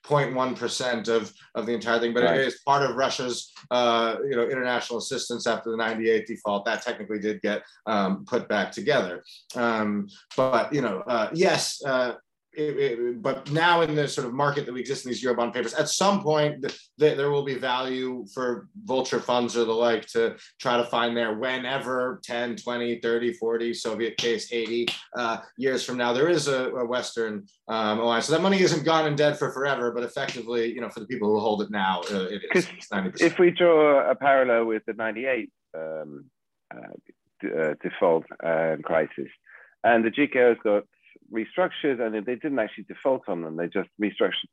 0.1 0.06 0.56
percent 0.56 1.08
of 1.08 1.32
of 1.54 1.66
the 1.66 1.72
entire 1.72 1.98
thing, 1.98 2.14
but 2.14 2.24
right. 2.24 2.40
it 2.40 2.46
is 2.46 2.60
part 2.66 2.82
of 2.82 2.96
Russia's 2.96 3.52
uh, 3.70 4.16
you 4.28 4.36
know 4.36 4.48
international 4.48 4.98
assistance 4.98 5.46
after 5.46 5.70
the 5.70 5.76
98 5.76 6.26
default. 6.26 6.64
That 6.64 6.82
technically 6.82 7.18
did 7.18 7.40
get 7.42 7.62
um, 7.86 8.24
put 8.26 8.48
back 8.48 8.72
together. 8.72 9.22
Um, 9.54 10.08
but 10.36 10.72
you 10.72 10.82
know, 10.82 11.02
uh, 11.06 11.30
yes. 11.32 11.82
Uh, 11.84 12.14
it, 12.56 12.98
it, 12.98 13.22
but 13.22 13.50
now 13.50 13.82
in 13.82 13.94
the 13.94 14.06
sort 14.06 14.26
of 14.26 14.32
market 14.32 14.66
that 14.66 14.72
we 14.72 14.80
exist 14.80 15.04
in 15.04 15.10
these 15.10 15.22
Eurobond 15.24 15.52
papers, 15.52 15.74
at 15.74 15.88
some 15.88 16.22
point 16.22 16.60
the, 16.62 16.68
the, 16.98 17.14
there 17.14 17.30
will 17.30 17.44
be 17.44 17.54
value 17.54 18.24
for 18.32 18.68
vulture 18.84 19.20
funds 19.20 19.56
or 19.56 19.64
the 19.64 19.72
like 19.72 20.06
to 20.06 20.36
try 20.60 20.76
to 20.76 20.84
find 20.84 21.16
there 21.16 21.34
whenever 21.34 22.20
10, 22.24 22.56
20, 22.56 23.00
30, 23.00 23.32
40, 23.34 23.74
Soviet 23.74 24.16
case 24.16 24.52
80 24.52 24.86
uh, 25.16 25.38
years 25.56 25.84
from 25.84 25.96
now, 25.96 26.12
there 26.12 26.28
is 26.28 26.48
a, 26.48 26.70
a 26.70 26.86
Western 26.86 27.44
um, 27.68 28.00
alliance. 28.00 28.26
So 28.26 28.32
that 28.32 28.42
money 28.42 28.60
isn't 28.60 28.84
gone 28.84 29.06
and 29.06 29.16
dead 29.16 29.38
for 29.38 29.52
forever, 29.52 29.92
but 29.92 30.02
effectively, 30.02 30.72
you 30.72 30.80
know, 30.80 30.88
for 30.88 31.00
the 31.00 31.06
people 31.06 31.28
who 31.28 31.40
hold 31.40 31.62
it 31.62 31.70
now, 31.70 32.02
uh, 32.10 32.24
it 32.24 32.42
is 32.54 32.66
90%. 32.92 33.20
If 33.20 33.38
we 33.38 33.50
draw 33.50 34.10
a 34.10 34.14
parallel 34.14 34.66
with 34.66 34.84
the 34.86 34.94
98 34.94 35.50
um, 35.76 36.24
uh, 36.74 36.78
uh, 37.46 37.74
default 37.82 38.24
uh, 38.42 38.76
crisis, 38.82 39.28
and 39.82 40.04
the 40.04 40.10
GKO's 40.10 40.58
got 40.64 40.84
restructured 41.32 42.00
and 42.00 42.26
they 42.26 42.34
didn't 42.34 42.58
actually 42.58 42.84
default 42.84 43.28
on 43.28 43.42
them. 43.42 43.56
They 43.56 43.68
just 43.68 43.88
restructured. 44.00 44.48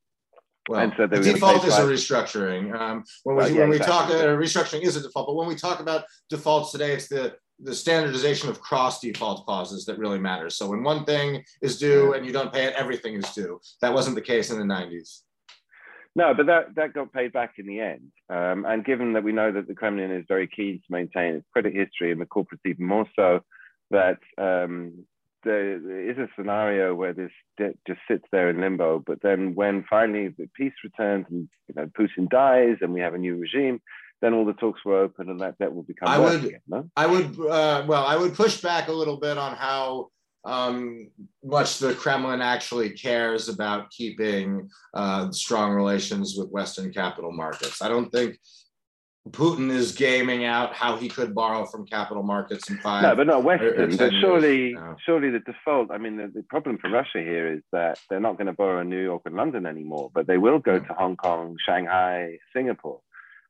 Well, 0.69 0.79
and 0.79 0.93
so 0.95 1.07
the 1.07 1.19
default 1.19 1.65
is 1.65 1.77
a 1.77 1.81
restructuring. 1.81 2.79
Um, 2.79 3.03
when 3.23 3.35
we, 3.35 3.43
yeah, 3.45 3.61
when 3.61 3.69
we 3.69 3.77
exactly. 3.77 4.15
talk, 4.15 4.23
uh, 4.23 4.27
restructuring 4.27 4.83
is 4.83 4.95
a 4.95 5.01
default, 5.01 5.27
but 5.27 5.35
when 5.35 5.47
we 5.47 5.55
talk 5.55 5.79
about 5.79 6.05
defaults 6.29 6.71
today, 6.71 6.91
it's 6.93 7.07
the 7.07 7.35
the 7.63 7.75
standardization 7.75 8.49
of 8.49 8.59
cross 8.59 8.99
default 8.99 9.45
clauses 9.45 9.85
that 9.85 9.97
really 9.97 10.19
matters. 10.19 10.55
So 10.57 10.67
when 10.67 10.83
one 10.83 11.05
thing 11.05 11.43
is 11.61 11.77
due 11.77 12.13
and 12.13 12.25
you 12.25 12.31
don't 12.31 12.51
pay 12.51 12.65
it, 12.65 12.73
everything 12.75 13.15
is 13.15 13.29
due. 13.33 13.59
That 13.81 13.93
wasn't 13.93 14.15
the 14.15 14.21
case 14.21 14.49
in 14.49 14.57
the 14.57 14.65
90s. 14.65 15.21
No, 16.15 16.33
but 16.33 16.47
that, 16.47 16.75
that 16.75 16.93
got 16.93 17.13
paid 17.13 17.31
back 17.31 17.53
in 17.57 17.67
the 17.67 17.79
end. 17.79 18.11
Um, 18.29 18.65
and 18.65 18.83
given 18.83 19.13
that 19.13 19.23
we 19.23 19.31
know 19.31 19.51
that 19.51 19.67
the 19.67 19.75
Kremlin 19.75 20.11
is 20.11 20.25
very 20.27 20.47
keen 20.47 20.79
to 20.79 20.85
maintain 20.89 21.35
its 21.35 21.47
credit 21.53 21.73
history 21.73 22.11
and 22.11 22.19
the 22.19 22.25
corporates 22.25 22.65
even 22.65 22.85
more 22.85 23.05
so, 23.15 23.41
that 23.91 24.17
um, 24.37 25.05
there 25.43 26.09
is 26.09 26.17
a 26.17 26.29
scenario 26.35 26.93
where 26.93 27.13
this 27.13 27.31
debt 27.57 27.75
just 27.87 27.99
sits 28.07 28.25
there 28.31 28.49
in 28.49 28.61
limbo. 28.61 29.03
But 29.05 29.21
then 29.21 29.55
when 29.55 29.83
finally 29.89 30.29
the 30.29 30.49
peace 30.55 30.73
returns 30.83 31.25
and 31.29 31.49
you 31.67 31.75
know 31.75 31.87
Putin 31.87 32.29
dies 32.29 32.77
and 32.81 32.93
we 32.93 33.01
have 33.01 33.13
a 33.13 33.17
new 33.17 33.37
regime, 33.37 33.81
then 34.21 34.33
all 34.33 34.45
the 34.45 34.53
talks 34.53 34.85
were 34.85 34.99
open 34.99 35.29
and 35.29 35.41
that 35.41 35.57
debt 35.57 35.73
will 35.73 35.83
become. 35.83 36.07
I 36.07 36.19
would, 36.19 36.45
again, 36.45 36.61
no? 36.67 36.89
I 36.95 37.07
would, 37.07 37.39
uh, 37.39 37.83
well, 37.87 38.05
I 38.05 38.15
would 38.15 38.35
push 38.35 38.61
back 38.61 38.87
a 38.87 38.93
little 38.93 39.17
bit 39.17 39.37
on 39.37 39.55
how 39.55 40.09
um, 40.43 41.09
much 41.43 41.79
the 41.79 41.93
Kremlin 41.93 42.41
actually 42.41 42.91
cares 42.91 43.49
about 43.49 43.91
keeping 43.91 44.69
uh, 44.93 45.31
strong 45.31 45.71
relations 45.73 46.35
with 46.37 46.49
Western 46.49 46.91
capital 46.91 47.31
markets. 47.31 47.81
I 47.81 47.89
don't 47.89 48.11
think 48.11 48.37
Putin 49.29 49.69
is 49.69 49.91
gaming 49.91 50.45
out 50.45 50.73
how 50.73 50.97
he 50.97 51.07
could 51.07 51.35
borrow 51.35 51.65
from 51.65 51.85
capital 51.85 52.23
markets 52.23 52.69
in 52.71 52.77
five. 52.79 53.03
No, 53.03 53.15
but 53.15 53.27
not 53.27 53.43
Western. 53.43 53.95
But 53.95 54.11
surely, 54.19 54.73
no. 54.73 54.95
surely 55.05 55.29
the 55.29 55.39
default. 55.39 55.91
I 55.91 55.99
mean, 55.99 56.17
the, 56.17 56.27
the, 56.27 56.43
problem 56.43 56.79
for 56.79 56.89
Russia 56.89 57.19
here 57.19 57.53
is 57.53 57.61
that 57.71 57.99
they're 58.09 58.19
not 58.19 58.37
going 58.37 58.47
to 58.47 58.53
borrow 58.53 58.81
in 58.81 58.89
New 58.89 59.01
York 59.01 59.21
and 59.25 59.35
London 59.35 59.67
anymore, 59.67 60.09
but 60.13 60.25
they 60.25 60.39
will 60.39 60.57
go 60.57 60.79
no. 60.79 60.85
to 60.85 60.93
Hong 60.93 61.15
Kong, 61.17 61.55
Shanghai, 61.63 62.39
Singapore, 62.51 62.99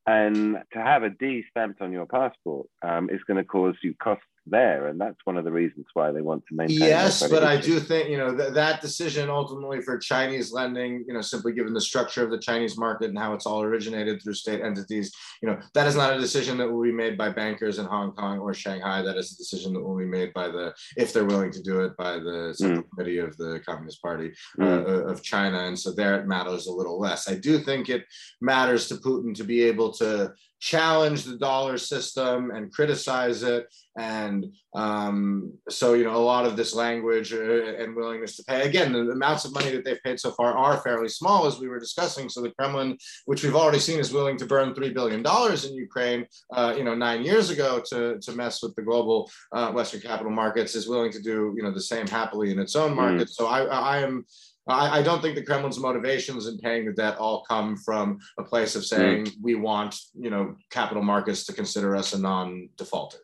and 0.06 0.58
to 0.74 0.80
have 0.80 1.04
a 1.04 1.10
D 1.10 1.46
stamped 1.50 1.82
on 1.82 1.94
your 1.94 2.06
passport 2.06 2.68
um, 2.82 3.10
is 3.10 3.22
going 3.26 3.38
to 3.38 3.46
cause 3.46 3.76
you 3.82 3.94
costs 3.94 4.26
there, 4.48 4.88
and 4.88 5.00
that's 5.00 5.20
one 5.24 5.38
of 5.38 5.46
the 5.46 5.52
reasons 5.52 5.86
why 5.94 6.12
they 6.12 6.22
want 6.22 6.46
to 6.48 6.56
maintain. 6.56 6.80
Yes, 6.80 7.28
but 7.30 7.44
I 7.44 7.58
do 7.58 7.80
think 7.80 8.10
you 8.10 8.18
know 8.18 8.36
th- 8.36 8.54
that 8.54 8.82
decision 8.82 9.30
ultimately 9.30 9.82
for 9.82 9.98
Chinese 9.98 10.52
lending, 10.52 11.06
you 11.08 11.14
know, 11.14 11.22
simply 11.22 11.54
given 11.54 11.74
the 11.74 11.82
structure 11.82 12.24
of 12.24 12.32
the 12.32 12.40
Chinese 12.40 12.78
market 12.78 13.10
and 13.10 13.18
how 13.18 13.34
it's 13.34 13.46
all 13.46 13.62
originated 13.62 14.22
through 14.22 14.34
state 14.34 14.62
entities, 14.62 15.12
you 15.42 15.50
know, 15.50 15.60
that 15.74 15.88
is 15.88 15.96
not 15.96 16.16
a 16.16 16.20
decision 16.20 16.58
that 16.58 16.72
will 16.72 16.84
be 16.84 16.92
made 16.92 17.18
by 17.18 17.30
bankers 17.30 17.80
in 17.80 17.86
Hong 17.86 18.12
Kong 18.14 18.40
or 18.40 18.54
Shanghai. 18.54 19.02
That 19.02 19.18
is 19.18 19.34
a 19.34 19.38
decision 19.38 19.74
that 19.74 19.82
will 19.82 19.98
be 19.98 20.06
made 20.06 20.34
by 20.34 20.48
the, 20.48 20.74
if 20.98 21.14
they're 21.14 21.26
willing 21.26 21.52
to 21.52 21.62
do 21.62 21.82
it, 21.82 21.96
by 21.98 22.14
the 22.14 22.54
Central 22.58 22.84
mm. 22.84 22.90
Committee 22.90 23.20
of 23.20 23.38
the 23.38 23.62
Communist 23.66 24.02
Party 24.02 24.32
uh, 24.60 24.64
mm. 24.64 24.88
uh, 24.88 25.06
of 25.06 25.22
China, 25.24 25.66
and 25.66 25.78
so 25.78 25.92
there 25.92 26.20
it 26.20 26.28
matters 26.28 26.68
a 26.68 26.72
little 26.72 27.00
less. 27.00 27.30
I 27.30 27.36
do 27.36 27.60
think 27.60 27.90
it 27.90 28.06
matters 28.42 28.88
to 28.88 28.96
Putin 28.96 29.36
to 29.36 29.44
be 29.44 29.62
able 29.62 29.92
to 29.94 30.34
challenge 30.62 31.24
the 31.24 31.38
dollar 31.38 31.78
system 31.78 32.52
and 32.52 32.72
criticize 32.72 33.42
it. 33.42 33.66
And 33.98 34.54
um, 34.76 35.54
so, 35.70 35.96
you 35.96 36.06
know, 36.06 36.16
a 36.16 36.18
lot 36.18 36.46
of 36.46 36.56
this 36.56 36.74
language 36.74 37.34
uh, 37.34 37.76
and 37.76 37.96
willingness 37.96 38.38
to 38.38 38.44
pay, 38.44 38.62
again, 38.62 38.94
the, 38.94 39.00
amounts 39.00 39.44
of 39.44 39.54
money 39.54 39.72
that 39.72 39.84
they've 39.84 40.02
paid 40.04 40.20
so 40.20 40.32
far 40.32 40.56
are 40.56 40.78
fairly 40.78 41.10
small, 41.10 41.48
as 41.48 41.60
we 41.60 41.68
were 41.68 41.80
discussing. 41.80 42.30
So 42.30 42.42
the 42.42 42.52
Kremlin, 42.52 42.98
which 43.26 43.44
we've 43.44 43.56
already 43.56 43.80
seen 43.80 44.00
is 44.00 44.14
willing 44.14 44.38
to 44.38 44.46
burn 44.46 44.74
$3 44.74 44.94
billion 44.94 45.26
in 45.26 45.76
Ukraine, 45.76 46.28
uh, 46.54 46.76
you 46.78 46.84
know, 46.84 46.96
nine 46.96 47.24
years 47.24 47.50
ago 47.50 47.82
to, 47.88 48.20
to 48.20 48.32
mess 48.34 48.62
with 48.62 48.76
the 48.76 48.84
global 48.84 49.30
uh, 49.52 49.72
Western 49.72 50.00
capital 50.00 50.32
markets, 50.32 50.76
is 50.76 50.88
willing 50.88 51.12
to 51.12 51.22
do, 51.22 51.54
you 51.58 51.64
know, 51.64 51.74
the 51.74 51.82
same 51.82 52.08
happily 52.08 52.52
in 52.52 52.60
its 52.60 52.76
own 52.76 52.96
market. 52.96 53.28
Mm. 53.28 53.32
So 53.32 53.48
I, 53.48 53.64
I 53.64 53.98
am 54.00 54.26
I, 54.68 55.00
I, 55.00 55.02
don't 55.02 55.22
think 55.22 55.36
the 55.36 55.44
Kremlin's 55.44 55.80
motivations 55.80 56.48
in 56.48 56.58
paying 56.60 56.86
the 56.86 56.94
debt 56.94 57.18
all 57.18 57.44
come 57.44 57.78
from 57.78 58.20
a 58.38 58.44
place 58.44 58.76
of 58.76 58.86
saying 58.86 59.26
mm. 59.26 59.34
we 59.42 59.56
want, 59.56 59.96
you 60.14 60.30
know, 60.30 60.56
capital 60.70 61.04
markets 61.04 61.46
to 61.46 61.54
consider 61.54 61.96
us 61.96 62.14
a 62.14 62.20
non-defaulter. 62.20 63.18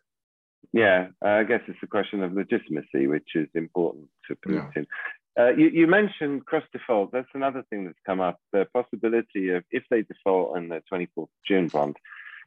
Yeah, 0.72 1.08
uh, 1.24 1.28
I 1.28 1.44
guess 1.44 1.60
it's 1.68 1.78
a 1.82 1.86
question 1.86 2.22
of 2.22 2.32
legitimacy, 2.32 3.06
which 3.06 3.30
is 3.34 3.48
important 3.54 4.08
to 4.28 4.36
Putin. 4.36 4.72
Yeah. 4.76 4.82
Uh, 5.38 5.50
you, 5.50 5.68
you, 5.68 5.86
mentioned 5.86 6.44
cross 6.46 6.64
default. 6.72 7.12
That's 7.12 7.28
another 7.32 7.62
thing 7.70 7.84
that's 7.84 7.98
come 8.04 8.20
up. 8.20 8.40
The 8.52 8.66
possibility 8.74 9.50
of 9.50 9.62
if 9.70 9.84
they 9.88 10.02
default 10.02 10.56
on 10.56 10.68
the 10.68 10.82
24th 10.92 11.28
June 11.46 11.68
bond, 11.68 11.96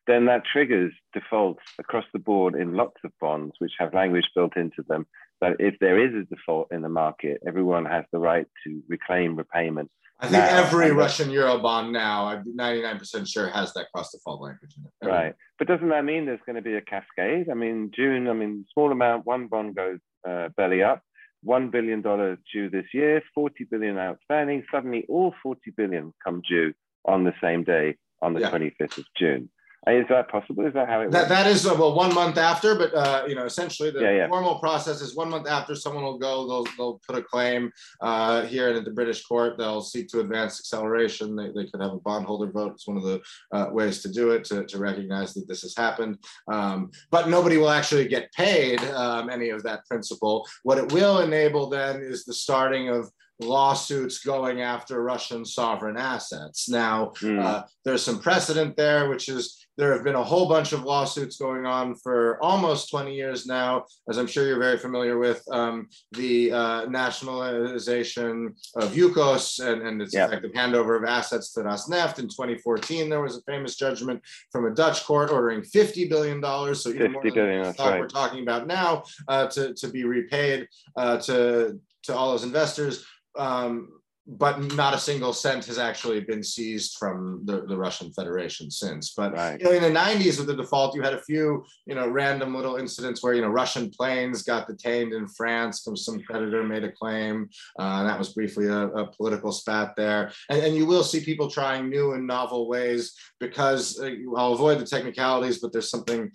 then 0.08 0.26
that 0.26 0.44
triggers 0.46 0.94
defaults 1.14 1.64
across 1.80 2.06
the 2.14 2.20
board 2.20 2.56
in 2.56 2.74
lots 2.74 2.98
of 3.04 3.12
bonds, 3.20 3.54
which 3.60 3.74
have 3.80 3.94
language 3.94 4.30
built 4.36 4.58
into 4.58 4.84
them 4.88 5.06
that 5.42 5.58
if 5.60 5.76
there 5.80 6.00
is 6.00 6.14
a 6.14 6.24
default 6.34 6.72
in 6.72 6.82
the 6.82 6.90
market, 6.90 7.42
everyone 7.46 7.86
has 7.86 8.06
the 8.12 8.20
right 8.20 8.46
to 8.64 8.82
reclaim 8.88 9.36
repayment. 9.36 9.90
I 10.20 10.28
think 10.28 10.44
now, 10.44 10.60
every 10.60 10.92
Russian 10.92 11.32
euro 11.32 11.58
bond 11.58 11.92
now, 11.92 12.28
I'm 12.28 12.46
99% 12.56 13.28
sure, 13.28 13.50
has 13.50 13.74
that 13.74 13.88
cross 13.92 14.12
default 14.12 14.40
language 14.40 14.76
in 14.78 14.84
it. 14.86 14.92
Every 15.02 15.14
right. 15.14 15.36
But 15.58 15.68
doesn't 15.68 15.90
that 15.90 16.06
mean 16.06 16.28
there's 16.28 16.40
going 16.46 16.58
to 16.58 16.62
be 16.62 16.76
a 16.76 16.82
cascade? 16.82 17.50
I 17.50 17.56
mean, 17.56 17.92
June, 17.96 18.28
I 18.28 18.34
mean, 18.34 18.66
small 18.72 18.92
amount, 18.92 19.26
one 19.26 19.48
bond 19.48 19.76
goes 19.76 19.98
uh, 20.28 20.50
belly 20.56 20.84
up, 20.84 21.02
$1 21.48 21.72
billion 21.72 22.02
due 22.02 22.70
this 22.70 22.86
year, 22.94 23.24
40 23.34 23.64
billion 23.64 23.98
outstanding. 23.98 24.64
Suddenly, 24.72 25.06
all 25.10 25.34
40 25.42 25.72
billion 25.76 26.14
come 26.24 26.44
due 26.48 26.72
on 27.06 27.24
the 27.24 27.34
same 27.42 27.64
day, 27.64 27.96
on 28.22 28.36
the 28.36 28.42
yeah. 28.42 28.52
25th 28.52 29.00
of 29.00 29.06
June. 29.18 29.50
Is 29.88 30.06
that 30.10 30.30
possible? 30.30 30.68
Is 30.68 30.76
that 30.76 30.88
how 30.88 31.02
it 31.02 31.06
works? 31.06 31.14
that. 31.14 31.30
That 31.30 31.48
is 31.48 31.66
uh, 31.66 31.74
well 31.74 31.96
one 31.96 32.14
month 32.14 32.38
after, 32.38 32.76
but 32.76 32.94
uh, 32.94 33.24
you 33.28 33.34
know 33.34 33.46
essentially 33.46 33.90
the 33.90 34.02
yeah, 34.02 34.12
yeah. 34.12 34.28
formal 34.28 34.60
process 34.60 35.02
is 35.02 35.16
one 35.16 35.30
month 35.30 35.48
after 35.48 35.74
someone 35.74 36.04
will 36.04 36.20
go, 36.20 36.48
they'll, 36.48 36.68
they'll 36.78 37.02
put 37.08 37.18
a 37.18 37.24
claim 37.24 37.72
uh, 38.00 38.44
here 38.44 38.70
in 38.70 38.76
at 38.76 38.86
the 38.86 38.92
British 38.92 39.24
court. 39.24 39.58
They'll 39.58 39.82
seek 39.82 40.08
to 40.10 40.20
advance 40.20 40.60
acceleration. 40.60 41.36
They, 41.36 41.48
they 41.48 41.66
could 41.66 41.82
have 41.82 41.94
a 41.94 42.00
bondholder 42.00 42.52
vote. 42.52 42.74
It's 42.74 42.88
one 42.88 42.98
of 42.98 43.04
the 43.04 43.22
uh, 43.52 43.70
ways 43.72 44.04
to 44.04 44.12
do 44.12 44.30
it 44.32 44.44
to, 44.46 44.66
to 44.68 44.78
recognize 44.78 45.34
that 45.34 45.48
this 45.48 45.64
has 45.64 45.76
happened. 45.76 46.20
Um, 46.48 46.92
but 47.10 47.28
nobody 47.28 47.58
will 47.58 47.72
actually 47.72 48.08
get 48.08 48.32
paid 48.34 48.80
um, 48.92 49.32
any 49.32 49.50
of 49.50 49.64
that 49.64 49.88
principal. 49.88 50.48
What 50.62 50.78
it 50.78 50.92
will 50.92 51.22
enable 51.22 51.70
then 51.70 52.02
is 52.02 52.24
the 52.24 52.36
starting 52.36 52.90
of 52.90 53.10
lawsuits 53.42 54.20
going 54.20 54.62
after 54.62 55.04
Russian 55.04 55.46
sovereign 55.46 55.98
assets. 55.98 56.70
Now, 56.70 57.14
mm. 57.22 57.42
uh, 57.42 57.64
there's 57.84 58.04
some 58.04 58.20
precedent 58.20 58.78
there, 58.78 59.10
which 59.10 59.30
is 59.30 59.61
there 59.78 59.94
have 59.94 60.04
been 60.04 60.16
a 60.16 60.24
whole 60.24 60.48
bunch 60.48 60.74
of 60.74 60.84
lawsuits 60.84 61.38
going 61.38 61.66
on 61.66 61.96
for 61.96 62.42
almost 62.44 62.90
20 62.90 63.16
years 63.16 63.46
now, 63.46 63.86
as 64.10 64.18
I'm 64.18 64.28
sure 64.28 64.46
you're 64.46 64.60
very 64.60 64.78
familiar 64.78 65.18
with 65.18 65.44
um, 65.52 65.88
the 66.12 66.52
uh, 66.52 66.86
nationalization 66.86 68.54
of 68.76 68.94
Yukos 68.94 69.66
and, 69.66 69.82
and 69.82 70.02
its 70.02 70.14
effective 70.14 70.52
handover 70.52 70.98
of 70.98 71.06
assets 71.06 71.54
to 71.54 71.62
Rosneft. 71.62 72.20
In 72.20 72.26
2014, 72.26 73.10
there 73.10 73.22
was 73.22 73.38
a 73.38 73.42
famous 73.44 73.76
judgment 73.76 74.22
from 74.52 74.66
a 74.66 74.76
Dutch 74.76 75.06
court 75.06 75.32
ordering 75.32 75.62
$50 75.62 76.10
billion, 76.10 76.42
so 76.76 76.90
even 76.90 77.14
more 77.14 77.24
than 77.24 77.34
billion, 77.34 77.64
the 77.64 77.76
right. 77.80 78.00
we're 78.00 78.08
talking 78.08 78.44
about 78.44 78.68
now, 78.68 79.04
uh, 79.28 79.48
to, 79.48 79.74
to 79.74 79.88
be 79.88 80.04
repaid 80.04 80.68
uh, 80.98 81.18
to, 81.18 81.80
to 82.04 82.16
all 82.16 82.32
those 82.32 82.44
investors. 82.44 83.06
Um, 83.38 84.01
but 84.38 84.74
not 84.76 84.94
a 84.94 84.98
single 84.98 85.34
cent 85.34 85.66
has 85.66 85.78
actually 85.78 86.22
been 86.22 86.42
seized 86.44 86.98
from 86.98 87.42
the, 87.44 87.66
the 87.66 87.78
Russian 87.78 88.12
Federation 88.14 88.72
since. 88.72 89.14
But 89.14 89.34
right. 89.34 89.60
you 89.60 89.66
know, 89.66 89.72
in 89.72 89.82
the 89.82 90.00
90s 90.00 90.38
with 90.38 90.48
the 90.48 90.56
default, 90.56 90.96
you 90.96 91.02
had 91.02 91.14
a 91.14 91.22
few, 91.22 91.66
you 91.86 91.96
know, 91.96 92.08
random 92.08 92.56
little 92.56 92.78
incidents 92.78 93.22
where, 93.22 93.34
you 93.34 93.42
know, 93.42 93.50
Russian 93.50 93.90
planes 93.90 94.44
got 94.44 94.68
detained 94.68 95.12
in 95.12 95.28
France 95.28 95.82
because 95.82 96.06
some 96.06 96.22
creditor 96.22 96.64
made 96.64 96.86
a 96.86 96.92
claim. 96.92 97.50
Uh, 97.78 98.04
that 98.04 98.18
was 98.18 98.34
briefly 98.34 98.68
a, 98.68 98.88
a 98.88 99.08
political 99.08 99.52
spat 99.52 99.96
there. 99.98 100.32
And, 100.50 100.62
and, 100.62 100.76
you 100.76 100.86
will 100.86 101.04
see 101.04 101.20
people 101.20 101.50
trying 101.50 101.90
new 101.90 102.14
and 102.14 102.26
novel 102.26 102.70
ways 102.70 103.14
because 103.40 104.00
uh, 104.00 104.12
I'll 104.38 104.54
avoid 104.54 104.80
the 104.80 104.86
technicalities, 104.86 105.60
but 105.60 105.74
there's 105.74 105.90
something 105.90 106.32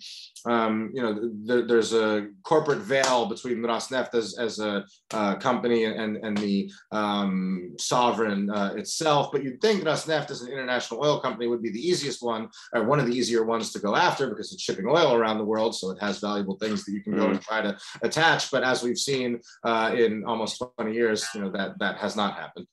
um, 0.47 0.91
you 0.93 1.01
know, 1.01 1.31
there, 1.43 1.67
there's 1.67 1.93
a 1.93 2.29
corporate 2.43 2.79
veil 2.79 3.25
between 3.25 3.57
Rosneft 3.57 4.15
as, 4.15 4.37
as 4.37 4.59
a 4.59 4.85
uh, 5.11 5.35
company 5.35 5.83
and, 5.83 6.17
and 6.17 6.37
the 6.37 6.71
um, 6.91 7.75
sovereign 7.77 8.49
uh, 8.49 8.73
itself. 8.75 9.31
But 9.31 9.43
you'd 9.43 9.61
think 9.61 9.83
Rosneft 9.83 10.31
as 10.31 10.41
an 10.41 10.51
international 10.51 11.03
oil 11.03 11.19
company 11.19 11.47
would 11.47 11.61
be 11.61 11.71
the 11.71 11.85
easiest 11.85 12.23
one, 12.23 12.49
or 12.73 12.85
one 12.85 12.99
of 12.99 13.07
the 13.07 13.13
easier 13.13 13.43
ones 13.43 13.71
to 13.73 13.79
go 13.79 13.95
after 13.95 14.29
because 14.29 14.53
it's 14.53 14.63
shipping 14.63 14.87
oil 14.87 15.13
around 15.13 15.37
the 15.37 15.45
world. 15.45 15.75
So 15.75 15.91
it 15.91 15.99
has 16.01 16.19
valuable 16.19 16.57
things 16.57 16.85
that 16.85 16.93
you 16.93 17.03
can 17.03 17.15
go 17.15 17.27
and 17.27 17.41
try 17.41 17.61
to 17.61 17.77
attach. 18.01 18.49
But 18.49 18.63
as 18.63 18.83
we've 18.83 18.97
seen 18.97 19.41
uh, 19.63 19.93
in 19.95 20.23
almost 20.25 20.63
20 20.77 20.93
years, 20.93 21.25
you 21.35 21.41
know, 21.41 21.51
that, 21.51 21.77
that 21.79 21.97
has 21.97 22.15
not 22.15 22.35
happened. 22.35 22.67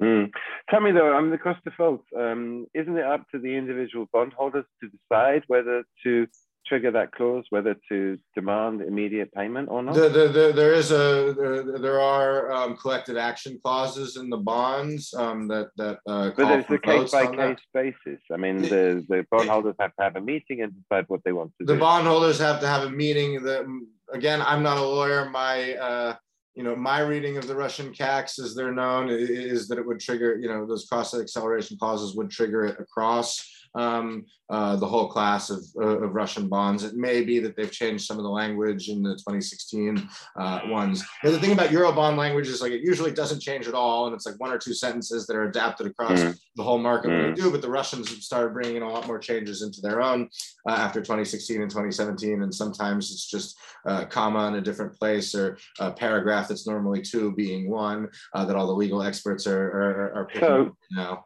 Mm. 0.00 0.30
Tell 0.70 0.80
me 0.80 0.92
though, 0.92 1.12
I 1.12 1.20
mean, 1.20 1.30
the 1.30 1.38
cross 1.38 1.58
default, 1.64 2.02
um, 2.16 2.66
isn't 2.74 2.96
it 2.96 3.04
up 3.04 3.24
to 3.32 3.38
the 3.38 3.54
individual 3.54 4.06
bondholders 4.12 4.64
to 4.80 4.88
decide 4.88 5.42
whether 5.48 5.84
to 6.04 6.26
trigger 6.70 6.92
that 6.92 7.10
clause, 7.10 7.44
whether 7.50 7.74
to 7.88 8.16
demand 8.34 8.80
immediate 8.80 9.30
payment 9.34 9.68
or 9.68 9.82
not? 9.82 9.96
The, 9.96 10.08
the, 10.08 10.28
the, 10.28 10.52
there 10.54 10.72
is 10.72 10.92
a 10.92 11.34
there, 11.36 11.78
there 11.78 12.00
are 12.00 12.52
um, 12.52 12.76
collective 12.76 13.16
action 13.16 13.58
clauses 13.62 14.16
in 14.16 14.30
the 14.30 14.36
bonds 14.36 15.12
um, 15.14 15.48
that 15.48 15.70
that. 15.76 15.98
Uh, 16.06 16.30
but 16.36 16.60
it's 16.60 16.70
a 16.70 16.78
case 16.78 17.10
by 17.10 17.26
case 17.26 17.58
basis. 17.74 18.20
I 18.32 18.36
mean, 18.36 18.62
the 18.62 19.04
the 19.08 19.26
bondholders 19.30 19.74
have 19.80 19.94
to 19.96 20.02
have 20.02 20.14
a 20.16 20.20
meeting 20.20 20.62
and 20.62 20.72
decide 20.80 21.04
what 21.08 21.22
they 21.24 21.32
want 21.32 21.50
to 21.58 21.66
the 21.66 21.72
do. 21.72 21.74
The 21.74 21.80
bondholders 21.80 22.38
have 22.38 22.60
to 22.60 22.68
have 22.68 22.84
a 22.84 22.90
meeting. 22.90 23.42
That 23.42 23.66
again, 24.12 24.40
I'm 24.40 24.62
not 24.62 24.78
a 24.78 24.86
lawyer. 24.96 25.28
My 25.28 25.74
uh, 25.74 26.14
you 26.54 26.62
know, 26.62 26.76
my 26.76 27.00
reading 27.00 27.36
of 27.36 27.48
the 27.48 27.54
Russian 27.54 27.92
CACs, 27.92 28.38
as 28.38 28.54
they're 28.54 28.72
known, 28.72 29.08
is 29.10 29.66
that 29.68 29.78
it 29.78 29.86
would 29.86 30.00
trigger, 30.00 30.36
you 30.36 30.48
know, 30.48 30.66
those 30.66 30.86
cross 30.86 31.14
acceleration 31.14 31.78
clauses 31.78 32.14
would 32.16 32.30
trigger 32.30 32.64
it 32.66 32.78
across 32.78 33.59
um, 33.74 34.24
uh, 34.48 34.76
the 34.76 34.86
whole 34.86 35.08
class 35.08 35.50
of, 35.50 35.64
uh, 35.80 36.00
of 36.00 36.14
Russian 36.14 36.48
bonds. 36.48 36.82
It 36.82 36.96
may 36.96 37.22
be 37.22 37.38
that 37.40 37.56
they've 37.56 37.70
changed 37.70 38.04
some 38.04 38.16
of 38.16 38.24
the 38.24 38.30
language 38.30 38.88
in 38.88 39.02
the 39.02 39.14
2016 39.14 40.08
uh, 40.36 40.60
ones. 40.66 41.04
the 41.22 41.38
thing 41.38 41.52
about 41.52 41.70
Eurobond 41.70 42.16
language 42.16 42.48
is 42.48 42.60
like 42.60 42.72
it 42.72 42.82
usually 42.82 43.12
doesn't 43.12 43.40
change 43.40 43.68
at 43.68 43.74
all, 43.74 44.06
and 44.06 44.14
it's 44.14 44.26
like 44.26 44.38
one 44.38 44.50
or 44.50 44.58
two 44.58 44.74
sentences 44.74 45.26
that 45.26 45.36
are 45.36 45.44
adapted 45.44 45.86
across 45.86 46.20
mm. 46.20 46.36
the 46.56 46.62
whole 46.62 46.78
market 46.78 47.10
mm. 47.10 47.34
do. 47.36 47.50
But 47.50 47.62
the 47.62 47.70
Russians 47.70 48.10
have 48.10 48.22
started 48.22 48.52
bringing 48.52 48.76
in 48.76 48.82
a 48.82 48.90
lot 48.90 49.06
more 49.06 49.18
changes 49.18 49.62
into 49.62 49.80
their 49.80 50.02
own 50.02 50.28
uh, 50.68 50.72
after 50.72 51.00
2016 51.00 51.62
and 51.62 51.70
2017, 51.70 52.42
and 52.42 52.54
sometimes 52.54 53.10
it's 53.10 53.26
just 53.26 53.56
a 53.86 54.04
comma 54.04 54.48
in 54.48 54.56
a 54.56 54.60
different 54.60 54.94
place 54.98 55.34
or 55.34 55.58
a 55.78 55.92
paragraph 55.92 56.48
that's 56.48 56.66
normally 56.66 57.02
two 57.02 57.32
being 57.32 57.70
one 57.70 58.08
uh, 58.34 58.44
that 58.44 58.56
all 58.56 58.66
the 58.66 58.72
legal 58.72 59.02
experts 59.02 59.46
are, 59.46 59.66
are, 59.66 60.12
are 60.14 60.24
picking 60.26 60.40
so, 60.40 60.66
up 60.66 60.74
now 60.90 61.24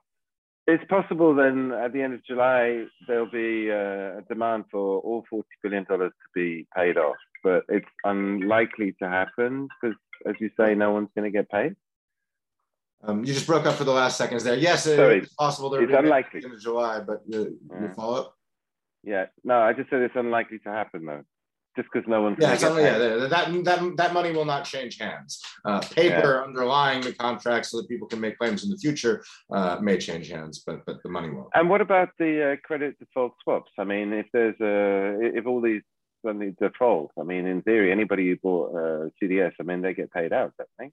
it's 0.66 0.84
possible 0.88 1.34
then 1.34 1.72
at 1.72 1.92
the 1.92 2.02
end 2.02 2.14
of 2.14 2.24
July 2.24 2.84
there'll 3.06 3.30
be 3.30 3.70
uh, 3.70 4.18
a 4.18 4.22
demand 4.28 4.64
for 4.70 5.00
all 5.00 5.24
forty 5.28 5.48
billion 5.62 5.84
dollars 5.84 6.12
to 6.12 6.28
be 6.34 6.66
paid 6.76 6.96
off, 6.96 7.16
but 7.42 7.64
it's 7.68 7.88
unlikely 8.04 8.94
to 9.02 9.08
happen 9.08 9.68
because, 9.80 9.96
as 10.26 10.34
you 10.40 10.50
say, 10.58 10.74
no 10.74 10.92
one's 10.92 11.10
going 11.14 11.30
to 11.30 11.36
get 11.36 11.50
paid. 11.50 11.76
Um, 13.02 13.20
you 13.24 13.34
just 13.34 13.46
broke 13.46 13.66
up 13.66 13.74
for 13.74 13.84
the 13.84 13.92
last 13.92 14.16
seconds 14.16 14.44
there. 14.44 14.56
Yes, 14.56 14.84
Sorry, 14.84 15.18
it's 15.18 15.34
possible 15.34 15.68
there 15.68 15.82
it's 15.82 15.90
be 15.90 15.96
unlikely 15.96 16.42
in 16.42 16.58
July, 16.58 17.00
but 17.00 17.22
you, 17.26 17.58
yeah. 17.70 17.82
you 17.82 17.92
follow 17.94 18.20
up. 18.20 18.36
Yeah, 19.02 19.26
no, 19.44 19.60
I 19.60 19.74
just 19.74 19.90
said 19.90 20.00
it's 20.00 20.16
unlikely 20.16 20.60
to 20.60 20.70
happen 20.70 21.04
though 21.04 21.24
just 21.76 21.88
because 21.92 22.08
no 22.08 22.22
one's 22.22 22.36
yeah, 22.40 22.52
yeah 22.52 22.98
that, 23.28 23.64
that 23.64 23.96
that 23.96 24.12
money 24.12 24.32
will 24.32 24.44
not 24.44 24.64
change 24.64 24.98
hands. 24.98 25.42
Uh, 25.64 25.80
paper 25.80 26.36
yeah. 26.36 26.46
underlying 26.46 27.00
the 27.00 27.12
contract 27.12 27.66
so 27.66 27.78
that 27.78 27.88
people 27.88 28.06
can 28.06 28.20
make 28.20 28.38
claims 28.38 28.64
in 28.64 28.70
the 28.70 28.76
future 28.76 29.24
uh, 29.52 29.78
may 29.80 29.98
change 29.98 30.28
hands 30.30 30.62
but 30.66 30.84
but 30.86 31.02
the 31.02 31.08
money 31.08 31.30
won't 31.30 31.48
and 31.54 31.68
what 31.68 31.80
about 31.80 32.10
the 32.18 32.52
uh, 32.52 32.56
credit 32.64 32.98
default 32.98 33.32
swaps? 33.42 33.72
I 33.78 33.84
mean 33.84 34.12
if 34.12 34.26
there's 34.32 34.60
a 34.60 35.36
if 35.36 35.46
all 35.46 35.60
these 35.60 35.82
suddenly 36.24 36.54
default 36.58 37.10
i 37.20 37.22
mean 37.22 37.46
in 37.46 37.60
theory 37.62 37.92
anybody 37.92 38.26
who 38.28 38.36
bought 38.36 38.70
uh, 38.74 39.08
cds 39.22 39.52
i 39.60 39.62
mean 39.62 39.82
they 39.82 39.92
get 39.92 40.10
paid 40.10 40.32
out 40.32 40.52
don't 40.56 40.68
they? 40.78 40.90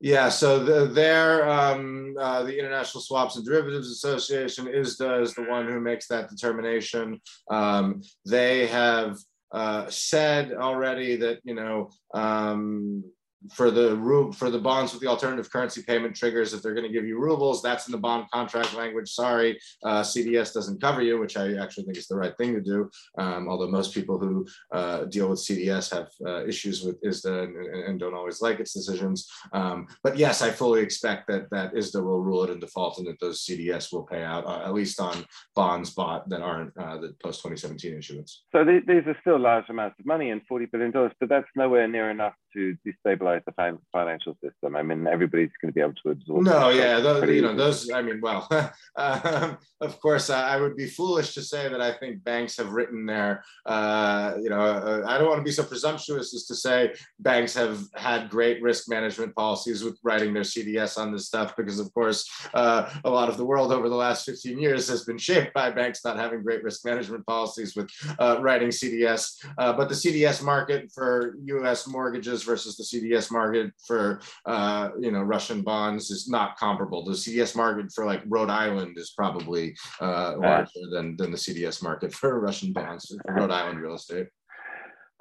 Yeah, 0.00 0.28
so 0.28 0.62
the, 0.62 0.86
there, 0.86 1.48
um, 1.48 2.14
uh, 2.18 2.42
the 2.42 2.58
International 2.58 3.00
Swaps 3.00 3.36
and 3.36 3.44
Derivatives 3.46 3.90
Association 3.90 4.68
is 4.68 5.00
is 5.00 5.34
the 5.34 5.46
one 5.48 5.66
who 5.66 5.80
makes 5.80 6.08
that 6.08 6.28
determination. 6.28 7.20
Um, 7.50 8.02
they 8.26 8.66
have 8.66 9.16
uh, 9.54 9.88
said 9.88 10.52
already 10.52 11.14
that 11.16 11.38
you 11.44 11.54
know 11.54 11.88
um, 12.12 13.04
for 13.52 13.70
the 13.70 14.32
for 14.36 14.50
the 14.50 14.58
bonds 14.58 14.92
with 14.92 15.02
the 15.02 15.08
alternative 15.08 15.50
currency 15.50 15.82
payment 15.82 16.14
triggers, 16.14 16.54
if 16.54 16.62
they're 16.62 16.74
going 16.74 16.86
to 16.86 16.92
give 16.92 17.06
you 17.06 17.18
rubles, 17.18 17.62
that's 17.62 17.86
in 17.86 17.92
the 17.92 17.98
bond 17.98 18.26
contract 18.32 18.74
language. 18.74 19.10
Sorry, 19.10 19.58
uh, 19.84 20.02
CDS 20.02 20.52
doesn't 20.52 20.80
cover 20.80 21.02
you, 21.02 21.18
which 21.18 21.36
I 21.36 21.56
actually 21.56 21.84
think 21.84 21.98
is 21.98 22.06
the 22.06 22.16
right 22.16 22.36
thing 22.36 22.54
to 22.54 22.60
do. 22.60 22.90
Um, 23.18 23.48
although 23.48 23.68
most 23.68 23.92
people 23.94 24.18
who 24.18 24.46
uh, 24.72 25.04
deal 25.04 25.28
with 25.28 25.40
CDS 25.40 25.92
have 25.94 26.08
uh, 26.26 26.46
issues 26.46 26.82
with 26.82 27.02
ISDA 27.02 27.44
and, 27.44 27.56
and, 27.56 28.00
don't 28.00 28.14
always 28.14 28.42
like 28.42 28.60
its 28.60 28.72
decisions. 28.72 29.28
Um, 29.52 29.86
but 30.02 30.18
yes, 30.18 30.42
I 30.42 30.50
fully 30.50 30.82
expect 30.82 31.28
that 31.28 31.48
that 31.50 31.74
ISDA 31.74 32.02
will 32.02 32.22
rule 32.22 32.44
it 32.44 32.50
in 32.50 32.58
default 32.58 32.98
and 32.98 33.06
that 33.06 33.20
those 33.20 33.44
CDS 33.44 33.92
will 33.92 34.02
pay 34.02 34.22
out 34.22 34.46
uh, 34.46 34.64
at 34.64 34.74
least 34.74 35.00
on 35.00 35.24
bonds 35.54 35.90
bought 35.90 36.28
that 36.28 36.42
aren't 36.42 36.76
uh, 36.76 36.98
the 36.98 37.14
post 37.22 37.42
2017 37.42 37.96
issuance. 37.96 38.44
So 38.52 38.64
these 38.64 39.06
are 39.06 39.16
still 39.20 39.38
large 39.38 39.64
amounts 39.68 39.98
of 40.00 40.06
money 40.06 40.30
and 40.30 40.42
40 40.48 40.66
billion 40.66 40.90
dollars, 40.90 41.12
but 41.20 41.28
that's 41.28 41.46
nowhere 41.56 41.86
near 41.88 42.10
enough 42.10 42.34
to 42.54 42.76
destabilize 42.86 43.33
the 43.44 43.78
financial 43.92 44.36
system? 44.42 44.76
I 44.76 44.82
mean, 44.82 45.06
everybody's 45.06 45.50
going 45.60 45.72
to 45.72 45.74
be 45.74 45.80
able 45.80 45.94
to 46.04 46.10
absorb. 46.10 46.44
No, 46.44 46.68
yeah, 46.68 47.00
those, 47.00 47.28
you 47.28 47.42
know, 47.42 47.54
those. 47.54 47.90
I 47.90 48.02
mean, 48.02 48.20
well, 48.20 48.48
um, 48.96 49.58
of 49.80 50.00
course, 50.00 50.30
I, 50.30 50.54
I, 50.54 50.60
would 50.60 50.76
be 50.76 50.86
foolish 50.86 51.34
to 51.34 51.42
say 51.42 51.68
that 51.68 51.80
I 51.80 51.92
think 51.92 52.22
banks 52.24 52.56
have 52.56 52.70
written 52.70 53.06
their. 53.06 53.44
Uh, 53.66 54.34
you 54.40 54.50
know, 54.50 54.60
uh, 54.60 55.02
I 55.06 55.18
don't 55.18 55.28
want 55.28 55.40
to 55.40 55.44
be 55.44 55.52
so 55.52 55.64
presumptuous 55.64 56.34
as 56.34 56.46
to 56.46 56.54
say 56.54 56.92
banks 57.18 57.54
have 57.54 57.80
had 57.94 58.30
great 58.30 58.62
risk 58.62 58.88
management 58.88 59.34
policies 59.34 59.82
with 59.82 59.98
writing 60.02 60.32
their 60.32 60.42
CDS 60.42 60.98
on 60.98 61.12
this 61.12 61.26
stuff, 61.26 61.56
because 61.56 61.80
of 61.80 61.92
course, 61.94 62.28
uh, 62.54 62.90
a 63.04 63.10
lot 63.10 63.28
of 63.28 63.36
the 63.36 63.44
world 63.44 63.72
over 63.72 63.88
the 63.88 63.94
last 63.94 64.26
15 64.26 64.58
years 64.58 64.88
has 64.88 65.04
been 65.04 65.18
shaped 65.18 65.52
by 65.54 65.70
banks 65.70 66.04
not 66.04 66.16
having 66.16 66.42
great 66.42 66.62
risk 66.62 66.84
management 66.84 67.26
policies 67.26 67.74
with 67.74 67.90
uh, 68.18 68.38
writing 68.40 68.68
CDS. 68.68 69.44
Uh, 69.58 69.72
but 69.72 69.88
the 69.88 69.94
CDS 69.94 70.42
market 70.42 70.90
for 70.92 71.36
U.S. 71.44 71.86
mortgages 71.86 72.42
versus 72.42 72.76
the 72.76 72.84
CDS 72.84 73.23
market 73.30 73.72
for 73.86 74.20
uh, 74.46 74.90
you 74.98 75.10
know 75.10 75.22
Russian 75.22 75.62
bonds 75.62 76.10
is 76.10 76.28
not 76.28 76.56
comparable. 76.58 77.04
The 77.04 77.12
CDS 77.12 77.56
market 77.56 77.92
for 77.92 78.04
like 78.04 78.22
Rhode 78.26 78.50
Island 78.50 78.96
is 78.98 79.12
probably 79.16 79.74
uh, 80.00 80.34
larger 80.38 80.70
than 80.90 81.16
than 81.16 81.30
the 81.30 81.36
CDS 81.36 81.82
market 81.82 82.12
for 82.12 82.40
Russian 82.40 82.72
bonds 82.72 83.06
for 83.06 83.34
Rhode 83.34 83.50
Island 83.50 83.80
real 83.80 83.94
estate. 83.94 84.28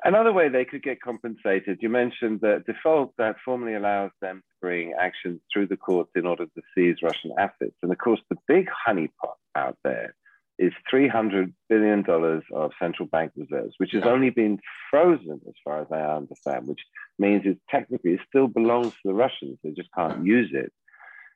Another 0.06 0.34
way 0.34 0.50
they 0.50 0.66
could 0.66 0.84
get 0.84 1.00
compensated, 1.00 1.80
you 1.82 1.88
mentioned 1.88 2.42
that 2.42 2.66
default 2.66 3.14
that 3.18 3.38
formally 3.46 3.76
allows 3.76 4.12
them 4.22 4.40
to 4.40 4.56
bring 4.60 4.94
actions 5.00 5.40
through 5.52 5.68
the 5.68 5.78
courts 5.78 6.12
in 6.16 6.28
order 6.28 6.46
to 6.46 6.62
seize 6.76 6.98
Russian 7.02 7.32
assets. 7.40 7.76
And 7.82 7.90
of 7.90 7.98
course, 8.00 8.20
the 8.30 8.36
big 8.46 8.68
honeypot 8.86 9.36
out 9.56 9.78
there 9.86 10.14
is 10.60 10.74
$300 10.92 11.52
billion 11.70 12.06
of 12.54 12.72
central 12.80 13.08
bank 13.08 13.32
reserves, 13.36 13.74
which 13.78 13.92
has 13.92 14.04
yeah. 14.06 14.12
only 14.12 14.30
been 14.30 14.60
frozen, 14.90 15.42
as 15.48 15.54
far 15.64 15.82
as 15.82 15.88
I 15.92 16.02
understand, 16.02 16.68
which 16.68 16.82
means 17.18 17.44
it 17.46 17.58
technically 17.70 18.12
it 18.12 18.20
still 18.28 18.48
belongs 18.48 18.92
to 18.94 19.00
the 19.06 19.14
Russians. 19.14 19.58
They 19.64 19.72
just 19.72 19.90
can't 19.96 20.26
use 20.26 20.52
it. 20.54 20.72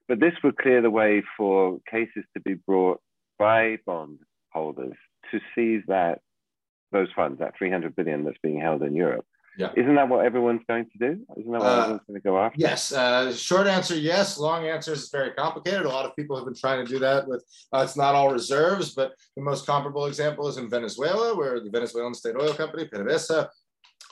But 0.08 0.20
this 0.20 0.34
would 0.44 0.58
clear 0.58 0.82
the 0.82 0.90
way 0.90 1.24
for 1.36 1.80
cases 1.90 2.24
to 2.34 2.40
be 2.40 2.54
brought 2.54 3.02
by 3.38 3.78
bond 3.86 4.20
holders 4.52 4.96
to 5.32 5.40
seize 5.54 5.84
that 5.88 6.22
those 6.92 7.10
funds, 7.16 7.40
that 7.40 7.58
300 7.58 7.96
billion 7.96 8.24
that's 8.24 8.38
being 8.42 8.62
held 8.62 8.82
in 8.84 8.96
Europe. 8.96 9.26
Yeah. 9.58 9.72
Isn't 9.76 9.96
that 9.96 10.08
what 10.08 10.24
everyone's 10.24 10.62
going 10.68 10.86
to 10.86 10.98
do? 10.98 11.26
Isn't 11.38 11.52
that 11.52 11.60
what 11.60 11.62
uh, 11.62 11.82
everyone's 11.82 12.02
going 12.08 12.22
to 12.22 12.24
go 12.24 12.38
after? 12.38 12.60
Yes. 12.60 12.92
Uh, 12.92 13.34
short 13.34 13.68
answer, 13.68 13.96
yes. 13.96 14.38
Long 14.38 14.68
answer 14.68 14.94
is 14.94 15.10
very 15.10 15.32
complicated. 15.32 15.86
A 15.86 15.90
lot 15.90 16.06
of 16.06 16.16
people 16.16 16.36
have 16.36 16.46
been 16.46 16.56
trying 16.56 16.86
to 16.86 16.92
do 16.92 17.00
that 17.00 17.28
with, 17.28 17.44
uh, 17.74 17.80
it's 17.80 17.98
not 17.98 18.14
all 18.14 18.32
reserves, 18.32 18.94
but 18.94 19.14
the 19.36 19.42
most 19.42 19.66
comparable 19.66 20.06
example 20.06 20.48
is 20.48 20.58
in 20.58 20.70
Venezuela, 20.70 21.36
where 21.36 21.60
the 21.60 21.72
Venezuelan 21.72 22.14
state 22.14 22.36
oil 22.40 22.54
company, 22.54 22.86
PDVSA, 22.86 23.50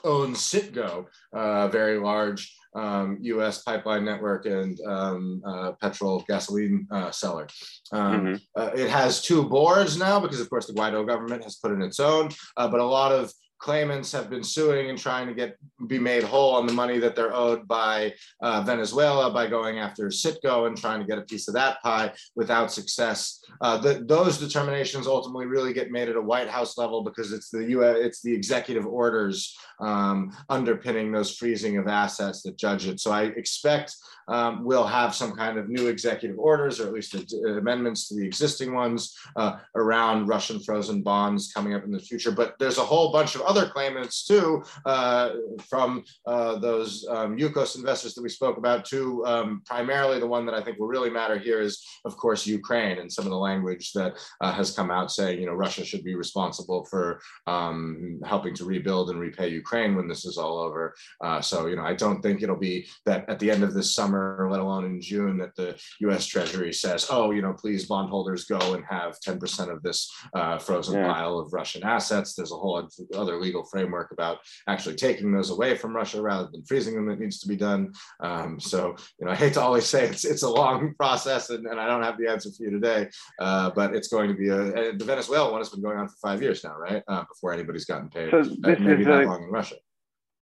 owns 0.04 0.38
Citgo, 0.38 1.06
a 1.32 1.68
very 1.68 1.98
large 1.98 2.52
um, 2.74 3.18
U.S. 3.22 3.62
pipeline 3.62 4.04
network 4.04 4.46
and 4.46 4.78
um, 4.86 5.42
uh, 5.46 5.72
petrol 5.80 6.24
gasoline 6.28 6.86
uh, 6.90 7.10
seller. 7.10 7.48
Um, 7.92 8.20
mm-hmm. 8.20 8.34
uh, 8.54 8.70
it 8.74 8.90
has 8.90 9.22
two 9.22 9.44
boards 9.44 9.96
now 9.96 10.20
because, 10.20 10.40
of 10.40 10.50
course, 10.50 10.66
the 10.66 10.74
Guaido 10.74 11.06
government 11.06 11.42
has 11.44 11.56
put 11.56 11.72
in 11.72 11.82
its 11.82 12.00
own, 12.00 12.30
uh, 12.56 12.68
but 12.68 12.80
a 12.80 12.84
lot 12.84 13.12
of 13.12 13.32
claimants 13.58 14.12
have 14.12 14.28
been 14.28 14.44
suing 14.44 14.90
and 14.90 14.98
trying 14.98 15.26
to 15.26 15.34
get 15.34 15.56
be 15.86 15.98
made 15.98 16.22
whole 16.22 16.54
on 16.54 16.66
the 16.66 16.72
money 16.72 16.98
that 16.98 17.14
they're 17.14 17.34
owed 17.34 17.66
by 17.66 18.12
uh, 18.40 18.62
Venezuela 18.62 19.30
by 19.30 19.46
going 19.46 19.78
after 19.78 20.06
Citgo 20.08 20.66
and 20.66 20.76
trying 20.76 21.00
to 21.00 21.06
get 21.06 21.18
a 21.18 21.22
piece 21.22 21.48
of 21.48 21.54
that 21.54 21.82
pie 21.82 22.12
without 22.34 22.72
success. 22.72 23.42
Uh, 23.60 23.76
the, 23.76 24.04
those 24.06 24.38
determinations 24.38 25.06
ultimately 25.06 25.46
really 25.46 25.72
get 25.72 25.90
made 25.90 26.08
at 26.08 26.16
a 26.16 26.20
White 26.20 26.48
House 26.48 26.78
level 26.78 27.02
because 27.02 27.32
it's 27.32 27.50
the 27.50 27.64
U.S. 27.70 27.96
it's 27.98 28.22
the 28.22 28.32
executive 28.32 28.86
orders 28.86 29.56
um, 29.80 30.34
underpinning 30.48 31.12
those 31.12 31.36
freezing 31.36 31.76
of 31.76 31.88
assets 31.88 32.42
that 32.42 32.56
judge 32.56 32.86
it. 32.86 33.00
So 33.00 33.10
I 33.10 33.24
expect 33.24 33.94
um, 34.28 34.64
we'll 34.64 34.86
have 34.86 35.14
some 35.14 35.32
kind 35.34 35.58
of 35.58 35.68
new 35.68 35.88
executive 35.88 36.38
orders 36.38 36.80
or 36.80 36.86
at 36.86 36.92
least 36.92 37.14
amendments 37.44 38.08
to 38.08 38.14
the 38.16 38.24
existing 38.24 38.74
ones 38.74 39.16
uh, 39.36 39.58
around 39.74 40.26
Russian 40.26 40.60
frozen 40.60 41.02
bonds 41.02 41.52
coming 41.52 41.74
up 41.74 41.84
in 41.84 41.92
the 41.92 42.00
future. 42.00 42.32
But 42.32 42.54
there's 42.58 42.78
a 42.78 42.82
whole 42.84 43.12
bunch 43.12 43.34
of 43.34 43.42
other 43.42 43.68
claimants 43.68 44.26
too, 44.26 44.62
uh, 44.84 45.30
from 45.68 46.04
uh, 46.26 46.58
those 46.58 47.06
um, 47.08 47.36
Yukos 47.36 47.76
investors 47.76 48.14
that 48.14 48.22
we 48.22 48.28
spoke 48.28 48.56
about 48.56 48.84
to 48.86 49.24
um, 49.26 49.62
primarily 49.64 50.18
the 50.18 50.26
one 50.26 50.46
that 50.46 50.54
I 50.54 50.62
think 50.62 50.78
will 50.78 50.88
really 50.88 51.10
matter 51.10 51.38
here 51.38 51.60
is, 51.60 51.84
of 52.04 52.16
course, 52.16 52.46
Ukraine 52.46 52.98
and 52.98 53.12
some 53.12 53.24
of 53.24 53.30
the 53.30 53.36
language 53.50 53.92
that 53.92 54.14
uh, 54.40 54.52
has 54.52 54.70
come 54.70 54.90
out 54.90 55.10
saying, 55.10 55.40
you 55.40 55.46
know, 55.46 55.54
Russia 55.54 55.84
should 55.84 56.04
be 56.04 56.14
responsible 56.14 56.84
for 56.86 57.20
um, 57.46 58.20
helping 58.24 58.54
to 58.54 58.64
rebuild 58.64 59.10
and 59.10 59.20
repay 59.20 59.48
Ukraine 59.48 59.94
when 59.94 60.08
this 60.08 60.24
is 60.24 60.38
all 60.38 60.58
over. 60.58 60.94
Uh, 61.20 61.40
so, 61.40 61.66
you 61.66 61.76
know, 61.76 61.84
I 61.84 61.94
don't 61.94 62.20
think 62.22 62.42
it'll 62.42 62.56
be 62.56 62.86
that 63.04 63.28
at 63.28 63.38
the 63.38 63.50
end 63.50 63.62
of 63.62 63.74
this 63.74 63.94
summer, 63.94 64.15
let 64.50 64.60
alone 64.60 64.84
in 64.84 65.00
June, 65.00 65.38
that 65.38 65.54
the 65.56 65.78
U.S. 66.00 66.26
Treasury 66.26 66.72
says, 66.72 67.06
oh, 67.10 67.30
you 67.30 67.42
know, 67.42 67.52
please 67.52 67.86
bondholders 67.86 68.44
go 68.44 68.74
and 68.74 68.84
have 68.88 69.18
10% 69.20 69.72
of 69.72 69.82
this 69.82 70.10
uh, 70.34 70.58
frozen 70.58 70.96
yeah. 70.96 71.12
pile 71.12 71.38
of 71.38 71.52
Russian 71.52 71.82
assets. 71.82 72.34
There's 72.34 72.52
a 72.52 72.56
whole 72.56 72.86
other 73.14 73.40
legal 73.40 73.64
framework 73.64 74.12
about 74.12 74.38
actually 74.68 74.96
taking 74.96 75.32
those 75.32 75.50
away 75.50 75.76
from 75.76 75.94
Russia 75.94 76.20
rather 76.22 76.48
than 76.50 76.64
freezing 76.64 76.94
them 76.94 77.06
that 77.08 77.20
needs 77.20 77.40
to 77.40 77.48
be 77.48 77.56
done. 77.56 77.92
Um, 78.20 78.58
so, 78.60 78.96
you 79.18 79.26
know, 79.26 79.32
I 79.32 79.36
hate 79.36 79.54
to 79.54 79.60
always 79.60 79.86
say 79.86 80.06
it's, 80.06 80.24
it's 80.24 80.42
a 80.42 80.50
long 80.50 80.94
process 80.98 81.50
and, 81.50 81.66
and 81.66 81.80
I 81.80 81.86
don't 81.86 82.02
have 82.02 82.18
the 82.18 82.28
answer 82.28 82.50
for 82.56 82.64
you 82.64 82.70
today, 82.70 83.08
uh, 83.40 83.70
but 83.70 83.94
it's 83.94 84.08
going 84.08 84.28
to 84.28 84.34
be 84.34 84.48
a, 84.48 84.92
the 84.92 85.04
Venezuela 85.04 85.50
one 85.50 85.60
has 85.60 85.70
been 85.70 85.82
going 85.82 85.98
on 85.98 86.08
for 86.08 86.16
five 86.22 86.42
years 86.42 86.64
now, 86.64 86.76
right? 86.76 87.02
Uh, 87.08 87.24
before 87.24 87.52
anybody's 87.52 87.84
gotten 87.84 88.08
paid. 88.08 88.30
So 88.30 88.42
this 88.42 88.78
maybe 88.80 89.02
is 89.02 89.06
that 89.06 89.24
a, 89.24 89.26
long 89.26 89.44
in 89.44 89.50
Russia. 89.50 89.76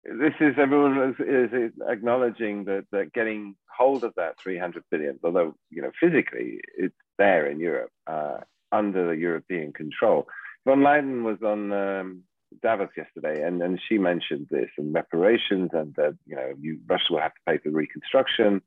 This 0.03 0.33
is 0.39 0.55
everyone 0.57 1.15
is, 1.19 1.51
is 1.53 1.71
acknowledging 1.87 2.65
that, 2.65 2.85
that 2.91 3.13
getting 3.13 3.55
hold 3.69 4.03
of 4.03 4.13
that 4.15 4.39
300 4.39 4.83
billion, 4.89 5.19
although, 5.23 5.55
you 5.69 5.81
know, 5.81 5.91
physically 5.99 6.59
it's 6.75 6.95
there 7.17 7.45
in 7.45 7.59
Europe 7.59 7.91
uh, 8.07 8.37
under 8.71 9.07
the 9.07 9.15
European 9.15 9.73
control. 9.73 10.27
Von 10.65 10.83
Leiden 10.83 11.23
was 11.23 11.37
on 11.43 11.71
um, 11.71 12.23
Davos 12.61 12.89
yesterday, 12.97 13.43
and, 13.45 13.61
and 13.61 13.79
she 13.87 13.97
mentioned 13.97 14.47
this 14.49 14.69
and 14.77 14.93
reparations, 14.93 15.69
and 15.73 15.93
that 15.95 16.17
you 16.25 16.35
know 16.35 16.53
you, 16.59 16.79
Russia 16.87 17.05
will 17.11 17.19
have 17.19 17.33
to 17.33 17.41
pay 17.47 17.57
for 17.57 17.69
reconstruction, 17.69 18.61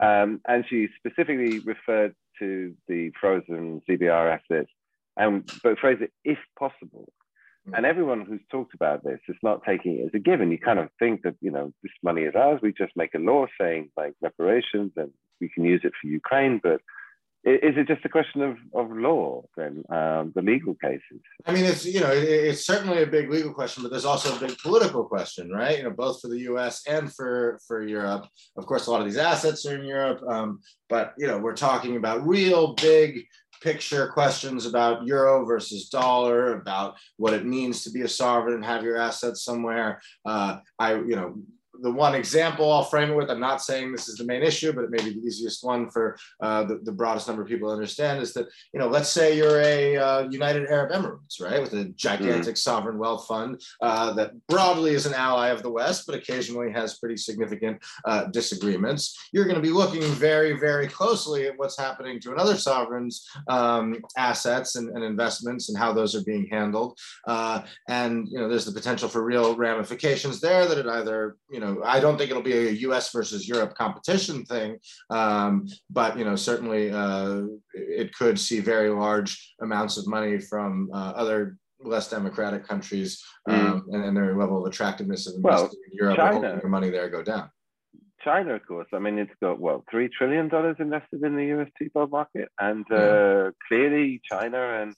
um, 0.00 0.40
and 0.46 0.64
she 0.68 0.88
specifically 0.98 1.60
referred 1.60 2.14
to 2.38 2.74
the 2.88 3.12
frozen 3.20 3.80
CBR 3.88 4.38
assets, 4.38 4.70
and 5.16 5.50
but 5.62 5.78
phrased 5.78 6.02
it 6.02 6.12
if 6.24 6.38
possible. 6.58 7.10
Mm. 7.68 7.76
And 7.76 7.86
everyone 7.86 8.22
who's 8.22 8.40
talked 8.50 8.74
about 8.74 9.04
this 9.04 9.20
is 9.28 9.36
not 9.42 9.62
taking 9.64 9.98
it 9.98 10.06
as 10.06 10.14
a 10.14 10.18
given. 10.18 10.50
You 10.50 10.58
kind 10.58 10.78
of 10.78 10.88
think 10.98 11.22
that 11.22 11.36
you 11.40 11.50
know 11.50 11.72
this 11.82 11.92
money 12.02 12.22
is 12.22 12.34
ours. 12.34 12.60
We 12.62 12.72
just 12.72 12.96
make 12.96 13.14
a 13.14 13.18
law 13.18 13.46
saying 13.60 13.90
like 13.96 14.14
reparations, 14.20 14.92
and 14.96 15.10
we 15.40 15.48
can 15.48 15.64
use 15.64 15.82
it 15.84 15.92
for 16.00 16.08
Ukraine, 16.08 16.60
but 16.62 16.80
is 17.42 17.74
it 17.76 17.88
just 17.88 18.04
a 18.04 18.08
question 18.08 18.42
of, 18.42 18.58
of 18.74 18.94
law 18.94 19.42
then 19.56 19.82
um, 19.90 20.30
the 20.34 20.42
legal 20.42 20.74
cases 20.74 21.20
i 21.46 21.52
mean 21.52 21.64
it's 21.64 21.86
you 21.86 22.00
know 22.00 22.10
it, 22.10 22.24
it's 22.24 22.66
certainly 22.66 23.02
a 23.02 23.06
big 23.06 23.30
legal 23.30 23.52
question 23.52 23.82
but 23.82 23.90
there's 23.90 24.04
also 24.04 24.36
a 24.36 24.40
big 24.46 24.56
political 24.58 25.04
question 25.04 25.50
right 25.50 25.78
you 25.78 25.84
know 25.84 25.90
both 25.90 26.20
for 26.20 26.28
the 26.28 26.38
us 26.38 26.86
and 26.86 27.12
for 27.14 27.58
for 27.66 27.82
europe 27.82 28.26
of 28.56 28.66
course 28.66 28.86
a 28.86 28.90
lot 28.90 29.00
of 29.00 29.06
these 29.06 29.16
assets 29.16 29.64
are 29.64 29.76
in 29.76 29.86
europe 29.86 30.20
um, 30.28 30.60
but 30.90 31.14
you 31.16 31.26
know 31.26 31.38
we're 31.38 31.56
talking 31.56 31.96
about 31.96 32.26
real 32.26 32.74
big 32.74 33.24
picture 33.60 34.08
questions 34.08 34.66
about 34.66 35.06
euro 35.06 35.44
versus 35.44 35.88
dollar 35.88 36.54
about 36.54 36.96
what 37.16 37.34
it 37.34 37.44
means 37.44 37.84
to 37.84 37.90
be 37.90 38.02
a 38.02 38.08
sovereign 38.08 38.54
and 38.54 38.64
have 38.64 38.82
your 38.82 38.96
assets 38.96 39.44
somewhere. 39.44 40.00
Uh, 40.24 40.58
i 40.78 40.94
you 40.94 41.16
know 41.16 41.34
the 41.82 41.90
one 41.90 42.14
example 42.14 42.70
I'll 42.70 42.84
frame 42.84 43.10
it 43.10 43.16
with, 43.16 43.30
I'm 43.30 43.40
not 43.40 43.62
saying 43.62 43.92
this 43.92 44.08
is 44.08 44.16
the 44.16 44.24
main 44.24 44.42
issue, 44.42 44.72
but 44.72 44.84
it 44.84 44.90
may 44.90 45.02
be 45.02 45.14
the 45.14 45.26
easiest 45.26 45.64
one 45.64 45.90
for 45.90 46.16
uh, 46.40 46.64
the, 46.64 46.80
the, 46.82 46.92
broadest 46.92 47.28
number 47.28 47.42
of 47.42 47.48
people 47.48 47.68
to 47.68 47.74
understand 47.74 48.20
is 48.20 48.34
that, 48.34 48.46
you 48.74 48.80
know, 48.80 48.88
let's 48.88 49.08
say 49.08 49.36
you're 49.36 49.60
a 49.60 49.96
uh, 49.96 50.28
United 50.28 50.68
Arab 50.68 50.92
Emirates, 50.92 51.40
right, 51.40 51.60
with 51.60 51.72
a 51.72 51.84
gigantic 51.96 52.56
mm. 52.56 52.58
sovereign 52.58 52.98
wealth 52.98 53.26
fund 53.26 53.60
uh, 53.80 54.12
that 54.12 54.32
broadly 54.48 54.92
is 54.92 55.06
an 55.06 55.14
ally 55.14 55.48
of 55.48 55.62
the 55.62 55.70
West, 55.70 56.04
but 56.06 56.14
occasionally 56.14 56.70
has 56.70 56.98
pretty 56.98 57.16
significant 57.16 57.78
uh, 58.04 58.24
disagreements. 58.26 59.28
You're 59.32 59.44
going 59.44 59.56
to 59.56 59.62
be 59.62 59.70
looking 59.70 60.02
very, 60.02 60.58
very 60.58 60.88
closely 60.88 61.46
at 61.46 61.58
what's 61.58 61.78
happening 61.78 62.20
to 62.20 62.32
another 62.32 62.56
sovereign's 62.56 63.26
um, 63.48 63.98
assets 64.16 64.76
and, 64.76 64.90
and, 64.90 65.04
investments 65.04 65.68
and 65.68 65.78
how 65.78 65.92
those 65.92 66.14
are 66.14 66.22
being 66.24 66.46
handled. 66.50 66.98
Uh, 67.26 67.62
and, 67.88 68.28
you 68.28 68.38
know, 68.38 68.48
there's 68.48 68.66
the 68.66 68.72
potential 68.72 69.08
for 69.08 69.24
real 69.24 69.56
ramifications 69.56 70.40
there 70.40 70.66
that 70.66 70.78
it 70.78 70.86
either, 70.86 71.36
you 71.50 71.58
know, 71.60 71.69
know, 71.74 71.82
I 71.84 72.00
don't 72.00 72.16
think 72.16 72.30
it'll 72.30 72.42
be 72.42 72.68
a 72.68 72.70
U.S. 72.70 73.12
versus 73.12 73.48
Europe 73.48 73.74
competition 73.74 74.44
thing, 74.44 74.78
um, 75.10 75.66
but 75.90 76.18
you 76.18 76.24
know, 76.24 76.36
certainly 76.36 76.90
uh, 76.90 77.42
it 77.72 78.14
could 78.14 78.38
see 78.38 78.60
very 78.60 78.90
large 78.90 79.54
amounts 79.60 79.96
of 79.96 80.06
money 80.06 80.38
from 80.38 80.90
uh, 80.92 81.12
other 81.16 81.56
less 81.82 82.10
democratic 82.10 82.66
countries 82.66 83.22
mm. 83.48 83.54
um, 83.54 83.82
mm. 83.82 83.94
and, 83.94 84.04
and, 84.04 84.16
their 84.16 84.36
level 84.36 84.58
of 84.58 84.70
attractiveness 84.70 85.26
of 85.26 85.34
investing 85.36 85.68
well, 85.68 85.70
in 85.90 85.96
Europe, 85.96 86.16
China, 86.16 86.58
their 86.60 86.68
money 86.68 86.90
there 86.90 87.08
go 87.08 87.22
down. 87.22 87.50
China, 88.22 88.54
of 88.54 88.66
course. 88.66 88.88
I 88.92 88.98
mean, 88.98 89.18
it's 89.18 89.32
got 89.40 89.58
well, 89.58 89.84
three 89.90 90.08
trillion 90.08 90.48
dollars 90.48 90.76
invested 90.78 91.22
in 91.22 91.36
the 91.36 91.46
U.S. 91.46 91.68
T-bill 91.78 92.08
market, 92.08 92.48
and 92.58 92.84
uh, 92.92 93.50
clearly 93.66 94.20
China 94.30 94.82
and 94.82 94.94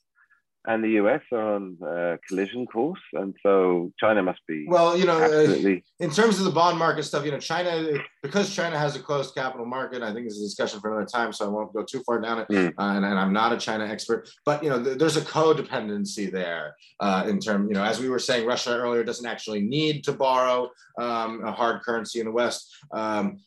and 0.67 0.85
the 0.85 0.91
US 0.91 1.23
are 1.33 1.55
on 1.55 1.77
a 1.83 2.19
collision 2.29 2.67
course, 2.67 3.01
and 3.15 3.35
so 3.43 3.93
China 3.99 4.23
must 4.23 4.41
be 4.47 4.65
well. 4.69 4.97
You 4.97 5.07
know, 5.07 5.19
uh, 5.19 5.25
absolutely. 5.25 5.85
in 5.99 6.11
terms 6.11 6.39
of 6.39 6.45
the 6.45 6.51
bond 6.51 6.79
market 6.79 7.03
stuff, 7.03 7.25
you 7.25 7.33
know, 7.33 7.39
China 7.39 7.99
because 8.23 8.55
China 8.55 8.79
has 8.79 8.95
a 8.95 9.01
closed 9.01 9.35
capital 9.35 9.67
market. 9.67 10.03
I 10.03 10.13
think 10.13 10.27
this 10.27 10.37
is 10.37 10.43
a 10.43 10.47
discussion 10.47 10.81
for 10.81 10.93
another 10.93 11.07
time, 11.07 11.33
so 11.33 11.47
I 11.47 11.49
won't 11.49 11.73
go 11.73 11.83
too 11.83 12.03
far 12.07 12.21
down 12.21 12.39
it. 12.39 12.49
Mm. 12.49 12.69
Uh, 12.69 12.73
and, 12.79 13.05
and, 13.05 13.19
I'm 13.19 13.33
not 13.33 13.53
a 13.53 13.57
China 13.57 13.85
expert, 13.85 14.29
but 14.45 14.63
you 14.63 14.71
know, 14.71 14.83
th- 14.83 14.99
there's 14.99 15.17
a 15.17 15.23
codependency 15.23 16.31
there 16.31 16.77
uh, 17.01 17.25
in 17.27 17.41
terms. 17.41 17.69
You 17.69 17.75
know, 17.75 17.85
as 17.85 18.01
we 18.01 18.09
were 18.09 18.21
saying, 18.21 18.47
Russia 18.47 18.71
earlier 18.71 19.03
doesn't 19.03 19.27
actually 19.27 19.63
need 19.63 20.05
to 20.05 20.13
borrow 20.13 20.71
um, 21.01 21.45
a 21.45 21.51
hard 21.51 21.83
currency 21.83 22.21
in 22.21 22.27
the 22.27 22.33
West. 22.33 22.73
Um, 22.93 23.39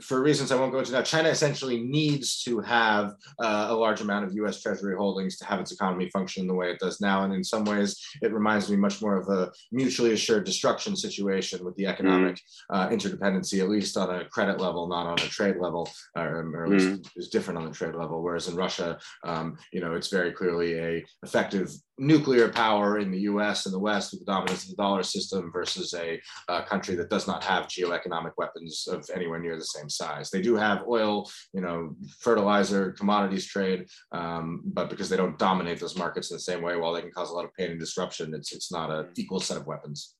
for 0.00 0.22
reasons 0.22 0.50
I 0.50 0.56
won't 0.56 0.72
go 0.72 0.78
into 0.78 0.92
now, 0.92 1.02
China 1.02 1.28
essentially 1.28 1.82
needs 1.82 2.42
to 2.44 2.60
have 2.60 3.14
uh, 3.38 3.68
a 3.70 3.74
large 3.74 4.00
amount 4.00 4.24
of 4.24 4.34
US 4.34 4.60
Treasury 4.60 4.96
holdings 4.96 5.36
to 5.38 5.44
have 5.44 5.60
its 5.60 5.72
economy 5.72 6.08
function 6.10 6.46
the 6.46 6.54
way 6.54 6.70
it 6.70 6.80
does 6.80 7.00
now. 7.00 7.24
And 7.24 7.32
in 7.32 7.44
some 7.44 7.64
ways, 7.64 8.00
it 8.20 8.32
reminds 8.32 8.68
me 8.68 8.76
much 8.76 9.00
more 9.00 9.16
of 9.16 9.28
a 9.28 9.52
mutually 9.70 10.12
assured 10.12 10.44
destruction 10.44 10.96
situation 10.96 11.64
with 11.64 11.76
the 11.76 11.86
economic 11.86 12.36
mm. 12.36 12.40
uh, 12.70 12.88
interdependency, 12.88 13.60
at 13.60 13.68
least 13.68 13.96
on 13.96 14.14
a 14.14 14.24
credit 14.26 14.60
level, 14.60 14.88
not 14.88 15.06
on 15.06 15.18
a 15.18 15.30
trade 15.30 15.56
level, 15.56 15.88
or, 16.16 16.50
or 16.54 16.64
at 16.64 16.70
least 16.70 16.88
mm. 16.88 17.10
is 17.16 17.28
different 17.28 17.58
on 17.58 17.66
the 17.66 17.72
trade 17.72 17.94
level. 17.94 18.22
Whereas 18.22 18.48
in 18.48 18.56
Russia, 18.56 18.98
um, 19.24 19.56
you 19.72 19.80
know, 19.80 19.94
it's 19.94 20.08
very 20.08 20.32
clearly 20.32 20.78
a 20.78 21.04
effective 21.22 21.70
nuclear 22.02 22.48
power 22.48 22.98
in 22.98 23.12
the 23.12 23.20
US 23.20 23.64
and 23.64 23.72
the 23.72 23.78
West 23.78 24.10
with 24.10 24.20
the 24.20 24.26
dominance 24.26 24.64
of 24.64 24.70
the 24.70 24.76
dollar 24.76 25.04
system 25.04 25.52
versus 25.52 25.94
a, 25.94 26.20
a 26.48 26.62
country 26.64 26.96
that 26.96 27.08
does 27.08 27.28
not 27.28 27.44
have 27.44 27.68
geoeconomic 27.68 28.32
weapons 28.36 28.88
of 28.90 29.08
anywhere 29.14 29.38
near 29.38 29.56
the 29.56 29.64
same 29.64 29.88
size. 29.88 30.28
They 30.28 30.42
do 30.42 30.56
have 30.56 30.82
oil, 30.88 31.30
you 31.54 31.60
know, 31.60 31.94
fertilizer, 32.18 32.90
commodities 32.92 33.46
trade, 33.46 33.86
um, 34.10 34.62
but 34.64 34.90
because 34.90 35.08
they 35.08 35.16
don't 35.16 35.38
dominate 35.38 35.78
those 35.78 35.96
markets 35.96 36.30
in 36.30 36.36
the 36.36 36.40
same 36.40 36.60
way, 36.60 36.76
while 36.76 36.92
they 36.92 37.02
can 37.02 37.12
cause 37.12 37.30
a 37.30 37.34
lot 37.34 37.44
of 37.44 37.54
pain 37.54 37.70
and 37.70 37.80
disruption, 37.80 38.34
it's, 38.34 38.52
it's 38.52 38.72
not 38.72 38.90
an 38.90 39.08
equal 39.16 39.38
set 39.38 39.56
of 39.56 39.66
weapons. 39.68 40.16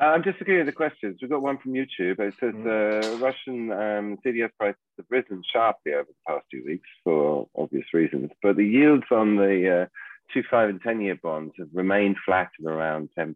Uh, 0.00 0.06
I'm 0.06 0.24
just 0.24 0.40
looking 0.40 0.58
at 0.58 0.66
the 0.66 0.72
questions. 0.72 1.18
We've 1.20 1.30
got 1.30 1.42
one 1.42 1.58
from 1.58 1.72
YouTube. 1.72 2.18
It 2.18 2.34
says 2.40 2.54
mm-hmm. 2.54 2.66
uh, 2.66 3.18
Russian 3.18 3.70
um, 3.70 4.18
CDS 4.24 4.50
prices 4.58 4.80
have 4.96 5.06
risen 5.10 5.42
sharply 5.52 5.92
over 5.92 6.08
the 6.08 6.14
past 6.26 6.46
two 6.50 6.62
weeks 6.66 6.88
for 7.04 7.46
obvious 7.54 7.84
reasons, 7.92 8.30
but 8.42 8.56
the 8.56 8.66
yields 8.66 9.04
on 9.10 9.36
the 9.36 9.82
uh, 9.82 9.86
two, 10.32 10.42
five, 10.50 10.68
and 10.68 10.80
10 10.80 11.00
year 11.00 11.18
bonds 11.22 11.54
have 11.58 11.68
remained 11.72 12.16
flat 12.24 12.50
at 12.58 12.70
around 12.70 13.10
10%. 13.18 13.34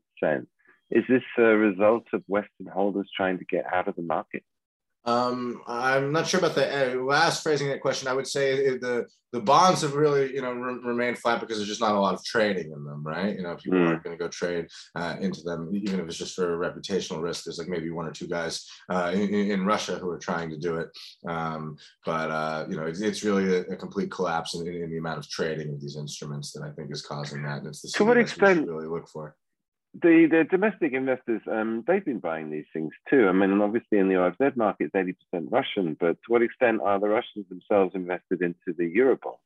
Is 0.91 1.05
this 1.09 1.23
a 1.39 1.43
result 1.43 2.05
of 2.13 2.23
Western 2.27 2.67
holders 2.67 3.11
trying 3.17 3.39
to 3.39 3.45
get 3.45 3.65
out 3.73 3.89
of 3.89 3.97
the 3.97 4.03
market? 4.03 4.45
Um, 5.07 5.63
I'm 5.67 6.13
not 6.13 6.27
sure 6.27 6.39
about 6.39 6.55
the 6.55 6.95
uh, 6.95 7.03
last 7.03 7.43
phrasing 7.43 7.69
that 7.69 7.81
question. 7.81 8.09
I 8.09 8.15
would 8.15 8.27
say 8.27 8.79
the 8.79 9.07
the 9.35 9.41
bonds 9.41 9.83
have 9.83 9.95
really, 9.95 10.33
you 10.33 10.41
know, 10.41 10.53
re- 10.53 10.79
remained 10.85 11.19
flat 11.19 11.41
because 11.41 11.57
there's 11.57 11.69
just 11.69 11.81
not 11.81 11.97
a 11.97 11.99
lot 11.99 12.15
of 12.15 12.23
trading 12.23 12.71
in 12.71 12.85
them, 12.85 13.03
right? 13.03 13.35
You 13.35 13.43
know, 13.43 13.57
people 13.57 13.81
mm. 13.81 13.89
aren't 13.89 14.05
going 14.05 14.17
to 14.17 14.23
go 14.25 14.29
trade 14.29 14.69
uh, 14.95 15.17
into 15.21 15.43
them, 15.43 15.73
even 15.75 15.99
if 15.99 16.07
it's 16.07 16.17
just 16.17 16.37
for 16.37 16.55
a 16.55 16.71
reputational 16.71 17.21
risk. 17.21 17.43
There's 17.43 17.59
like 17.59 17.67
maybe 17.67 17.91
one 17.91 18.07
or 18.07 18.13
two 18.13 18.29
guys 18.29 18.65
uh, 18.89 19.11
in, 19.13 19.35
in, 19.35 19.67
Russia 19.67 19.99
who 19.99 20.09
are 20.09 20.21
trying 20.21 20.51
to 20.51 20.57
do 20.57 20.77
it, 20.77 20.89
um, 21.27 21.77
but 22.07 22.31
uh, 22.31 22.67
you 22.71 22.77
know, 22.77 22.85
it's, 22.85 23.01
it's 23.01 23.25
really 23.25 23.57
a, 23.57 23.63
a, 23.63 23.77
complete 23.77 24.09
collapse 24.09 24.55
in, 24.55 24.69
in, 24.69 24.89
the 24.89 24.99
amount 24.99 25.19
of 25.19 25.29
trading 25.29 25.69
of 25.71 25.81
these 25.81 25.97
instruments 25.97 26.53
that 26.53 26.63
I 26.63 26.71
think 26.71 26.93
is 26.93 27.03
causing 27.03 27.43
that. 27.43 27.59
And 27.59 27.67
it's 27.67 27.83
the 27.83 27.89
to 27.89 28.05
what 28.05 28.19
extent 28.19 28.69
really 28.69 28.87
look 28.87 29.09
for 29.09 29.35
the, 30.03 30.27
the 30.31 30.45
domestic 30.51 30.93
investors, 30.93 31.43
um, 31.51 31.85
they've 31.87 32.05
been 32.05 32.19
buying 32.19 32.51
these 32.51 32.65
things 32.73 32.93
too. 33.09 33.29
I 33.29 33.33
mean, 33.33 33.61
obviously 33.61 33.99
in 33.99 34.09
the 34.09 34.15
OFZ 34.15 34.57
market, 34.57 34.91
it's 34.93 35.17
80% 35.35 35.51
Russian, 35.51 35.97
but 35.99 36.15
to 36.15 36.33
what 36.33 36.43
extent 36.43 36.81
are 36.83 36.99
the 36.99 37.09
Russians 37.09 37.47
themselves 37.49 37.95
invested 37.95 38.43
into 38.43 38.77
the 38.77 38.93
Eurobond? 38.93 39.39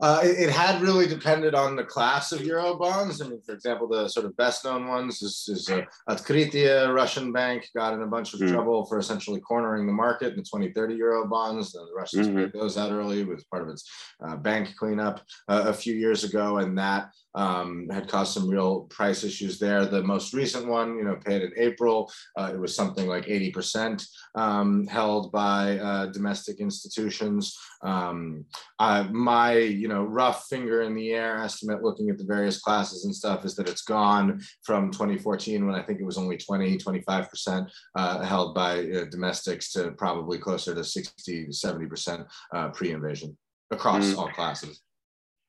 Uh, 0.00 0.20
it, 0.22 0.48
it, 0.48 0.50
had 0.50 0.80
really 0.80 1.06
depended 1.06 1.54
on 1.54 1.74
the 1.74 1.84
class 1.84 2.30
of 2.30 2.40
euro 2.42 2.76
bonds. 2.76 3.20
I 3.20 3.28
mean, 3.28 3.40
for 3.44 3.52
example, 3.52 3.88
the 3.88 4.08
sort 4.08 4.26
of 4.26 4.36
best 4.36 4.64
known 4.64 4.86
ones 4.86 5.22
is, 5.22 5.48
is 5.48 5.68
uh, 5.68 5.82
Otkritie, 6.08 6.94
Russian 6.94 7.32
bank, 7.32 7.68
got 7.74 7.94
in 7.94 8.02
a 8.02 8.06
bunch 8.06 8.32
of 8.32 8.40
mm. 8.40 8.48
trouble 8.48 8.86
for 8.86 8.98
essentially 8.98 9.40
cornering 9.40 9.86
the 9.86 9.92
market 9.92 10.30
in 10.30 10.36
the 10.36 10.42
2030 10.42 10.94
euro 10.94 11.26
bonds. 11.26 11.72
The 11.72 11.86
Russians 11.96 12.28
mm-hmm. 12.28 12.56
those 12.56 12.78
out 12.78 12.92
early 12.92 13.24
with 13.24 13.48
part 13.50 13.62
of 13.62 13.70
its 13.70 13.90
uh, 14.24 14.36
bank 14.36 14.74
cleanup 14.76 15.20
uh, 15.48 15.64
a 15.66 15.72
few 15.72 15.94
years 15.94 16.24
ago, 16.24 16.58
and 16.58 16.78
that 16.78 17.10
um, 17.34 17.88
had 17.90 18.08
caused 18.08 18.34
some 18.34 18.48
real 18.48 18.82
price 18.90 19.22
issues 19.24 19.58
there. 19.58 19.86
The 19.86 20.02
most 20.02 20.34
recent 20.34 20.66
one, 20.66 20.96
you 20.96 21.04
know, 21.04 21.16
paid 21.24 21.42
in 21.42 21.52
April, 21.56 22.10
uh, 22.36 22.50
it 22.52 22.58
was 22.58 22.74
something 22.74 23.06
like 23.06 23.26
80% 23.26 24.04
um, 24.34 24.86
held 24.86 25.30
by 25.30 25.78
uh, 25.78 26.06
domestic 26.06 26.60
institutions. 26.60 27.56
Um, 27.82 28.44
my, 28.80 29.56
you 29.56 29.87
know, 29.88 30.04
rough 30.04 30.46
finger 30.46 30.82
in 30.82 30.94
the 30.94 31.12
air 31.12 31.38
estimate, 31.38 31.82
looking 31.82 32.10
at 32.10 32.18
the 32.18 32.24
various 32.24 32.60
classes 32.60 33.04
and 33.04 33.14
stuff, 33.14 33.44
is 33.44 33.54
that 33.56 33.68
it's 33.68 33.82
gone 33.82 34.40
from 34.64 34.90
2014 34.90 35.66
when 35.66 35.74
I 35.74 35.82
think 35.82 36.00
it 36.00 36.04
was 36.04 36.18
only 36.18 36.36
20, 36.36 36.78
25% 36.78 37.68
uh, 37.94 38.22
held 38.22 38.54
by 38.54 38.80
uh, 38.80 39.04
domestics 39.10 39.72
to 39.72 39.92
probably 39.92 40.38
closer 40.38 40.74
to 40.74 40.84
60, 40.84 41.46
70% 41.46 42.26
uh, 42.54 42.68
pre-invasion 42.70 43.36
across 43.70 44.06
mm. 44.06 44.18
all 44.18 44.28
classes. 44.28 44.82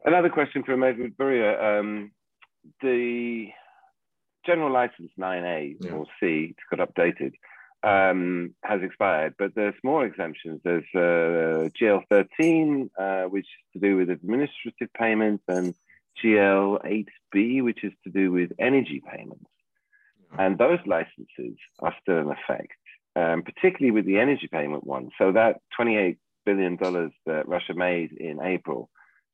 Another 0.06 0.30
question 0.30 0.64
from 0.64 0.84
Edward 0.84 1.18
Burrier. 1.18 1.80
Um, 1.80 2.12
the 2.82 3.48
general 4.46 4.72
license 4.72 5.12
9A 5.20 5.76
yeah. 5.82 5.92
or 5.92 6.06
C, 6.20 6.56
it's 6.56 6.78
got 6.78 6.88
updated, 6.88 7.34
um, 7.84 8.54
has 8.64 8.82
expired, 8.82 9.36
but 9.38 9.56
there's 9.56 9.76
more 9.84 10.06
exemptions. 10.06 10.62
There's 10.64 10.86
uh, 10.96 11.70
GL13, 11.80 12.90
uh, 12.98 13.24
which 13.30 13.46
is 13.46 13.74
to 13.74 13.80
do 13.80 13.98
with 13.98 14.10
administrative 14.10 14.92
payments, 14.94 15.44
and 15.48 15.74
GL8B, 16.24 17.64
which 17.64 17.84
is 17.84 17.94
to 18.04 18.10
do 18.10 18.32
with 18.32 18.52
energy 18.60 19.02
payments. 19.06 19.46
And 20.38 20.58
those 20.58 20.80
licenses 20.86 21.58
are 21.80 21.96
still 22.02 22.20
in 22.20 22.30
effect, 22.30 22.78
um, 23.16 23.44
particularly 23.44 23.92
with 23.92 24.06
the 24.06 24.20
energy 24.20 24.48
payment 24.52 24.86
one. 24.86 25.10
So 25.18 25.32
that 25.32 25.62
$28 25.80 26.18
billion 26.46 26.78
that 27.26 27.48
Russia 27.48 27.74
made 27.74 28.12
in 28.12 28.42
April 28.42 28.90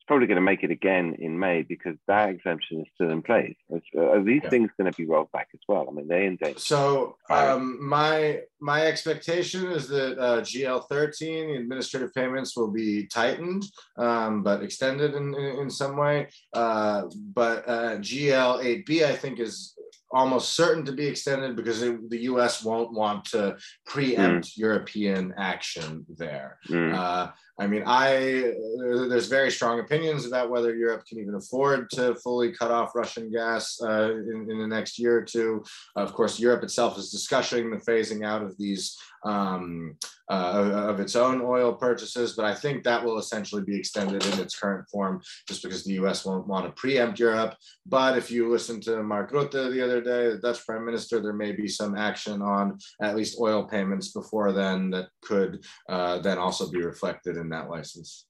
probably 0.08 0.28
going 0.28 0.36
to 0.36 0.42
make 0.42 0.64
it 0.64 0.72
again 0.72 1.16
in 1.20 1.38
May 1.40 1.64
because 1.64 1.96
that 2.08 2.30
exemption 2.30 2.82
is 2.82 2.88
still 2.94 3.10
in 3.10 3.22
place. 3.22 3.56
Uh, 3.72 4.02
are 4.02 4.24
these 4.24 4.42
yeah. 4.44 4.50
things 4.50 4.70
going 4.78 4.92
to 4.92 4.98
be 4.98 5.06
rolled 5.06 5.32
back 5.32 5.50
as 5.54 5.60
well? 5.68 5.88
I 5.90 5.94
mean, 5.94 6.08
they 6.08 6.26
in 6.26 6.38
danger. 6.38 6.60
So 6.60 7.18
um, 7.30 7.78
my 7.84 8.42
my 8.60 8.86
expectation 8.86 9.68
is 9.68 9.88
that 9.90 10.18
uh, 10.20 10.42
GL 10.42 10.88
thirteen, 10.88 11.48
the 11.48 11.56
administrative 11.56 12.14
payments, 12.14 12.56
will 12.56 12.72
be 12.72 13.08
tightened, 13.08 13.64
um, 13.98 14.44
but 14.44 14.64
extended 14.64 15.14
in, 15.16 15.34
in, 15.36 15.60
in 15.60 15.70
some 15.70 15.98
way. 15.98 16.28
Uh, 16.54 17.04
but 17.34 17.68
uh, 17.68 17.98
GL 17.98 18.64
eight 18.64 18.86
B, 18.86 19.04
I 19.04 19.14
think, 19.14 19.40
is 19.40 19.76
almost 20.12 20.54
certain 20.54 20.86
to 20.86 20.92
be 20.92 21.06
extended 21.06 21.56
because 21.56 21.82
it, 21.82 22.10
the 22.10 22.22
U.S. 22.24 22.64
won't 22.64 22.94
want 22.94 23.26
to 23.26 23.58
preempt 23.86 24.48
mm. 24.48 24.58
European 24.58 25.34
action 25.38 26.06
there. 26.18 26.60
Mm. 26.70 26.96
Uh, 26.96 27.32
I 27.58 27.68
mean, 27.68 27.84
I 27.86 28.54
there's 28.80 29.28
very 29.28 29.50
strong 29.50 29.80
opinions 29.80 30.26
about 30.26 30.50
whether 30.50 30.76
Europe 30.76 31.06
can 31.06 31.20
even 31.20 31.36
afford 31.36 31.90
to 31.92 32.16
fully 32.16 32.52
cut 32.52 32.70
off 32.70 32.96
Russian 32.96 33.32
gas 33.32 33.80
uh, 33.82 34.12
in, 34.12 34.48
in, 34.50 34.60
the 34.60 34.68
next 34.68 35.00
year 35.00 35.18
or 35.18 35.24
two. 35.24 35.64
Of 35.96 36.14
course, 36.14 36.38
Europe 36.40 36.64
itself 36.64 36.98
is 36.98 37.12
discussing 37.12 37.72
the 37.72 37.78
phasing 37.78 38.26
out 38.26 38.42
of 38.42 38.58
these 38.58 38.98
um, 39.24 39.98
uh, 40.30 40.88
of 40.90 41.00
its 41.00 41.16
own 41.16 41.42
oil 41.42 41.74
purchases, 41.74 42.34
but 42.34 42.46
I 42.46 42.56
think 42.56 42.84
that 42.84 43.04
will 43.04 43.20
essentially 43.20 43.62
be 43.62 43.78
extended 43.78 44.26
in 44.26 44.40
its 44.40 44.58
current 44.58 44.88
form, 44.90 45.22
just 45.48 45.62
because 45.62 45.84
the 45.84 45.94
U.S. 45.94 46.26
won't 46.26 46.48
want 46.48 46.66
to 46.66 46.72
preempt 46.72 47.20
Europe. 47.20 47.56
But 47.86 48.18
if 48.18 48.32
you 48.32 48.50
listen 48.50 48.82
to 48.82 49.04
Mark 49.04 49.32
Rutte 49.32 49.72
the 49.72 49.84
other 49.84 50.02
day, 50.02 50.30
the 50.30 50.38
Dutch 50.38 50.66
Prime 50.66 50.86
Minister, 50.86 51.22
there 51.22 51.34
may 51.34 51.52
be 51.52 51.68
some 51.68 51.96
action 51.96 52.42
on 52.42 52.80
at 53.02 53.16
least 53.16 53.38
oil 53.40 53.64
payments 53.64 54.10
before 54.10 54.52
then 54.52 54.90
that 54.92 55.10
could 55.22 55.64
uh, 55.90 56.20
then 56.20 56.38
also 56.38 56.72
be 56.72 56.82
reflected 56.82 57.38
in 57.38 57.45
that 57.50 57.70
license. 57.70 58.26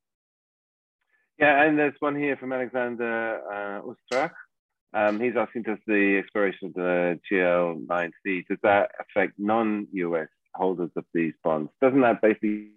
Yeah, 1.40 1.64
and 1.64 1.78
there's 1.78 1.96
one 2.00 2.16
here 2.16 2.38
from 2.38 2.54
Alexander 2.54 3.42
uh, 3.52 4.28
Um, 4.94 5.20
he's 5.20 5.36
asking, 5.36 5.64
does 5.64 5.78
the 5.86 6.18
expiration 6.18 6.68
of 6.70 6.74
the 6.74 7.20
GL9C, 7.30 8.48
does 8.48 8.58
that 8.64 8.92
affect 9.00 9.34
non-US 9.38 10.30
holders 10.54 10.92
of 10.96 11.04
these 11.14 11.34
bonds? 11.44 11.70
Doesn't 11.82 12.02
that 12.02 12.22
basically 12.22 12.70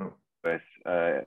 oh. 0.00 0.12
uh, 0.44 1.22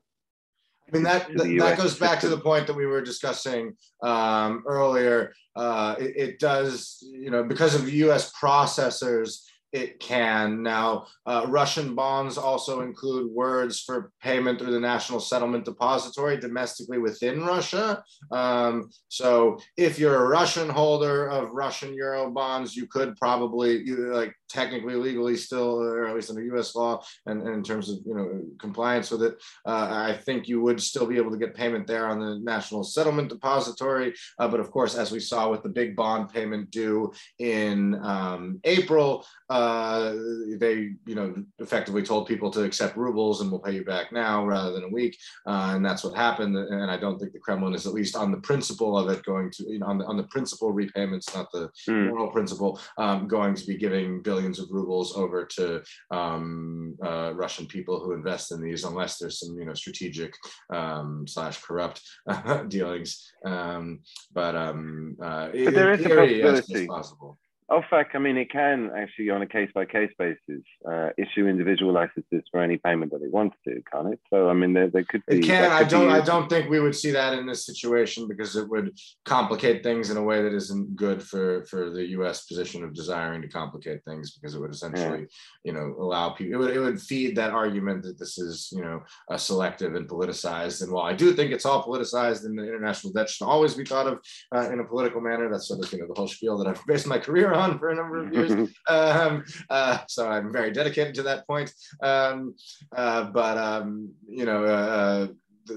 I 0.88 0.91
mean 0.91 1.03
that 1.03 1.28
that, 1.36 1.57
that 1.59 1.78
goes 1.78 1.97
back 1.97 2.20
to 2.20 2.30
the 2.30 2.38
point 2.38 2.68
that 2.68 2.76
we 2.76 2.86
were 2.86 3.01
discussing 3.01 3.76
um, 4.03 4.64
earlier. 4.68 5.34
Uh, 5.55 5.95
it, 5.97 6.14
it, 6.16 6.39
does, 6.39 6.97
you 7.01 7.32
know, 7.32 7.43
because 7.43 7.74
of 7.74 7.91
U.S. 7.91 8.32
processors 8.34 9.43
it 9.74 10.00
can. 10.00 10.62
Now, 10.62 11.08
uh, 11.26 11.46
Russian 11.48 11.96
bonds 11.96 12.38
also 12.38 12.82
include 12.82 13.32
words 13.32 13.82
for 13.82 14.12
payment 14.22 14.60
through 14.60 14.72
the 14.72 14.80
National 14.80 15.20
Settlement 15.20 15.66
Depository 15.66 16.38
domestically 16.38 17.00
within 17.00 17.44
Russia. 17.44 18.04
Um, 18.32 18.90
so, 19.10 19.58
if 19.76 19.98
you're 19.98 20.24
a 20.24 20.30
Russian 20.30 20.70
holder 20.70 21.28
of 21.28 21.52
Russian 21.52 21.94
euro 21.96 22.30
bonds, 22.30 22.76
you 22.76 22.86
could 22.88 23.16
probably 23.18 23.84
you, 23.84 24.14
like 24.14 24.34
technically 24.54 24.95
legally 24.95 25.36
still, 25.36 25.82
or 25.82 26.08
at 26.08 26.16
least 26.16 26.30
under 26.30 26.43
U.S. 26.43 26.76
law, 26.76 27.04
and, 27.26 27.41
and 27.41 27.56
in 27.56 27.64
terms 27.64 27.89
of 27.89 27.97
you 28.06 28.14
know 28.14 28.41
compliance 28.60 29.10
with 29.10 29.24
it, 29.24 29.41
uh, 29.66 29.88
I 29.89 30.14
think 30.26 30.47
you 30.47 30.62
would 30.62 30.82
still 30.82 31.08
be 31.08 31.18
able 31.18 31.32
to 31.32 31.38
get 31.38 31.56
payment 31.56 31.88
there 31.88 32.08
on 32.08 32.20
the 32.20 32.39
National 32.39 32.84
Settlement 32.84 33.30
Depository. 33.30 34.14
Uh, 34.38 34.47
but 34.47 34.60
of 34.60 34.70
course, 34.72 34.95
as 34.95 35.12
we 35.12 35.20
saw 35.20 35.49
with 35.49 35.64
the 35.64 35.70
big 35.70 35.95
bond 35.95 36.32
payment 36.32 36.70
due 36.70 37.12
in 37.39 37.95
um, 38.04 38.60
April, 38.64 39.26
uh, 39.49 40.14
they 40.58 40.91
you 41.06 41.16
know 41.16 41.34
effectively 41.60 42.04
told 42.04 42.28
people 42.28 42.51
to 42.51 42.64
accept 42.64 42.95
rubles 42.95 43.41
and 43.41 43.49
we'll 43.49 43.60
pay 43.60 43.74
you 43.74 43.84
back 43.84 44.12
now 44.12 44.45
rather 44.45 44.72
than 44.72 44.84
a 44.84 44.89
week, 44.89 45.18
uh, 45.47 45.72
and 45.76 45.84
that's 45.84 46.04
what 46.04 46.16
happened. 46.16 46.56
And 46.56 46.91
I 46.91 46.97
don't 46.97 47.18
think 47.18 47.34
the 47.34 47.39
Kremlin 47.39 47.74
is 47.74 47.88
at 47.88 47.93
least 47.93 48.16
on 48.16 48.32
the 48.32 48.38
principle 48.38 48.97
of 48.97 49.10
it 49.10 49.24
going 49.24 49.49
to 49.51 49.64
you 49.68 49.80
know 49.80 49.88
on 49.88 49.97
the 49.97 50.06
on 50.06 50.18
the 50.18 50.24
principal 50.24 50.72
repayments, 50.72 51.34
not 51.34 51.51
the 51.51 51.70
mm. 51.89 52.10
moral 52.10 52.30
principle, 52.30 52.80
um, 52.99 53.28
going 53.28 53.56
to 53.56 53.66
be 53.66 53.78
giving 53.78 54.22
billions 54.22 54.43
of 54.60 54.68
rubles 54.72 55.16
over 55.16 55.46
to 55.46 55.82
um, 56.12 56.96
uh, 57.04 57.34
Russian 57.34 57.66
people 57.66 58.00
who 58.00 58.14
invest 58.14 58.52
in 58.52 58.62
these, 58.62 58.84
unless 58.84 59.18
there's 59.18 59.39
some 59.39 59.58
you 59.58 59.66
know 59.66 59.74
strategic 59.74 60.34
um, 60.72 61.26
slash 61.28 61.62
corrupt 61.62 62.02
dealings. 62.68 63.32
Um, 63.46 64.00
but 64.34 64.56
um, 64.56 65.18
uh, 65.22 65.50
but 65.54 65.74
there 65.74 65.94
is 65.94 66.02
theory, 66.02 66.41
a 66.41 66.44
possibility. 66.44 66.74
Yes, 66.74 66.88
possible. 66.88 67.39
OFAC, 67.74 68.08
I 68.14 68.20
mean, 68.20 68.38
it 68.38 68.52
can 68.52 68.92
actually, 68.96 69.30
on 69.32 69.42
a 69.42 69.48
case 69.48 69.70
by 69.74 69.86
case 69.86 70.12
basis, 70.20 70.64
uh, 70.88 71.10
issue 71.18 71.48
individual 71.48 71.92
licenses 71.92 72.44
for 72.52 72.62
any 72.62 72.78
payment 72.78 73.12
that 73.12 73.24
it 73.24 73.32
wants 73.32 73.56
to, 73.68 73.82
can't 73.92 74.14
it? 74.14 74.20
So, 74.30 74.50
I 74.50 74.54
mean, 74.54 74.74
there, 74.74 74.90
there 74.90 75.04
could 75.04 75.24
be. 75.26 75.40
It 75.40 75.44
can. 75.44 75.72
I 75.72 75.84
don't. 75.84 76.10
I 76.10 76.22
don't 76.22 76.48
think 76.50 76.70
we 76.70 76.80
would 76.80 76.96
see 76.96 77.12
that 77.12 77.34
in 77.38 77.48
this 77.48 77.66
situation 77.66 78.28
because 78.28 78.56
it 78.56 78.70
would 78.70 78.96
complicate 79.26 79.82
things 79.82 80.12
in 80.12 80.18
a 80.18 80.24
way 80.24 80.44
that 80.44 80.54
isn't 80.54 80.96
good 80.96 81.24
for 81.24 81.66
for 81.66 81.90
the 81.90 82.06
U.S. 82.18 82.46
position 82.46 82.84
of 82.84 82.94
desiring 82.94 83.42
to 83.42 83.48
complicate 83.48 84.04
things 84.06 84.32
because 84.32 84.54
it 84.54 84.60
would 84.60 84.72
essentially, 84.72 85.22
yeah. 85.22 85.26
you 85.64 85.74
know, 85.74 85.96
allow 86.00 86.30
people. 86.30 86.54
It 86.54 86.58
would, 86.58 86.76
it 86.78 86.80
would 86.80 87.02
feed 87.02 87.36
that 87.38 87.52
argument 87.52 88.04
that 88.04 88.20
this 88.20 88.38
is, 88.38 88.70
you 88.72 88.84
know, 88.84 89.02
a 89.32 89.40
selective 89.40 89.96
and 89.96 90.08
politicized. 90.08 90.84
And 90.84 90.92
while 90.92 91.06
I 91.06 91.14
do 91.14 91.34
think 91.34 91.52
it's 91.52 91.66
all 91.66 91.84
politicized, 91.84 92.46
and 92.46 92.58
the 92.58 92.64
international 92.64 93.14
debt 93.14 93.30
should 93.30 93.46
always 93.46 93.74
be 93.74 93.84
thought 93.84 94.08
of 94.08 94.20
uh, 94.56 94.70
in 94.72 94.80
a 94.80 94.86
political 94.86 95.22
manner, 95.22 95.50
that's 95.50 95.68
sort 95.68 95.84
of 95.84 95.92
you 95.92 96.00
know 96.00 96.08
the 96.08 96.14
whole 96.16 96.28
spiel 96.28 96.58
that 96.60 96.68
I've 96.68 96.86
based 96.86 97.08
my 97.08 97.18
career 97.18 97.54
on 97.54 97.62
for 97.80 97.89
a 97.89 97.95
number 97.95 98.26
of 98.26 98.34
years. 98.34 98.70
um, 98.88 99.43
uh, 99.70 99.99
so 100.07 100.30
I'm 100.30 100.51
very 100.51 100.72
dedicated 100.72 101.16
to 101.16 101.24
that 101.24 101.47
point. 101.47 101.74
Um, 102.01 102.55
uh, 102.95 103.26
but 103.26 103.57
um, 103.57 104.14
you 104.28 104.45
know, 104.45 104.64
uh, 104.66 104.68
uh, 104.68 105.28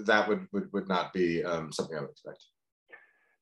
that 0.04 0.28
would, 0.28 0.46
would 0.52 0.72
would 0.72 0.88
not 0.88 1.12
be 1.12 1.44
um, 1.44 1.72
something 1.72 1.96
I 1.96 2.00
would 2.00 2.10
expect. 2.10 2.42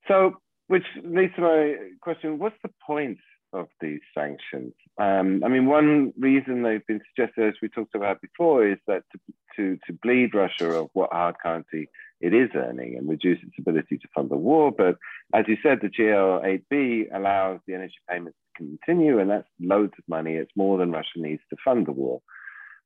So, 0.08 0.34
which 0.68 0.84
leads 1.02 1.34
to 1.36 1.42
my 1.42 1.74
question: 2.00 2.38
What's 2.38 2.56
the 2.62 2.70
point 2.86 3.18
of 3.52 3.68
these 3.80 4.00
sanctions? 4.16 4.74
Um, 5.00 5.42
I 5.44 5.48
mean, 5.48 5.66
one 5.66 6.12
reason 6.18 6.62
they've 6.62 6.86
been 6.86 7.00
suggested, 7.14 7.48
as 7.48 7.54
we 7.62 7.68
talked 7.68 7.94
about 7.94 8.20
before, 8.20 8.66
is 8.66 8.78
that 8.86 9.02
to, 9.12 9.18
to, 9.56 9.78
to 9.86 9.98
bleed 10.02 10.34
Russia 10.34 10.70
of 10.70 10.90
what 10.92 11.12
hard 11.12 11.36
currency 11.42 11.88
it 12.24 12.32
is 12.32 12.48
earning 12.54 12.96
and 12.96 13.06
reduce 13.06 13.38
its 13.42 13.52
ability 13.58 13.98
to 13.98 14.08
fund 14.14 14.30
the 14.30 14.36
war. 14.36 14.72
But 14.72 14.96
as 15.34 15.44
you 15.46 15.58
said, 15.62 15.80
the 15.82 15.88
GL8B 15.88 17.14
allows 17.14 17.60
the 17.66 17.74
energy 17.74 17.96
payments 18.08 18.38
to 18.56 18.64
continue, 18.64 19.18
and 19.18 19.28
that's 19.28 19.48
loads 19.60 19.92
of 19.98 20.04
money. 20.08 20.36
It's 20.36 20.50
more 20.56 20.78
than 20.78 20.90
Russia 20.90 21.18
needs 21.18 21.42
to 21.50 21.56
fund 21.62 21.86
the 21.86 21.92
war. 21.92 22.22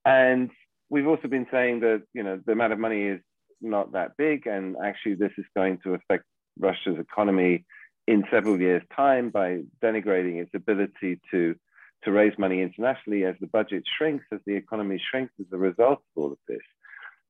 And 0.04 0.50
we've 0.90 1.06
also 1.06 1.28
been 1.28 1.46
saying 1.52 1.80
that 1.80 2.02
you 2.14 2.24
know 2.24 2.40
the 2.44 2.52
amount 2.52 2.72
of 2.72 2.80
money 2.80 3.02
is 3.04 3.20
not 3.60 3.92
that 3.92 4.16
big, 4.16 4.48
and 4.48 4.76
actually 4.84 5.14
this 5.14 5.32
is 5.38 5.44
going 5.54 5.78
to 5.84 5.94
affect 5.94 6.24
Russia's 6.58 6.98
economy 6.98 7.64
in 8.08 8.24
several 8.32 8.60
years' 8.60 8.82
time 8.96 9.30
by 9.30 9.60
denigrating 9.80 10.42
its 10.42 10.50
ability 10.52 11.20
to 11.30 11.54
to 12.04 12.10
raise 12.10 12.36
money 12.38 12.60
internationally 12.60 13.24
as 13.24 13.36
the 13.40 13.46
budget 13.46 13.84
shrinks, 13.96 14.24
as 14.32 14.40
the 14.46 14.54
economy 14.54 15.00
shrinks 15.10 15.34
as 15.40 15.46
a 15.52 15.58
result 15.58 15.98
of 15.98 16.22
all 16.22 16.32
of 16.32 16.38
this. 16.48 16.66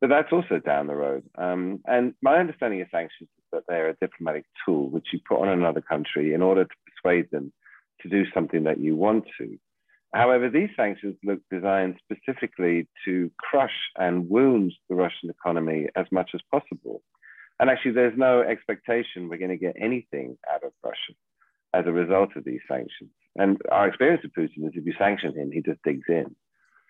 But 0.01 0.11
that's 0.11 0.33
also 0.33 0.59
down 0.59 0.87
the 0.87 0.95
road. 0.95 1.25
Um, 1.37 1.81
and 1.87 2.15
my 2.23 2.37
understanding 2.37 2.81
of 2.81 2.89
sanctions 2.91 3.29
is 3.37 3.45
that 3.53 3.65
they're 3.67 3.89
a 3.89 3.97
diplomatic 4.01 4.45
tool 4.65 4.89
which 4.91 5.09
you 5.13 5.19
put 5.29 5.41
on 5.41 5.49
another 5.49 5.81
country 5.81 6.35
in 6.35 6.43
order 6.43 6.65
to 6.65 6.75
persuade 6.87 7.31
them 7.33 7.53
to 8.03 8.09
do 8.09 8.25
something 8.33 8.65
that 8.65 8.79
you 8.79 8.95
want 8.95 9.25
to. 9.39 9.59
However, 10.15 10.49
these 10.49 10.71
sanctions 10.77 11.17
look 11.23 11.41
designed 11.51 11.97
specifically 12.05 12.89
to 13.05 13.31
crush 13.39 13.75
and 13.97 14.29
wound 14.29 14.73
the 14.89 14.95
Russian 14.95 15.31
economy 15.31 15.89
as 15.97 16.07
much 16.11 16.31
as 16.35 16.41
possible. 16.51 17.03
And 17.61 17.69
actually, 17.69 17.93
there's 17.93 18.17
no 18.17 18.41
expectation 18.41 19.29
we're 19.29 19.39
going 19.39 19.51
to 19.51 19.57
get 19.57 19.77
anything 19.79 20.39
out 20.53 20.63
of 20.63 20.73
Russia 20.83 21.13
as 21.75 21.85
a 21.87 21.93
result 21.93 22.31
of 22.37 22.45
these 22.45 22.61
sanctions. 22.69 23.11
And 23.37 23.61
our 23.71 23.89
experience 23.89 24.25
of 24.25 24.31
Putin 24.33 24.67
is 24.67 24.73
if 24.75 24.87
you 24.87 24.95
sanction 24.97 25.37
him, 25.37 25.51
he 25.53 25.61
just 25.61 25.83
digs 25.85 26.07
in. 26.09 26.35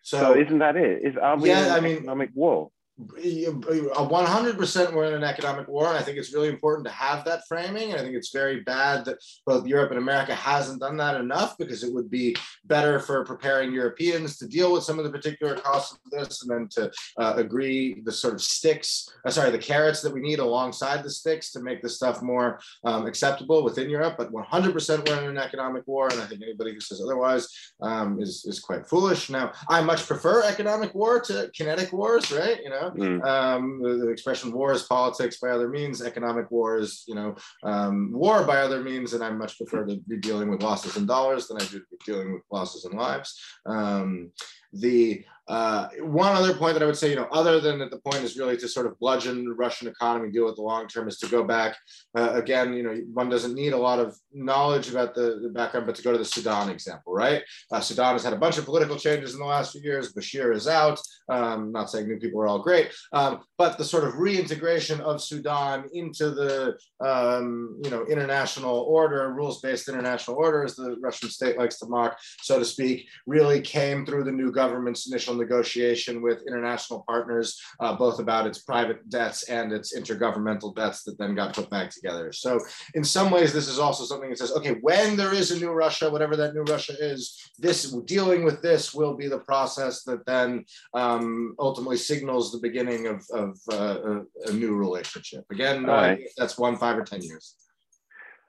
So, 0.03 0.19
so 0.19 0.41
isn't 0.41 0.59
that 0.59 0.77
it? 0.77 1.03
Is 1.03 1.17
are 1.21 1.37
we 1.37 1.49
yeah, 1.49 1.59
in 1.59 1.65
an 1.65 1.73
I 1.73 1.81
mean, 1.81 1.97
economic 1.97 2.31
war? 2.35 2.71
100% 2.99 4.93
we're 4.93 5.05
in 5.05 5.15
an 5.15 5.23
economic 5.23 5.69
war 5.69 5.87
and 5.89 5.97
i 5.97 6.03
think 6.03 6.19
it's 6.19 6.35
really 6.35 6.49
important 6.49 6.85
to 6.85 6.93
have 6.93 7.25
that 7.25 7.43
framing 7.47 7.93
and 7.93 8.01
i 8.01 8.03
think 8.03 8.17
it's 8.17 8.33
very 8.33 8.61
bad 8.61 9.05
that 9.05 9.19
both 9.47 9.67
europe 9.67 9.91
and 9.91 10.01
america 10.01 10.35
hasn't 10.35 10.81
done 10.81 10.97
that 10.97 11.21
enough 11.21 11.57
because 11.59 11.85
it 11.85 11.95
would 11.95 12.11
be 12.11 12.35
better 12.65 12.99
for 12.99 13.25
preparing 13.25 13.73
europeans 13.73 14.37
to 14.37 14.49
deal 14.49 14.73
with 14.73 14.83
some 14.83 14.99
of 14.99 15.05
the 15.05 15.11
particular 15.11 15.55
costs 15.55 15.93
of 15.93 16.11
this 16.11 16.43
and 16.43 16.51
then 16.51 16.69
to 16.69 16.91
uh, 17.19 17.35
agree 17.37 18.01
the 18.05 18.11
sort 18.11 18.35
of 18.35 18.43
sticks 18.43 19.09
uh, 19.25 19.31
sorry 19.31 19.51
the 19.51 19.59
carrots 19.59 20.03
that 20.03 20.13
we 20.13 20.21
need 20.21 20.41
alongside 20.41 21.05
the 21.05 21.11
sticks 21.11 21.53
to 21.53 21.61
make 21.61 21.81
this 21.83 21.95
stuff 21.95 22.21
more 22.21 22.59
um, 22.85 23.07
acceptable 23.07 23.63
within 23.63 23.89
europe 23.89 24.17
but 24.19 24.33
100% 24.33 25.09
we're 25.09 25.23
in 25.23 25.31
an 25.31 25.39
economic 25.39 25.87
war 25.87 26.09
and 26.11 26.21
i 26.21 26.27
think 26.27 26.43
anybody 26.43 26.75
who 26.75 26.81
says 26.81 27.01
otherwise 27.01 27.49
um, 27.81 28.21
is, 28.21 28.45
is 28.45 28.59
quite 28.59 28.87
foolish. 28.89 29.31
Now 29.31 29.53
i 29.69 29.81
much 29.81 30.05
prefer 30.05 30.43
economic 30.43 30.95
war 30.97 31.21
to 31.21 31.49
kinetic 31.57 31.93
wars 31.93 32.33
right? 32.33 32.59
You 32.63 32.71
know 32.71 32.88
Mm. 32.97 33.25
Um, 33.25 33.83
the, 33.83 34.09
expression 34.09 34.53
war 34.53 34.73
is 34.73 34.83
politics 34.85 35.39
by 35.41 35.51
other 35.51 35.69
means, 35.69 36.03
economic 36.03 36.51
war 36.51 36.79
is, 36.79 37.05
you 37.07 37.15
know, 37.15 37.37
um, 37.63 38.13
war 38.13 38.45
by 38.45 38.59
other 38.59 38.83
means, 38.83 39.15
and 39.15 39.23
I 39.23 39.31
much 39.31 39.57
prefer 39.57 39.85
to 39.87 39.97
be 40.09 40.17
dealing 40.17 40.51
with 40.51 40.63
losses 40.63 40.97
in 40.97 41.07
dollars 41.07 41.49
than 41.49 41.59
I 41.59 41.65
do 41.65 41.79
to 41.79 41.87
be 41.91 41.99
dealing 42.05 42.33
with 42.33 42.43
losses 42.51 42.85
in 42.85 42.97
lives. 42.97 43.41
Um, 43.67 44.31
the 44.73 45.25
uh, 45.49 45.89
one 46.01 46.35
other 46.35 46.53
point 46.53 46.75
that 46.75 46.83
I 46.83 46.87
would 46.87 46.97
say, 46.97 47.09
you 47.09 47.17
know, 47.17 47.29
other 47.33 47.59
than 47.59 47.79
that 47.79 47.91
the 47.91 48.01
point 48.01 48.23
is 48.23 48.37
really 48.37 48.59
to 48.59 48.69
sort 48.69 48.87
of 48.87 48.99
bludgeon 48.99 49.47
the 49.47 49.55
Russian 49.55 49.89
economy, 49.89 50.31
deal 50.31 50.45
with 50.45 50.57
the 50.57 50.63
long 50.63 50.87
term, 50.89 51.09
is 51.09 51.19
to 51.21 51.27
go 51.27 51.43
back. 51.43 51.75
Uh, 52.15 52.33
again, 52.35 52.75
you 52.75 52.83
know, 52.83 52.95
one 53.15 53.31
doesn't 53.31 53.55
need 53.55 53.73
a 53.73 53.79
lot 53.79 53.99
of 53.99 54.15
knowledge 54.33 54.91
about 54.91 55.15
the, 55.15 55.41
the 55.43 55.49
background, 55.49 55.87
but 55.87 55.95
to 55.95 56.03
go 56.03 56.13
to 56.13 56.19
the 56.19 56.25
Sudan 56.25 56.69
example, 56.69 57.15
right? 57.15 57.43
Uh, 57.73 57.81
Sudan 57.81 58.13
has 58.13 58.23
had 58.23 58.35
a 58.35 58.39
bunch 58.39 58.59
of 58.59 58.67
political 58.67 58.97
changes 58.97 59.33
in 59.33 59.41
the 59.41 59.47
last 59.47 59.73
few 59.73 59.81
years. 59.81 60.13
Bashir 60.13 60.55
is 60.55 60.69
out. 60.69 61.01
Um, 61.31 61.73
not 61.73 61.91
saying 61.91 62.09
new 62.09 62.19
people 62.19 62.41
are 62.43 62.47
all 62.47 62.59
great, 62.59 62.93
um, 63.13 63.41
but 63.57 63.79
the 63.79 63.85
sort 63.85 64.05
of 64.05 64.17
reintegration 64.17 65.01
of 65.01 65.23
Sudan 65.23 65.89
into 65.95 66.31
the, 66.31 66.77
um, 67.01 67.81
you 67.83 67.91
know, 67.91 68.05
international 68.05 68.81
order, 68.81 69.33
rules-based 69.33 69.89
international 69.89 70.37
order, 70.37 70.65
as 70.65 70.77
the 70.77 70.97
Russian 71.01 71.31
state 71.31 71.59
likes 71.59 71.79
to 71.79 71.87
mock, 71.87 72.19
so 72.43 72.59
to 72.59 72.65
speak, 72.65 73.07
really 73.27 73.61
came 73.63 74.05
through 74.05 74.25
the 74.25 74.33
new 74.33 74.53
government's 74.63 75.07
initial 75.11 75.35
negotiation 75.35 76.15
with 76.27 76.47
international 76.51 77.05
partners, 77.13 77.49
uh, 77.81 77.95
both 78.05 78.19
about 78.19 78.47
its 78.49 78.59
private 78.71 79.01
debts 79.09 79.41
and 79.59 79.73
its 79.79 79.89
intergovernmental 79.99 80.71
debts 80.75 80.99
that 81.05 81.17
then 81.21 81.35
got 81.41 81.55
put 81.55 81.69
back 81.71 81.89
together. 81.91 82.27
So, 82.33 82.51
in 82.99 83.05
some 83.05 83.29
ways, 83.31 83.53
this 83.53 83.69
is 83.69 83.79
also 83.79 84.03
something 84.05 84.31
that 84.31 84.39
says, 84.39 84.53
okay, 84.59 84.75
when 84.89 85.17
there 85.17 85.35
is 85.41 85.51
a 85.51 85.59
new 85.63 85.73
Russia, 85.85 86.11
whatever 86.11 86.35
that 86.37 86.55
new 86.55 86.65
Russia 86.75 86.95
is, 87.13 87.21
this 87.59 87.79
dealing 88.15 88.41
with 88.45 88.59
this 88.69 88.83
will 88.99 89.15
be 89.23 89.29
the 89.29 89.45
process 89.51 90.03
that 90.09 90.27
then 90.27 90.65
um, 90.95 91.55
ultimately 91.59 91.97
signals 91.97 92.45
the 92.51 92.67
beginning 92.69 93.03
of, 93.07 93.19
of 93.43 93.51
uh, 93.73 93.99
a, 94.11 94.51
a, 94.51 94.53
new 94.53 94.73
relationship. 94.85 95.45
Again, 95.51 95.85
right. 95.85 96.21
that's 96.37 96.59
one, 96.59 96.77
five, 96.77 96.97
or 96.99 97.05
10 97.05 97.23
years. 97.23 97.55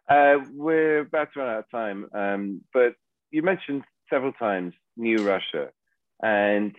Uh, 0.09 0.37
we're 0.53 1.01
about 1.01 1.29
to 1.33 1.39
run 1.39 1.49
out 1.49 1.59
of 1.59 1.69
time, 1.69 1.99
um, 2.15 2.61
but 2.73 2.93
you 3.31 3.41
mentioned 3.43 3.83
several 4.09 4.33
times 4.33 4.73
New 4.97 5.17
Russia. 5.17 5.69
And 6.21 6.75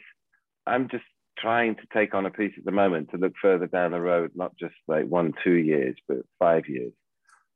I'm 0.67 0.89
just 0.89 1.05
trying 1.39 1.77
to 1.77 1.83
take 1.93 2.15
on 2.15 2.27
a 2.27 2.31
piece 2.31 2.53
at 2.59 2.65
the 2.65 2.73
moment 2.73 3.11
to 3.11 3.17
look 3.17 3.33
further 3.41 3.67
down 3.67 3.93
the 3.93 4.01
road, 4.01 4.33
not 4.35 4.57
just 4.59 4.75
like 4.87 5.07
one, 5.07 5.33
two 5.43 5.55
years, 5.55 5.97
but 6.07 6.19
five 6.39 6.69
years. 6.69 6.93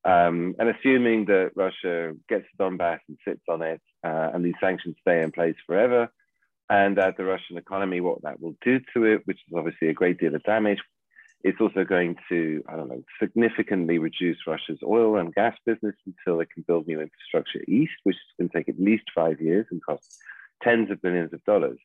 Um, 0.04 0.54
and 0.58 0.68
assuming 0.68 1.26
that 1.26 1.52
Russia 1.54 2.12
gets 2.28 2.46
Donbass 2.58 3.00
and 3.08 3.18
sits 3.26 3.42
on 3.48 3.62
it, 3.62 3.80
uh, 4.04 4.30
and 4.34 4.44
these 4.44 4.54
sanctions 4.60 4.96
stay 5.00 5.22
in 5.22 5.32
place 5.32 5.56
forever, 5.66 6.10
and 6.68 6.98
that 6.98 7.16
the 7.16 7.24
Russian 7.24 7.56
economy, 7.56 8.00
what 8.00 8.22
that 8.22 8.40
will 8.40 8.56
do 8.62 8.80
to 8.94 9.04
it, 9.04 9.22
which 9.24 9.38
is 9.48 9.54
obviously 9.56 9.88
a 9.88 9.94
great 9.94 10.18
deal 10.18 10.34
of 10.34 10.42
damage. 10.44 10.80
It's 11.42 11.60
also 11.60 11.84
going 11.84 12.16
to, 12.30 12.62
I 12.68 12.76
don't 12.76 12.88
know, 12.88 13.02
significantly 13.20 13.98
reduce 13.98 14.38
Russia's 14.46 14.78
oil 14.82 15.18
and 15.18 15.34
gas 15.34 15.56
business 15.66 15.94
until 16.06 16.38
they 16.38 16.46
can 16.46 16.64
build 16.66 16.86
new 16.86 17.00
infrastructure 17.00 17.62
east, 17.68 17.92
which 18.04 18.16
is 18.16 18.22
going 18.38 18.48
to 18.48 18.56
take 18.56 18.68
at 18.70 18.80
least 18.80 19.04
five 19.14 19.40
years 19.42 19.66
and 19.70 19.84
cost 19.84 20.22
tens 20.62 20.90
of 20.90 21.02
billions 21.02 21.32
of 21.32 21.44
dollars. 21.44 21.78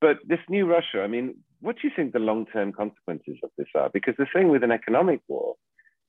But 0.00 0.18
this 0.26 0.40
new 0.48 0.66
Russia, 0.66 1.02
I 1.02 1.06
mean, 1.06 1.36
what 1.60 1.76
do 1.76 1.88
you 1.88 1.92
think 1.94 2.12
the 2.12 2.18
long 2.18 2.46
term 2.46 2.72
consequences 2.72 3.38
of 3.42 3.50
this 3.56 3.68
are? 3.74 3.90
Because 3.92 4.14
the 4.18 4.26
thing 4.32 4.48
with 4.48 4.62
an 4.62 4.70
economic 4.70 5.20
war 5.28 5.54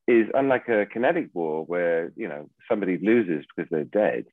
is 0.07 0.27
unlike 0.33 0.67
a 0.69 0.85
kinetic 0.85 1.29
war 1.33 1.63
where, 1.65 2.11
you 2.15 2.27
know, 2.27 2.49
somebody 2.69 2.97
loses 2.97 3.45
because 3.55 3.69
they're 3.69 3.83
dead. 3.83 4.25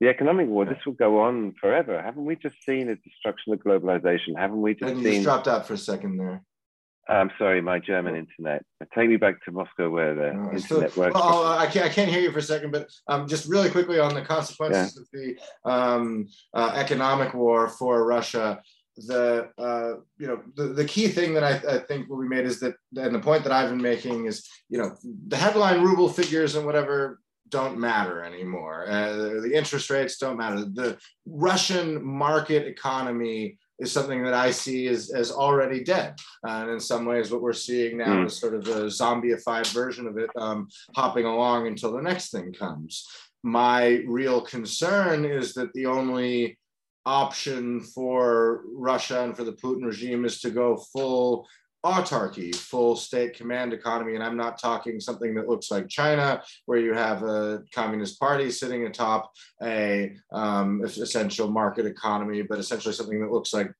the 0.00 0.08
economic 0.08 0.48
war. 0.48 0.64
This 0.64 0.84
will 0.84 0.94
go 0.94 1.20
on 1.20 1.54
forever. 1.60 2.02
Haven't 2.02 2.24
we 2.24 2.36
just 2.36 2.62
seen 2.64 2.88
the 2.88 2.96
destruction 2.96 3.52
of 3.52 3.60
globalization? 3.60 4.36
Haven't 4.36 4.60
we 4.60 4.74
just 4.74 4.90
and 4.92 5.00
you 5.00 5.04
seen? 5.06 5.14
just 5.14 5.24
dropped 5.24 5.48
out 5.48 5.66
for 5.66 5.74
a 5.74 5.78
second 5.78 6.16
there. 6.18 6.42
I'm 7.08 7.30
sorry, 7.38 7.60
my 7.60 7.78
German 7.78 8.16
internet. 8.16 8.64
Take 8.94 9.08
me 9.08 9.16
back 9.16 9.44
to 9.44 9.52
Moscow 9.52 9.90
where 9.90 10.14
the 10.14 10.32
No, 10.32 10.52
internet 10.52 10.62
still- 10.62 10.80
works. 11.04 11.14
well, 11.14 11.44
I 11.46 11.66
can't, 11.66 11.86
I 11.86 11.88
can't 11.90 12.10
hear 12.10 12.20
you 12.20 12.32
for 12.32 12.38
a 12.38 12.42
second, 12.42 12.70
but 12.70 12.88
um, 13.08 13.28
just 13.28 13.48
really 13.48 13.70
quickly 13.70 13.98
on 13.98 14.14
the 14.14 14.22
consequences 14.22 14.96
of 14.96 15.06
the 15.12 15.36
um, 15.64 16.26
uh, 16.54 16.72
economic 16.74 17.34
war 17.34 17.68
for 17.68 18.06
Russia. 18.06 18.62
The 18.96 19.50
uh, 19.58 19.94
you 20.18 20.28
know 20.28 20.40
the, 20.54 20.66
the 20.68 20.84
key 20.84 21.08
thing 21.08 21.34
that 21.34 21.42
I, 21.42 21.74
I 21.74 21.78
think 21.80 22.08
will 22.08 22.20
be 22.22 22.28
made 22.28 22.46
is 22.46 22.60
that, 22.60 22.74
and 22.96 23.12
the 23.12 23.18
point 23.18 23.42
that 23.42 23.52
I've 23.52 23.70
been 23.70 23.82
making 23.82 24.26
is 24.26 24.48
you 24.68 24.78
know 24.78 24.96
the 25.26 25.36
headline 25.36 25.82
ruble 25.82 26.08
figures 26.08 26.54
and 26.54 26.64
whatever 26.64 27.20
don't 27.48 27.76
matter 27.78 28.22
anymore. 28.22 28.86
Uh, 28.88 29.40
the 29.42 29.50
interest 29.52 29.90
rates 29.90 30.16
don't 30.18 30.36
matter. 30.36 30.64
The 30.64 30.96
Russian 31.26 32.04
market 32.04 32.68
economy 32.68 33.58
is 33.80 33.90
something 33.92 34.22
that 34.22 34.34
I 34.34 34.50
see 34.50 34.86
as, 34.88 35.10
as 35.10 35.32
already 35.32 35.82
dead. 35.82 36.14
and 36.44 36.70
in 36.70 36.78
some 36.80 37.06
ways, 37.06 37.30
what 37.30 37.42
we're 37.42 37.52
seeing 37.52 37.98
now 37.98 38.06
Mm. 38.18 38.26
is 38.26 38.38
sort 38.38 38.54
of 38.54 38.64
the 38.64 38.84
zombieified 38.86 39.66
version 39.72 40.06
of 40.06 40.16
it, 40.18 40.30
um, 40.36 40.68
hopping 40.94 41.24
along 41.26 41.66
until 41.66 41.92
the 41.92 42.02
next 42.02 42.30
thing 42.30 42.52
comes. 42.52 43.06
My 43.42 44.02
real 44.06 44.40
concern 44.40 45.24
is 45.24 45.54
that 45.54 45.72
the 45.72 45.86
only 45.86 46.58
option 47.06 47.80
for 47.80 48.62
Russia 48.72 49.24
and 49.24 49.36
for 49.36 49.44
the 49.44 49.52
Putin 49.52 49.84
regime 49.84 50.24
is 50.24 50.40
to 50.40 50.50
go 50.50 50.76
full 50.76 51.46
autarky, 51.84 52.54
full 52.54 52.96
state 52.96 53.34
command 53.36 53.72
economy. 53.72 54.14
And 54.14 54.24
I'm 54.24 54.36
not 54.36 54.58
talking 54.58 54.98
something 55.00 55.34
that 55.34 55.48
looks 55.48 55.70
like 55.70 55.88
China, 55.88 56.42
where 56.66 56.78
you 56.78 56.94
have 56.94 57.22
a 57.22 57.62
communist 57.74 58.18
party 58.18 58.50
sitting 58.50 58.86
atop 58.86 59.30
a 59.62 60.16
um, 60.32 60.82
essential 60.84 61.50
market 61.50 61.86
economy, 61.86 62.42
but 62.42 62.58
essentially 62.58 62.94
something 62.94 63.20
that 63.20 63.30
looks 63.30 63.52
like 63.52 63.70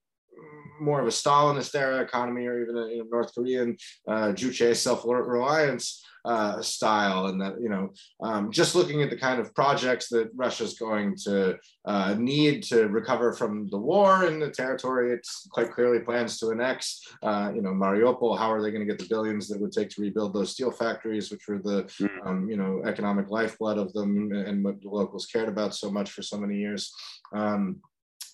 more 0.85 1.01
of 1.01 1.07
a 1.07 1.11
Stalinist 1.11 1.74
era 1.74 2.01
economy, 2.03 2.47
or 2.47 2.62
even 2.62 2.76
a 2.76 2.87
you 2.89 2.99
know, 2.99 3.09
North 3.11 3.35
Korean 3.35 3.76
uh, 4.09 4.32
Juche 4.32 4.76
self-reliance 4.76 6.05
uh, 6.24 6.62
style, 6.62 7.26
and 7.26 7.39
that 7.43 7.61
you 7.61 7.68
know, 7.68 7.93
um, 8.22 8.51
just 8.51 8.74
looking 8.74 9.03
at 9.03 9.11
the 9.11 9.16
kind 9.16 9.39
of 9.41 9.55
projects 9.55 10.09
that 10.09 10.30
Russia's 10.35 10.74
going 10.78 11.14
to 11.24 11.59
uh, 11.85 12.14
need 12.18 12.62
to 12.62 12.89
recover 12.89 13.32
from 13.35 13.68
the 13.68 13.76
war 13.78 14.24
in 14.24 14.39
the 14.41 14.51
territory 14.51 15.12
it's 15.12 15.47
quite 15.53 15.70
clearly 15.72 16.01
plans 16.01 16.39
to 16.39 16.51
annex. 16.51 17.01
Uh, 17.22 17.53
you 17.55 17.61
know, 17.61 17.70
Mariupol. 17.70 18.39
How 18.39 18.51
are 18.51 18.62
they 18.62 18.70
going 18.70 18.87
to 18.87 18.91
get 18.91 18.99
the 18.99 19.09
billions 19.14 19.49
that 19.49 19.61
would 19.61 19.72
take 19.72 19.91
to 19.91 20.01
rebuild 20.01 20.32
those 20.32 20.53
steel 20.53 20.70
factories, 20.70 21.30
which 21.30 21.47
were 21.49 21.59
the 21.59 21.85
Mm. 22.01 22.26
um, 22.26 22.51
you 22.51 22.57
know 22.57 22.82
economic 22.85 23.26
lifeblood 23.30 23.78
of 23.78 23.93
them, 23.93 24.32
and 24.32 24.64
what 24.64 24.80
the 24.80 24.89
locals 24.89 25.26
cared 25.26 25.49
about 25.49 25.74
so 25.74 25.91
much 25.91 26.11
for 26.11 26.22
so 26.22 26.37
many 26.39 26.57
years. 26.57 26.93
Um, 27.32 27.80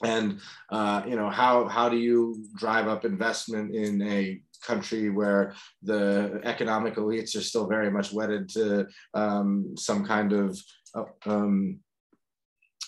and 0.03 0.41
uh, 0.71 1.03
you 1.07 1.17
know 1.17 1.31
how 1.31 1.69
how 1.69 1.89
do 1.89 1.97
you 1.97 2.45
drive 2.57 2.89
up 2.89 3.05
investment 3.05 3.75
in 3.75 4.01
a 4.03 4.41
country 4.67 5.11
where 5.11 5.55
the 5.83 6.41
economic 6.45 6.97
elites 6.97 7.37
are 7.37 7.43
still 7.43 7.67
very 7.67 7.91
much 7.91 8.13
wedded 8.13 8.49
to 8.49 8.87
um, 9.15 9.75
some 9.77 10.05
kind 10.05 10.33
of 10.33 10.59
uh, 10.95 11.05
um, 11.27 11.79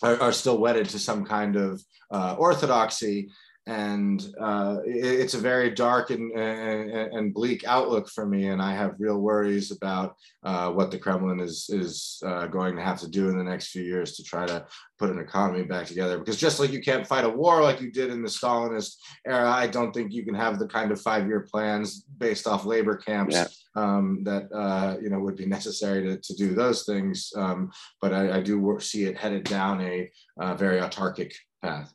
are, 0.02 0.20
are 0.20 0.32
still 0.32 0.58
wedded 0.58 0.88
to 0.88 0.98
some 0.98 1.24
kind 1.24 1.56
of 1.56 1.82
uh, 2.10 2.34
orthodoxy 2.38 3.30
and 3.66 4.34
uh, 4.40 4.78
it- 4.84 5.20
it's 5.20 5.34
a 5.34 5.38
very 5.38 5.70
dark 5.70 6.10
and, 6.10 6.32
and, 6.32 6.90
and 6.90 7.34
bleak 7.34 7.64
outlook 7.64 8.08
for 8.08 8.26
me 8.26 8.48
and 8.48 8.60
i 8.60 8.72
have 8.74 8.96
real 8.98 9.18
worries 9.18 9.70
about 9.70 10.16
uh, 10.42 10.70
what 10.70 10.90
the 10.90 10.98
kremlin 10.98 11.38
is 11.38 11.68
is 11.70 12.20
uh, 12.26 12.46
going 12.46 12.74
to 12.74 12.82
have 12.82 12.98
to 12.98 13.08
do 13.08 13.28
in 13.28 13.38
the 13.38 13.44
next 13.44 13.68
few 13.68 13.82
years 13.82 14.16
to 14.16 14.22
try 14.24 14.44
to 14.46 14.64
put 14.98 15.10
an 15.10 15.18
economy 15.18 15.64
back 15.64 15.84
together. 15.86 16.16
Because 16.18 16.36
just 16.36 16.60
like 16.60 16.70
you 16.70 16.80
can't 16.80 17.04
fight 17.06 17.24
a 17.24 17.28
war 17.28 17.60
like 17.60 17.80
you 17.80 17.90
did 17.90 18.10
in 18.10 18.22
the 18.22 18.28
stalinist 18.28 18.94
era 19.26 19.50
i 19.50 19.66
don't 19.66 19.92
think 19.92 20.12
you 20.12 20.24
can 20.24 20.34
have 20.34 20.58
the 20.58 20.66
kind 20.66 20.90
of 20.92 21.00
five 21.00 21.26
year 21.26 21.46
plans 21.50 22.02
based 22.18 22.46
off 22.46 22.64
labor 22.64 22.96
camps 22.96 23.34
Yeah. 23.34 23.46
um, 23.76 24.22
that 24.24 24.44
uh, 24.52 24.96
you 25.02 25.08
know 25.10 25.20
would 25.20 25.36
be 25.36 25.46
necessary 25.46 26.02
to, 26.06 26.16
to 26.18 26.34
do 26.34 26.54
those 26.54 26.84
things. 26.84 27.32
Um, 27.36 27.70
but 28.00 28.12
I, 28.12 28.38
I 28.38 28.40
do 28.40 28.78
see 28.80 29.04
it 29.04 29.16
headed 29.18 29.44
down 29.44 29.80
a 29.80 30.10
uh, 30.40 30.54
very 30.54 30.80
autarkic 30.80 31.32
path 31.62 31.92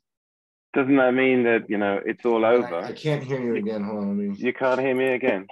Doesn't 0.78 0.98
that 0.98 1.16
mean 1.16 1.42
that 1.46 1.68
you 1.68 1.80
know 1.80 2.00
it's 2.06 2.24
all 2.24 2.46
over? 2.46 2.76
I, 2.76 2.90
I 2.90 2.92
can't 2.92 3.24
hear 3.24 3.42
you 3.42 3.56
again. 3.56 3.84
Hold 3.84 3.98
on. 3.98 4.16
Me... 4.16 4.36
You 4.38 4.54
can't 4.54 4.80
hear 4.80 4.94
me 4.94 5.08
again. 5.08 5.48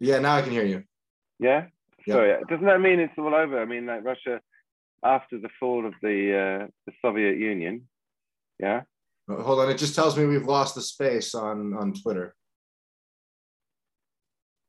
Yeah, 0.00 0.18
now 0.18 0.36
I 0.36 0.40
can 0.40 0.50
hear 0.50 0.64
you. 0.64 0.82
Yeah. 1.38 1.66
Yeah. 2.06 2.14
Sorry. 2.14 2.42
Doesn't 2.48 2.64
that 2.64 2.80
mean 2.80 2.98
it's 2.98 3.12
all 3.18 3.34
over? 3.34 3.60
I 3.60 3.66
mean, 3.66 3.84
like 3.84 4.02
Russia, 4.02 4.40
after 5.04 5.38
the 5.38 5.50
fall 5.60 5.84
of 5.84 5.92
the 6.00 6.62
uh, 6.62 6.66
the 6.86 6.92
Soviet 7.02 7.36
Union. 7.36 7.86
Yeah. 8.58 8.84
Uh, 9.30 9.42
Hold 9.42 9.60
on. 9.60 9.68
It 9.68 9.76
just 9.76 9.94
tells 9.94 10.16
me 10.16 10.24
we've 10.24 10.46
lost 10.46 10.74
the 10.74 10.80
space 10.80 11.34
on 11.34 11.74
on 11.74 11.92
Twitter. 11.92 12.34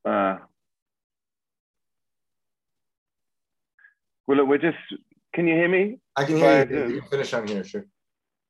Uh, 0.04 0.36
well, 4.26 4.36
look, 4.36 4.48
we're 4.48 4.58
just. 4.58 4.76
Can 5.34 5.46
you 5.46 5.54
hear 5.54 5.68
me? 5.68 5.98
I 6.14 6.24
can 6.26 6.36
hear 6.36 6.68
you. 6.70 6.94
You 6.96 7.00
can 7.00 7.08
finish 7.08 7.32
on 7.32 7.48
here, 7.48 7.64
sure. 7.64 7.86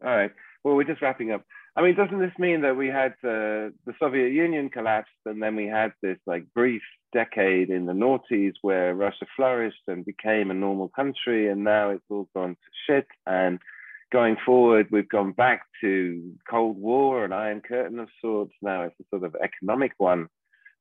All 0.05 0.17
right. 0.17 0.33
Well, 0.69 0.77
we're 0.77 0.85
just 0.85 1.01
wrapping 1.01 1.33
up. 1.33 1.45
I 1.77 1.81
mean, 1.81 1.95
doesn't 1.95 2.19
this 2.19 2.39
mean 2.39 2.61
that 2.61 2.77
we 2.77 2.89
had 2.89 3.13
uh, 3.25 3.73
the 3.87 3.95
Soviet 3.99 4.33
Union 4.33 4.69
collapsed 4.69 5.09
and 5.25 5.43
then 5.43 5.57
we 5.57 5.67
had 5.67 5.95
this 6.03 6.19
like 6.27 6.45
brief 6.55 6.83
decade 7.15 7.71
in 7.71 7.87
the 7.87 7.95
noughties 7.95 8.53
where 8.61 8.95
Russia 8.95 9.25
flourished 9.35 9.81
and 9.87 10.05
became 10.05 10.51
a 10.51 10.55
normal 10.55 10.91
country, 10.91 11.49
and 11.49 11.65
now 11.65 11.89
it's 11.89 12.05
all 12.11 12.29
gone 12.35 12.51
to 12.51 12.71
shit. 12.87 13.07
And 13.27 13.61
going 14.13 14.37
forward, 14.45 14.89
we've 14.91 15.09
gone 15.09 15.33
back 15.33 15.63
to 15.81 16.35
Cold 16.51 16.77
War, 16.77 17.25
an 17.25 17.33
Iron 17.33 17.63
Curtain 17.63 17.99
of 17.99 18.11
sorts. 18.21 18.53
Now 18.61 18.83
it's 18.83 19.01
a 19.01 19.05
sort 19.09 19.25
of 19.25 19.37
economic 19.43 19.93
one, 19.97 20.27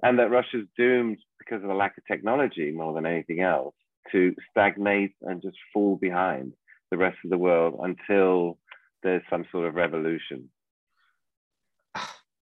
and 0.03 0.19
that 0.19 0.31
Russia's 0.31 0.67
doomed 0.77 1.19
because 1.39 1.63
of 1.63 1.69
a 1.69 1.75
lack 1.75 1.97
of 1.97 2.05
technology 2.05 2.71
more 2.71 2.93
than 2.93 3.05
anything 3.05 3.39
else 3.39 3.73
to 4.11 4.35
stagnate 4.51 5.15
and 5.21 5.41
just 5.41 5.57
fall 5.73 5.95
behind 5.95 6.51
the 6.91 6.97
rest 6.97 7.19
of 7.23 7.29
the 7.29 7.38
world 7.38 7.79
until 7.81 8.57
there's 9.03 9.23
some 9.29 9.45
sort 9.51 9.67
of 9.67 9.75
revolution. 9.75 10.49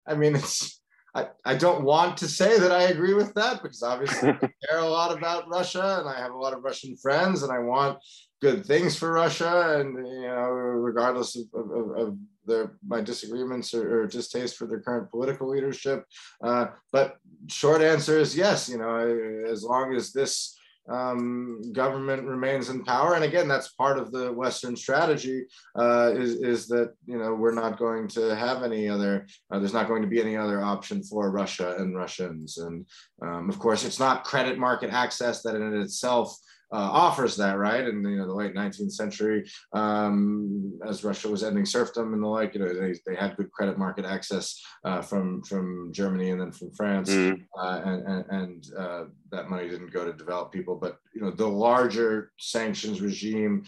I 0.07 0.15
mean, 0.15 0.35
it's. 0.35 0.79
I, 1.13 1.27
I 1.43 1.55
don't 1.55 1.83
want 1.83 2.15
to 2.17 2.27
say 2.29 2.57
that 2.57 2.71
I 2.71 2.83
agree 2.83 3.13
with 3.13 3.33
that 3.33 3.61
because 3.61 3.83
obviously 3.83 4.29
I 4.29 4.33
care 4.69 4.79
a 4.79 4.85
lot 4.85 5.15
about 5.15 5.49
Russia 5.49 5.97
and 5.99 6.07
I 6.07 6.17
have 6.17 6.31
a 6.31 6.37
lot 6.37 6.53
of 6.53 6.63
Russian 6.63 6.95
friends 6.95 7.43
and 7.43 7.51
I 7.51 7.59
want 7.59 7.99
good 8.41 8.65
things 8.65 8.95
for 8.95 9.11
Russia 9.11 9.77
and 9.77 9.95
you 10.07 10.21
know 10.21 10.47
regardless 10.47 11.35
of, 11.35 11.43
of, 11.53 11.97
of 11.97 12.17
their 12.45 12.77
my 12.87 13.01
disagreements 13.01 13.73
or, 13.73 14.03
or 14.03 14.07
distaste 14.07 14.57
for 14.57 14.67
their 14.67 14.79
current 14.79 15.11
political 15.11 15.49
leadership. 15.49 16.05
Uh, 16.43 16.67
but 16.91 17.17
short 17.47 17.81
answer 17.81 18.17
is 18.17 18.35
yes. 18.35 18.69
You 18.69 18.77
know, 18.77 19.43
as 19.49 19.63
long 19.63 19.93
as 19.93 20.11
this 20.11 20.57
um, 20.91 21.61
government 21.71 22.23
remains 22.23 22.69
in 22.69 22.83
power, 22.83 23.15
and 23.15 23.23
again, 23.23 23.47
that's 23.47 23.69
part 23.69 23.97
of 23.97 24.11
the 24.11 24.31
Western 24.31 24.75
strategy 24.75 25.45
uh, 25.79 26.11
is 26.15 26.41
is 26.41 26.67
that 26.67 26.93
you 27.05 27.17
know 27.17 27.33
we're 27.33 27.53
not 27.53 27.79
going 27.79 28.07
to 28.09 28.35
have 28.35 28.63
any 28.63 28.89
other. 28.89 29.27
Uh, 29.49 29.59
there's 29.59 29.73
not 29.73 29.87
going 29.87 30.01
to 30.01 30.07
be 30.07 30.21
any 30.21 30.35
other 30.35 30.61
option 30.61 31.01
for 31.03 31.31
Russia 31.31 31.75
and 31.77 31.95
Russians, 31.95 32.57
and 32.57 32.85
um, 33.21 33.49
of 33.49 33.57
course, 33.57 33.85
it's 33.85 33.99
not 33.99 34.25
credit 34.25 34.57
market 34.57 34.91
access 34.91 35.41
that 35.43 35.55
in 35.55 35.81
itself. 35.81 36.35
Uh, 36.73 36.89
offers 37.05 37.35
that 37.35 37.57
right 37.57 37.85
in 37.85 38.03
you 38.03 38.17
know 38.17 38.25
the 38.25 38.33
late 38.33 38.55
19th 38.55 38.93
century 38.93 39.45
um, 39.73 40.79
as 40.87 41.03
Russia 41.03 41.27
was 41.27 41.43
ending 41.43 41.65
serfdom 41.65 42.13
and 42.13 42.23
the 42.23 42.27
like 42.27 42.53
you 42.53 42.61
know 42.61 42.73
they, 42.73 42.95
they 43.05 43.15
had 43.15 43.35
good 43.35 43.51
credit 43.51 43.77
market 43.77 44.05
access 44.05 44.61
uh, 44.85 45.01
from 45.01 45.43
from 45.43 45.91
Germany 45.91 46.29
and 46.31 46.39
then 46.39 46.51
from 46.51 46.71
France 46.71 47.11
Mm. 47.11 47.43
uh, 47.57 47.81
and 47.85 48.07
and, 48.07 48.25
and 48.29 48.67
uh, 48.77 49.03
that 49.31 49.49
money 49.49 49.67
didn't 49.67 49.91
go 49.93 50.05
to 50.05 50.13
develop 50.13 50.51
people. 50.51 50.75
But 50.75 50.97
you 51.13 51.21
know, 51.21 51.31
the 51.31 51.47
larger 51.47 52.31
sanctions 52.37 53.01
regime 53.01 53.63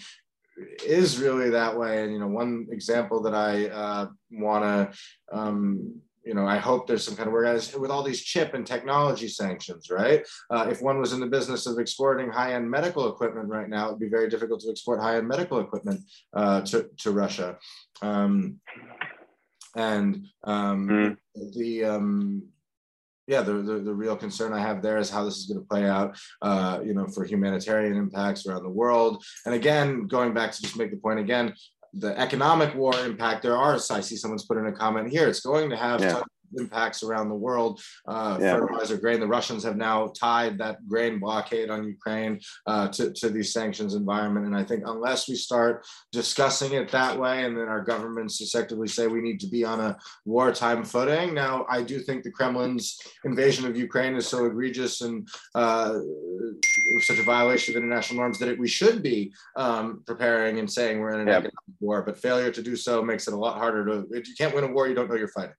is 0.86 1.20
really 1.20 1.50
that 1.50 1.78
way. 1.78 2.04
And 2.04 2.14
you 2.14 2.20
know, 2.20 2.28
one 2.28 2.68
example 2.72 3.22
that 3.24 3.36
I 3.36 3.68
uh, 3.68 4.08
want 4.32 4.64
to 4.64 5.38
um, 5.38 6.02
you 6.24 6.34
know, 6.34 6.46
I 6.48 6.58
hope 6.58 6.88
there's 6.88 7.06
some 7.06 7.16
kind 7.16 7.28
of 7.28 7.34
whereas 7.34 7.76
with 7.76 7.92
all 7.92 8.04
these 8.04 8.22
chip 8.22 8.54
and 8.54 8.66
technology 8.66 9.28
sanctions, 9.28 9.90
right? 9.90 10.26
Uh, 10.50 10.68
if 10.70 10.82
one 10.82 11.00
was 11.00 11.14
in 11.14 11.20
the 11.20 11.28
business 11.28 11.66
of 11.66 11.80
exporting 11.80 12.30
high-end 12.30 12.70
medical 12.70 13.10
equipment 13.12 13.50
right 13.50 13.70
now, 13.70 13.88
it'd 13.88 14.00
be 14.00 14.10
very 14.10 14.30
difficult 14.30 14.62
to 14.62 14.70
export 14.72 15.02
high-end 15.02 15.28
medical 15.28 15.60
equipment 15.60 16.00
uh, 16.34 16.62
to 16.62 16.90
to 16.98 17.12
Russia. 17.12 17.58
Um, 18.02 18.60
and 19.76 20.28
um, 20.44 20.88
Mm. 20.88 21.18
the 21.56 21.86
um, 21.86 22.44
yeah, 23.26 23.42
the, 23.42 23.54
the, 23.54 23.80
the 23.80 23.94
real 23.94 24.18
concern 24.18 24.52
I 24.54 24.60
have 24.60 24.82
there 24.82 24.98
is 24.98 25.10
how 25.10 25.24
this 25.24 25.38
is 25.38 25.46
going 25.46 25.62
to 25.62 25.68
play 25.68 25.86
out, 25.88 26.18
uh, 26.42 26.80
you 26.84 26.94
know, 26.94 27.08
for 27.08 27.24
humanitarian 27.24 27.96
impacts 27.96 28.46
around 28.46 28.64
the 28.64 28.70
world. 28.70 29.24
And 29.46 29.56
again, 29.56 30.08
going 30.08 30.34
back 30.34 30.52
to 30.52 30.62
just 30.62 30.78
make 30.78 30.92
the 30.92 30.98
point 30.98 31.20
again, 31.20 31.54
the 31.94 32.18
economic 32.20 32.74
war 32.76 32.94
impact, 33.06 33.44
there 33.44 33.58
are, 33.58 33.76
I 33.76 34.02
see 34.02 34.16
someone's 34.16 34.46
put 34.46 34.58
in 34.58 34.66
a 34.68 34.72
comment 34.72 35.10
here, 35.10 35.28
it's 35.28 35.42
going 35.42 35.70
to 35.70 35.76
have 35.78 36.02
Yeah. 36.02 36.22
Impacts 36.58 37.04
around 37.04 37.30
the 37.30 37.36
world. 37.36 37.82
Uh, 38.08 38.38
yeah. 38.40 38.58
Fertilizer, 38.58 38.98
grain. 38.98 39.20
The 39.20 39.28
Russians 39.28 39.64
have 39.64 39.78
now 39.78 40.08
tied 40.08 40.58
that 40.60 40.88
grain 40.88 41.20
blockade 41.20 41.70
on 41.70 41.84
Ukraine 41.84 42.40
uh, 42.68 42.88
to, 42.90 43.12
to 43.14 43.30
these 43.30 43.54
sanctions 43.54 43.96
environment. 43.96 44.46
And 44.46 44.56
I 44.56 44.64
think 44.64 44.84
unless 44.86 45.28
we 45.28 45.36
start 45.36 45.86
discussing 46.12 46.74
it 46.74 46.92
that 46.92 47.20
way, 47.20 47.46
and 47.46 47.58
then 47.58 47.68
our 47.68 47.82
governments 47.82 48.42
effectively 48.42 48.88
say 48.88 49.08
we 49.08 49.22
need 49.22 49.40
to 49.42 49.48
be 49.48 49.64
on 49.64 49.80
a 49.80 49.98
wartime 50.26 50.84
footing. 50.84 51.34
Now, 51.34 51.66
I 51.70 51.82
do 51.82 52.00
think 52.00 52.24
the 52.24 52.32
Kremlin's 52.32 53.00
invasion 53.24 53.66
of 53.66 53.78
Ukraine 53.78 54.16
is 54.16 54.28
so 54.28 54.46
egregious 54.46 55.02
and 55.02 55.28
uh, 55.56 56.00
such 57.08 57.20
a 57.20 57.24
violation 57.24 57.76
of 57.76 57.84
international 57.84 58.20
norms 58.20 58.40
that 58.40 58.50
it, 58.50 58.60
we 58.60 58.68
should 58.68 59.02
be 59.04 59.34
um, 59.56 60.04
preparing 60.06 60.60
and 60.60 60.72
saying 60.72 61.00
we're 61.00 61.14
in 61.14 61.22
an 61.22 61.30
economic 61.30 61.54
war. 61.80 62.02
But 62.02 62.18
failure 62.18 62.52
to 62.52 62.62
do 62.62 62.76
so 62.76 63.02
makes 63.02 63.28
it 63.28 63.34
a 63.34 63.38
lot 63.38 63.58
harder 63.58 63.86
to. 63.86 64.08
If 64.12 64.28
you 64.28 64.36
can't 64.38 64.54
win 64.56 64.64
a 64.64 64.68
war, 64.68 64.88
you 64.88 64.96
don't 64.96 65.10
know 65.10 65.16
you're 65.16 65.28
fighting. 65.28 65.56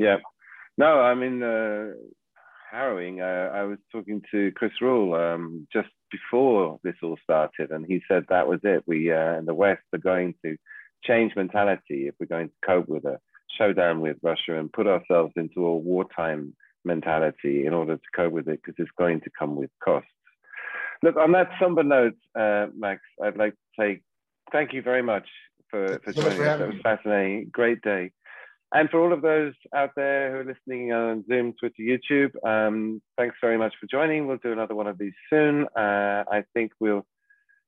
Yeah. 0.00 0.16
No, 0.78 1.00
I 1.00 1.14
mean, 1.14 1.42
uh, 1.42 1.92
harrowing. 2.70 3.20
Uh, 3.20 3.50
I 3.52 3.64
was 3.64 3.78
talking 3.92 4.22
to 4.30 4.50
Chris 4.52 4.72
Rule 4.80 5.14
um, 5.14 5.66
just 5.72 5.88
before 6.10 6.78
this 6.82 6.94
all 7.02 7.18
started, 7.22 7.70
and 7.70 7.84
he 7.86 8.00
said 8.08 8.24
that 8.28 8.48
was 8.48 8.60
it. 8.64 8.82
We 8.86 9.12
uh, 9.12 9.38
in 9.38 9.44
the 9.44 9.54
West 9.54 9.82
are 9.92 9.98
going 9.98 10.34
to 10.44 10.56
change 11.04 11.32
mentality 11.36 12.08
if 12.08 12.14
we're 12.18 12.26
going 12.26 12.48
to 12.48 12.66
cope 12.66 12.88
with 12.88 13.04
a 13.04 13.18
showdown 13.58 14.00
with 14.00 14.16
Russia 14.22 14.58
and 14.58 14.72
put 14.72 14.86
ourselves 14.86 15.32
into 15.36 15.66
a 15.66 15.76
wartime 15.76 16.54
mentality 16.84 17.66
in 17.66 17.74
order 17.74 17.96
to 17.96 18.02
cope 18.16 18.32
with 18.32 18.48
it 18.48 18.60
because 18.62 18.74
it's 18.78 18.90
going 18.98 19.20
to 19.20 19.30
come 19.38 19.56
with 19.56 19.70
costs. 19.84 20.08
Look, 21.02 21.16
on 21.16 21.32
that 21.32 21.50
somber 21.60 21.82
note, 21.82 22.16
uh, 22.38 22.66
Max, 22.74 23.02
I'd 23.22 23.36
like 23.36 23.52
to 23.52 23.58
say 23.78 24.00
thank 24.50 24.72
you 24.72 24.80
very 24.82 25.02
much 25.02 25.28
for, 25.68 26.00
for 26.04 26.12
joining 26.12 26.42
us. 26.42 26.58
That 26.58 26.68
was 26.68 26.80
fascinating. 26.82 27.50
Great 27.52 27.82
day. 27.82 28.12
And 28.72 28.88
for 28.88 29.00
all 29.00 29.12
of 29.12 29.22
those 29.22 29.54
out 29.74 29.90
there 29.96 30.30
who 30.30 30.38
are 30.38 30.44
listening 30.44 30.92
on 30.92 31.24
Zoom, 31.28 31.54
Twitter, 31.58 31.82
YouTube, 31.82 32.30
um, 32.46 33.02
thanks 33.18 33.36
very 33.40 33.58
much 33.58 33.74
for 33.80 33.88
joining. 33.90 34.26
We'll 34.26 34.36
do 34.36 34.52
another 34.52 34.76
one 34.76 34.86
of 34.86 34.96
these 34.96 35.12
soon. 35.28 35.66
Uh, 35.76 36.24
I 36.30 36.44
think 36.54 36.72
we'll 36.78 37.04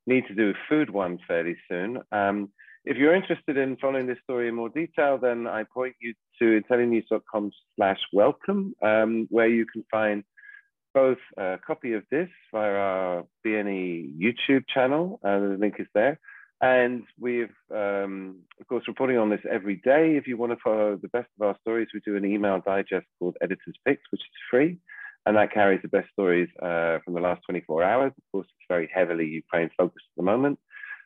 need 0.07 0.27
to 0.29 0.35
do 0.35 0.51
a 0.51 0.55
food 0.69 0.91
one 0.91 1.19
fairly 1.27 1.57
soon. 1.69 1.99
Um, 2.13 2.51
if 2.85 2.97
you're 2.97 3.15
interested 3.15 3.57
in 3.57 3.77
following 3.77 4.07
this 4.07 4.19
story 4.23 4.49
in 4.49 4.55
more 4.55 4.69
detail, 4.69 5.19
then 5.19 5.47
I 5.47 5.65
point 5.65 5.95
you 6.01 6.15
to 6.41 6.61
intellinews.com 6.61 7.51
slash 7.77 8.01
welcome, 8.13 8.75
um, 8.83 9.27
where 9.31 9.49
you 9.49 9.67
can 9.67 9.85
find 9.91 10.25
both 10.95 11.19
a 11.37 11.59
copy 11.65 11.95
of 11.95 12.05
this 12.11 12.29
via 12.53 12.75
our 12.75 13.25
BNE 13.47 14.21
YouTube 14.21 14.65
channel, 14.73 15.21
uh, 15.25 15.39
the 15.39 15.57
link 15.59 15.77
is 15.79 15.87
there, 15.95 16.19
and 16.63 17.03
we've, 17.19 17.53
um, 17.75 18.37
of 18.61 18.69
course, 18.69 18.87
reporting 18.87 19.19
on 19.19 19.31
this 19.31 19.41
every 19.51 19.77
day. 19.77 20.17
If 20.17 20.29
you 20.29 20.37
want 20.37 20.53
to 20.53 20.59
follow 20.63 20.97
the 20.97 21.09
best 21.09 21.29
of 21.39 21.47
our 21.47 21.57
stories, 21.61 21.89
we 21.93 22.01
do 22.01 22.17
an 22.17 22.25
email 22.25 22.63
digest 22.65 23.07
called 23.19 23.37
Editor's 23.43 23.77
Picks, 23.85 24.03
which 24.11 24.21
is 24.21 24.49
free. 24.49 24.79
And 25.27 25.37
that 25.37 25.53
carries 25.53 25.83
the 25.83 25.89
best 25.89 26.09
stories 26.13 26.49
uh, 26.63 26.99
from 27.05 27.15
the 27.15 27.21
last 27.21 27.43
24 27.49 27.83
hours. 27.83 28.13
Of 28.17 28.23
course, 28.31 28.47
it's 28.47 28.67
very 28.69 28.89
heavily 28.95 29.27
Ukraine 29.27 29.71
focused 29.77 30.07
at 30.13 30.17
the 30.17 30.23
moment. 30.23 30.61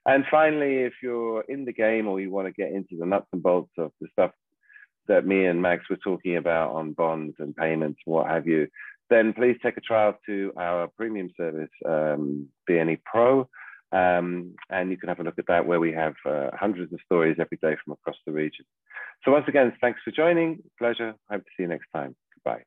And 0.05 0.25
finally, 0.31 0.77
if 0.83 0.93
you're 1.03 1.43
in 1.49 1.65
the 1.65 1.73
game 1.73 2.07
or 2.07 2.21
you 2.21 2.31
want 2.31 2.49
to 2.49 2.53
get 2.53 2.73
into 2.73 2.97
the 2.99 3.07
nuts 3.07 3.27
and 3.33 3.43
bolts 3.43 3.73
of 3.79 3.93
the 4.01 4.09
stuff 4.13 4.33
that 5.09 5.27
me 5.27 5.47
and 5.47 5.63
Max 5.63 5.89
were 5.89 5.97
talking 5.97 6.37
about 6.37 6.73
on 6.73 6.93
bonds 6.93 7.35
and 7.39 7.57
payments, 7.57 8.01
and 8.07 8.15
what 8.15 8.29
have 8.29 8.47
you, 8.47 8.69
then 9.09 9.33
please 9.33 9.57
take 9.63 9.77
a 9.79 9.81
trial 9.81 10.19
to 10.27 10.53
our 10.59 10.89
premium 10.97 11.31
service, 11.37 11.71
um, 11.87 12.49
BNE 12.69 13.01
Pro. 13.05 13.49
Um, 13.93 14.55
and 14.71 14.91
you 14.91 14.97
can 14.97 15.09
have 15.09 15.21
a 15.21 15.23
look 15.23 15.39
at 15.39 15.47
that 15.49 15.67
where 15.67 15.81
we 15.81 15.93
have 15.93 16.15
uh, 16.25 16.51
hundreds 16.55 16.93
of 16.93 17.01
stories 17.05 17.37
every 17.41 17.59
day 17.63 17.77
from 17.85 17.93
across 17.93 18.17
the 18.27 18.33
region. 18.33 18.65
So 19.25 19.31
once 19.33 19.47
again, 19.49 19.73
thanks 19.81 20.01
for 20.05 20.11
joining. 20.11 20.63
Pleasure. 20.79 21.15
Hope 21.31 21.43
to 21.43 21.51
see 21.57 21.63
you 21.63 21.69
next 21.69 21.87
time. 21.93 22.15
Goodbye. 22.35 22.65